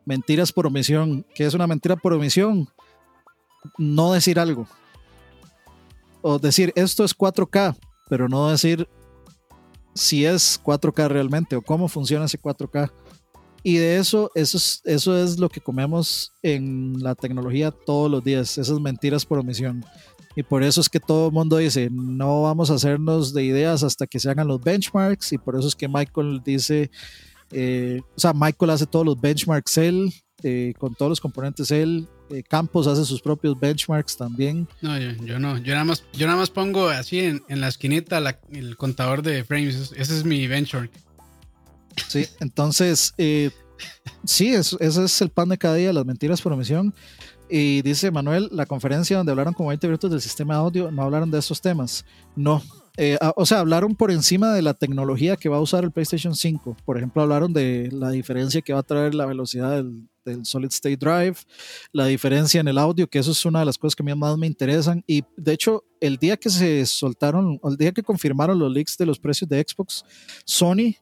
Mentiras 0.04 0.52
por 0.52 0.66
omisión. 0.66 1.24
¿Qué 1.34 1.44
es 1.44 1.54
una 1.54 1.66
mentira 1.66 1.96
por 1.96 2.12
omisión? 2.12 2.68
No 3.76 4.12
decir 4.12 4.38
algo. 4.38 4.66
O 6.20 6.38
decir, 6.38 6.72
esto 6.76 7.04
es 7.04 7.16
4K, 7.16 7.76
pero 8.08 8.28
no 8.28 8.50
decir 8.50 8.88
si 9.94 10.24
es 10.24 10.60
4K 10.62 11.08
realmente 11.08 11.56
o 11.56 11.62
cómo 11.62 11.88
funciona 11.88 12.26
ese 12.26 12.40
4K. 12.40 12.90
Y 13.62 13.76
de 13.76 13.96
eso, 13.98 14.30
eso 14.34 14.56
es, 14.56 14.80
eso 14.84 15.18
es 15.22 15.38
lo 15.38 15.48
que 15.48 15.60
comemos 15.60 16.32
en 16.42 17.02
la 17.02 17.14
tecnología 17.14 17.70
todos 17.70 18.10
los 18.10 18.22
días, 18.22 18.56
esas 18.56 18.80
mentiras 18.80 19.26
por 19.26 19.38
omisión. 19.38 19.84
Y 20.38 20.44
por 20.44 20.62
eso 20.62 20.80
es 20.80 20.88
que 20.88 21.00
todo 21.00 21.26
el 21.26 21.32
mundo 21.32 21.56
dice, 21.56 21.88
no 21.90 22.42
vamos 22.42 22.70
a 22.70 22.74
hacernos 22.74 23.34
de 23.34 23.42
ideas 23.42 23.82
hasta 23.82 24.06
que 24.06 24.20
se 24.20 24.30
hagan 24.30 24.46
los 24.46 24.62
benchmarks. 24.62 25.32
Y 25.32 25.38
por 25.38 25.56
eso 25.58 25.66
es 25.66 25.74
que 25.74 25.88
Michael 25.88 26.40
dice, 26.44 26.92
eh, 27.50 28.00
o 28.16 28.20
sea, 28.20 28.32
Michael 28.32 28.70
hace 28.70 28.86
todos 28.86 29.04
los 29.04 29.20
benchmarks 29.20 29.78
él, 29.78 30.12
eh, 30.44 30.74
con 30.78 30.94
todos 30.94 31.08
los 31.10 31.20
componentes 31.20 31.72
él. 31.72 32.06
Eh, 32.30 32.44
Campos 32.44 32.86
hace 32.86 33.04
sus 33.04 33.20
propios 33.20 33.58
benchmarks 33.58 34.16
también. 34.16 34.68
No, 34.80 34.96
yo, 34.96 35.10
yo 35.24 35.40
no. 35.40 35.58
Yo 35.58 35.72
nada 35.72 35.84
más, 35.86 36.04
yo 36.12 36.26
nada 36.28 36.38
más 36.38 36.50
pongo 36.50 36.86
así 36.88 37.18
en, 37.18 37.42
en 37.48 37.60
la 37.60 37.66
esquinita 37.66 38.20
la- 38.20 38.38
el 38.52 38.76
contador 38.76 39.22
de 39.22 39.42
frames. 39.42 39.92
Ese 39.96 40.16
es 40.18 40.24
mi 40.24 40.46
benchmark. 40.46 40.92
Sí, 42.06 42.26
entonces, 42.38 43.12
eh, 43.18 43.50
sí, 44.24 44.54
eso- 44.54 44.78
ese 44.78 45.02
es 45.02 45.20
el 45.20 45.30
pan 45.30 45.48
de 45.48 45.58
cada 45.58 45.74
día, 45.74 45.92
las 45.92 46.06
mentiras 46.06 46.40
por 46.40 46.52
omisión. 46.52 46.94
Y 47.50 47.82
dice 47.82 48.10
Manuel, 48.10 48.48
la 48.52 48.66
conferencia 48.66 49.16
donde 49.16 49.32
hablaron 49.32 49.54
con 49.54 49.66
20 49.68 49.86
minutos 49.86 50.10
del 50.10 50.20
sistema 50.20 50.54
de 50.54 50.60
audio, 50.60 50.90
no 50.90 51.02
hablaron 51.02 51.30
de 51.30 51.38
esos 51.38 51.60
temas. 51.60 52.04
No. 52.36 52.62
Eh, 52.96 53.16
a- 53.20 53.32
o 53.36 53.46
sea, 53.46 53.60
hablaron 53.60 53.94
por 53.94 54.10
encima 54.10 54.52
de 54.52 54.60
la 54.60 54.74
tecnología 54.74 55.36
que 55.36 55.48
va 55.48 55.56
a 55.58 55.60
usar 55.60 55.84
el 55.84 55.92
PlayStation 55.92 56.34
5. 56.34 56.76
Por 56.84 56.96
ejemplo, 56.96 57.22
hablaron 57.22 57.52
de 57.52 57.88
la 57.92 58.10
diferencia 58.10 58.60
que 58.60 58.72
va 58.72 58.80
a 58.80 58.82
traer 58.82 59.14
la 59.14 59.24
velocidad 59.24 59.76
del, 59.76 60.08
del 60.24 60.44
Solid 60.44 60.68
State 60.68 60.96
Drive, 60.96 61.36
la 61.92 62.06
diferencia 62.06 62.60
en 62.60 62.66
el 62.68 62.76
audio, 62.76 63.06
que 63.08 63.20
eso 63.20 63.30
es 63.30 63.44
una 63.46 63.60
de 63.60 63.66
las 63.66 63.78
cosas 63.78 63.94
que 63.94 64.02
a 64.02 64.06
mí 64.06 64.14
más 64.14 64.36
me 64.36 64.48
interesan. 64.48 65.02
Y 65.06 65.22
de 65.36 65.52
hecho, 65.52 65.84
el 66.00 66.16
día 66.16 66.36
que 66.36 66.50
se 66.50 66.84
soltaron, 66.86 67.60
el 67.62 67.76
día 67.76 67.92
que 67.92 68.02
confirmaron 68.02 68.58
los 68.58 68.70
leaks 68.72 68.98
de 68.98 69.06
los 69.06 69.18
precios 69.18 69.48
de 69.48 69.64
Xbox, 69.66 70.04
Sony 70.44 70.94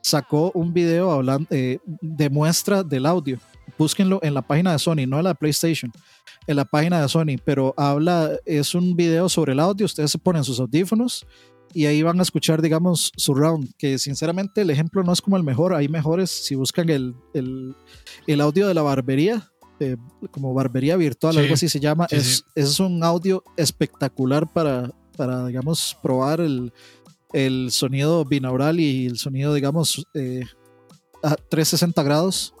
sacó 0.00 0.50
un 0.54 0.72
video 0.72 1.12
hablando 1.12 1.46
eh, 1.50 1.78
de 2.00 2.28
muestra 2.30 2.82
del 2.82 3.06
audio. 3.06 3.38
Búsquenlo 3.78 4.20
en 4.22 4.34
la 4.34 4.42
página 4.42 4.72
de 4.72 4.78
Sony, 4.78 5.06
no 5.06 5.18
en 5.18 5.24
la 5.24 5.30
de 5.30 5.34
PlayStation, 5.34 5.90
en 6.46 6.56
la 6.56 6.64
página 6.64 7.00
de 7.00 7.08
Sony, 7.08 7.36
pero 7.44 7.74
habla, 7.76 8.30
es 8.44 8.74
un 8.74 8.96
video 8.96 9.28
sobre 9.28 9.52
el 9.52 9.60
audio, 9.60 9.86
ustedes 9.86 10.10
se 10.10 10.18
ponen 10.18 10.44
sus 10.44 10.60
audífonos 10.60 11.26
y 11.74 11.86
ahí 11.86 12.02
van 12.02 12.18
a 12.20 12.22
escuchar, 12.22 12.60
digamos, 12.60 13.12
surround, 13.16 13.70
que 13.78 13.98
sinceramente 13.98 14.60
el 14.60 14.70
ejemplo 14.70 15.02
no 15.02 15.12
es 15.12 15.22
como 15.22 15.36
el 15.36 15.42
mejor, 15.42 15.74
hay 15.74 15.88
mejores, 15.88 16.30
si 16.30 16.54
buscan 16.54 16.88
el, 16.90 17.14
el, 17.34 17.74
el 18.26 18.40
audio 18.40 18.68
de 18.68 18.74
la 18.74 18.82
barbería, 18.82 19.50
eh, 19.80 19.96
como 20.30 20.54
barbería 20.54 20.96
virtual, 20.96 21.38
algo 21.38 21.54
así 21.54 21.68
se 21.68 21.80
llama. 21.80 22.06
es, 22.10 22.44
es 22.54 22.78
un 22.78 23.02
audio 23.02 23.42
espectacular 23.56 24.52
para, 24.52 24.92
para 25.16 25.46
digamos, 25.46 25.96
probar 26.02 26.40
el, 26.40 26.72
el 27.32 27.70
sonido 27.70 28.24
binaural 28.24 28.78
y 28.78 29.06
el 29.06 29.18
sonido, 29.18 29.54
digamos, 29.54 30.06
eh, 30.14 30.44
a 31.22 31.36
360 31.36 32.02
grados. 32.02 32.54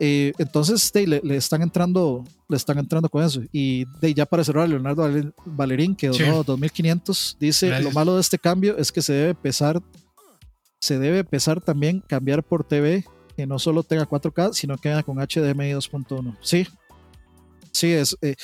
Eh, 0.00 0.32
entonces 0.38 0.92
le, 0.94 1.36
están 1.36 1.62
entrando 1.62 2.24
le 2.48 2.56
están 2.56 2.78
entrando 2.78 3.08
con 3.08 3.24
eso. 3.24 3.42
Y 3.52 3.84
de, 4.00 4.14
ya 4.14 4.26
para 4.26 4.44
cerrar 4.44 4.68
Leonardo 4.68 5.10
Valerín 5.44 5.96
que 5.96 6.08
donó 6.08 6.44
2500 6.44 7.36
dice 7.40 7.80
lo 7.80 7.90
malo 7.90 8.14
de 8.14 8.20
este 8.20 8.38
cambio 8.38 8.76
es 8.78 8.92
que 8.92 9.02
se 9.02 9.12
debe 9.12 9.34
pesar 9.34 9.82
se 10.80 10.98
debe 10.98 11.24
pesar 11.24 11.60
también 11.60 12.00
cambiar 12.06 12.44
por 12.44 12.62
TV 12.64 13.04
que 13.36 13.46
no 13.46 13.58
solo 13.58 13.82
tenga 13.82 14.08
4K 14.08 14.52
sino 14.52 14.78
que 14.78 14.88
venga 14.88 15.02
con 15.02 15.16
HDMI 15.16 15.72
2.1 15.72 16.36
sí 16.40 16.66
sí 17.72 17.92
es 17.92 18.16
eh, 18.22 18.36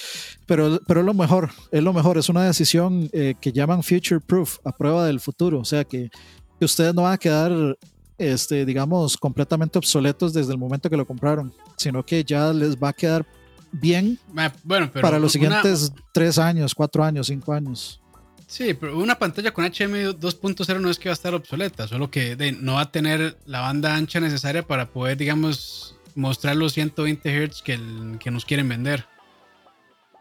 pero 0.46 0.80
pero 0.88 1.00
es 1.00 1.06
lo 1.06 1.14
mejor 1.14 1.50
es 1.70 1.82
lo 1.82 1.92
mejor 1.92 2.18
es 2.18 2.28
una 2.28 2.44
decisión 2.44 3.08
que 3.08 3.52
llaman 3.52 3.84
future 3.84 4.20
proof 4.20 4.58
a 4.64 4.72
prueba 4.72 5.06
del 5.06 5.20
futuro. 5.20 5.60
O 5.60 5.64
sea 5.64 5.84
que, 5.84 6.10
que 6.58 6.64
ustedes 6.64 6.94
no 6.94 7.02
van 7.02 7.14
a 7.14 7.18
quedar 7.18 7.76
este, 8.18 8.64
digamos, 8.64 9.16
completamente 9.16 9.78
obsoletos 9.78 10.32
desde 10.32 10.52
el 10.52 10.58
momento 10.58 10.88
que 10.88 10.96
lo 10.96 11.06
compraron, 11.06 11.52
sino 11.76 12.04
que 12.04 12.24
ya 12.24 12.52
les 12.52 12.76
va 12.76 12.90
a 12.90 12.92
quedar 12.92 13.26
bien 13.72 14.18
bueno, 14.62 14.90
para 14.92 15.18
los 15.18 15.32
siguientes 15.32 15.92
tres 16.12 16.38
años, 16.38 16.74
cuatro 16.74 17.02
años, 17.02 17.26
cinco 17.26 17.52
años. 17.52 18.00
Sí, 18.46 18.74
pero 18.74 18.98
una 18.98 19.18
pantalla 19.18 19.52
con 19.52 19.64
HDMI 19.64 20.14
2.0 20.14 20.80
no 20.80 20.90
es 20.90 20.98
que 20.98 21.08
va 21.08 21.12
a 21.12 21.14
estar 21.14 21.34
obsoleta, 21.34 21.88
solo 21.88 22.10
que 22.10 22.36
no 22.60 22.74
va 22.74 22.82
a 22.82 22.92
tener 22.92 23.36
la 23.46 23.60
banda 23.60 23.96
ancha 23.96 24.20
necesaria 24.20 24.64
para 24.64 24.90
poder, 24.90 25.16
digamos, 25.16 25.96
mostrar 26.14 26.54
los 26.54 26.74
120 26.74 27.48
Hz 27.48 27.62
que, 27.62 27.80
que 28.20 28.30
nos 28.30 28.44
quieren 28.44 28.68
vender. 28.68 29.06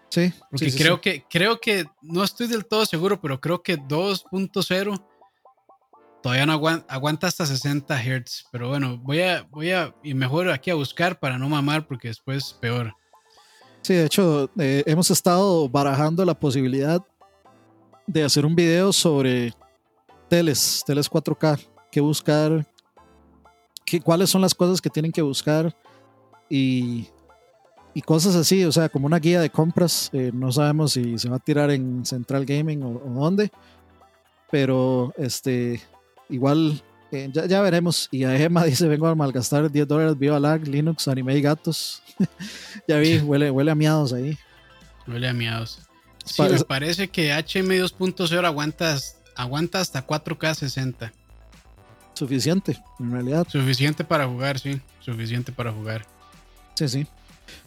Sí, 0.09 0.31
porque 0.49 0.71
creo 0.71 1.01
que 1.01 1.25
creo 1.29 1.59
que 1.59 1.85
no 2.01 2.23
estoy 2.23 2.47
del 2.47 2.65
todo 2.65 2.85
seguro, 2.85 3.19
pero 3.19 3.41
creo 3.41 3.63
que 3.63 3.79
2.0 3.79 5.03
todavía 6.23 6.45
no 6.45 6.53
aguanta, 6.53 7.27
hasta 7.27 7.45
60 7.45 7.95
Hz. 8.01 8.45
Pero 8.49 8.69
bueno, 8.69 8.97
voy 8.97 9.21
a, 9.21 9.43
voy 9.51 9.71
a, 9.71 9.93
y 10.01 10.13
mejor 10.13 10.49
aquí 10.49 10.71
a 10.71 10.75
buscar 10.75 11.19
para 11.19 11.37
no 11.37 11.49
mamar 11.49 11.85
porque 11.85 12.07
después 12.07 12.53
peor. 12.59 12.95
Sí, 13.81 13.93
de 13.93 14.05
hecho, 14.05 14.49
eh, 14.57 14.83
hemos 14.87 15.11
estado 15.11 15.67
barajando 15.67 16.23
la 16.23 16.33
posibilidad 16.33 17.05
de 18.07 18.23
hacer 18.23 18.45
un 18.45 18.55
video 18.55 18.93
sobre 18.93 19.53
teles, 20.29 20.83
teles 20.87 21.11
4K, 21.11 21.59
qué 21.91 21.99
buscar, 21.99 22.65
qué, 23.85 23.99
cuáles 23.99 24.29
son 24.29 24.41
las 24.41 24.55
cosas 24.55 24.81
que 24.81 24.89
tienen 24.89 25.11
que 25.11 25.21
buscar 25.21 25.75
y, 26.49 27.09
y 27.93 28.01
cosas 28.01 28.35
así, 28.35 28.63
o 28.63 28.71
sea, 28.71 28.87
como 28.87 29.07
una 29.07 29.19
guía 29.19 29.41
de 29.41 29.49
compras. 29.49 30.09
Eh, 30.13 30.31
no 30.33 30.53
sabemos 30.53 30.93
si 30.93 31.17
se 31.17 31.27
va 31.27 31.35
a 31.35 31.39
tirar 31.39 31.69
en 31.69 32.05
Central 32.05 32.45
Gaming 32.45 32.81
o, 32.81 32.91
o 32.91 33.09
dónde, 33.09 33.51
pero 34.49 35.13
este 35.17 35.81
igual 36.29 36.81
eh, 37.13 37.29
ya, 37.31 37.61
veremos. 37.61 38.09
Y 38.11 38.23
a 38.23 38.35
Emma 38.35 38.63
dice: 38.65 38.87
Vengo 38.87 39.07
a 39.07 39.15
malgastar 39.15 39.71
10 39.71 39.87
dólares, 39.87 40.17
viva 40.17 40.39
lag, 40.39 40.67
Linux, 40.67 41.07
anime 41.07 41.37
y 41.37 41.41
gatos. 41.41 42.01
ya 42.87 42.97
vi, 42.97 43.19
huele, 43.19 43.51
huele 43.51 43.71
a 43.71 43.75
miados 43.75 44.13
ahí. 44.13 44.37
Huele 45.07 45.29
a 45.29 45.33
miados. 45.33 45.79
Sí, 46.25 46.41
me 46.41 46.59
parece 46.59 47.09
que 47.09 47.31
HM 47.33 47.69
2.0 47.69 48.45
aguanta, 48.45 48.97
aguanta 49.35 49.79
hasta 49.79 50.07
4K 50.07 50.55
60. 50.55 51.13
Suficiente, 52.13 52.81
en 52.99 53.11
realidad. 53.11 53.45
Suficiente 53.49 54.03
para 54.03 54.25
jugar, 54.27 54.59
sí. 54.59 54.79
Suficiente 54.99 55.51
para 55.51 55.71
jugar. 55.71 56.05
Sí, 56.75 56.87
sí. 56.87 57.07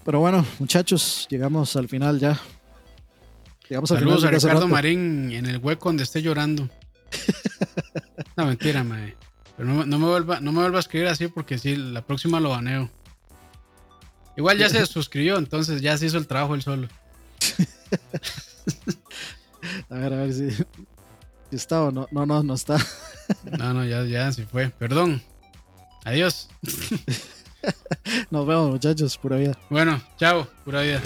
Pero 0.05 0.21
bueno, 0.21 0.45
muchachos, 0.59 1.27
llegamos 1.29 1.77
al 1.77 1.89
final 1.89 2.19
ya. 2.19 2.41
Llegamos 3.69 3.91
al 3.91 3.99
Saludos 3.99 4.25
a 4.25 4.31
Ricardo 4.31 4.69
Marín 4.69 5.33
en 5.33 5.47
el 5.47 5.59
hueco 5.59 5.89
donde 5.89 6.05
esté 6.05 6.23
llorando. 6.23 6.69
No, 8.37 8.47
mentira, 8.47 8.85
mae. 8.85 9.17
Pero 9.57 9.87
no, 9.87 9.99
me 9.99 10.07
vuelva, 10.07 10.41
no 10.41 10.53
me 10.53 10.61
vuelva 10.61 10.79
a 10.79 10.81
escribir 10.81 11.09
así 11.09 11.29
porque 11.29 11.59
si 11.59 11.77
la 11.77 12.03
próxima 12.03 12.41
lo 12.41 12.51
baneo. 12.51 12.91
Igual 14.37 14.59
ya 14.59 14.69
se 14.69 14.85
suscribió, 14.87 15.39
entonces 15.39 15.81
ya 15.81 15.97
se 15.97 16.07
hizo 16.07 16.19
el 16.19 16.27
trabajo 16.27 16.55
él 16.55 16.63
solo. 16.63 16.89
a 19.91 19.95
ver, 19.95 20.13
a 20.13 20.17
ver 20.17 20.35
si, 20.35 20.49
está 21.51 21.83
o 21.83 21.91
no. 21.91 22.07
No, 22.11 22.27
no, 22.27 22.43
no 22.43 22.55
está. 22.55 22.77
no, 23.59 23.73
no, 23.73 23.85
ya, 23.85 24.05
ya, 24.05 24.31
sí 24.33 24.45
fue. 24.45 24.69
Perdón. 24.69 25.23
Adiós. 26.05 26.49
Nos 28.31 28.47
vemos, 28.47 28.71
muchachos. 28.71 29.17
Pura 29.17 29.37
vida. 29.37 29.59
Bueno, 29.71 30.01
chao. 30.19 30.47
Pura 30.65 30.83
vida. 30.83 31.01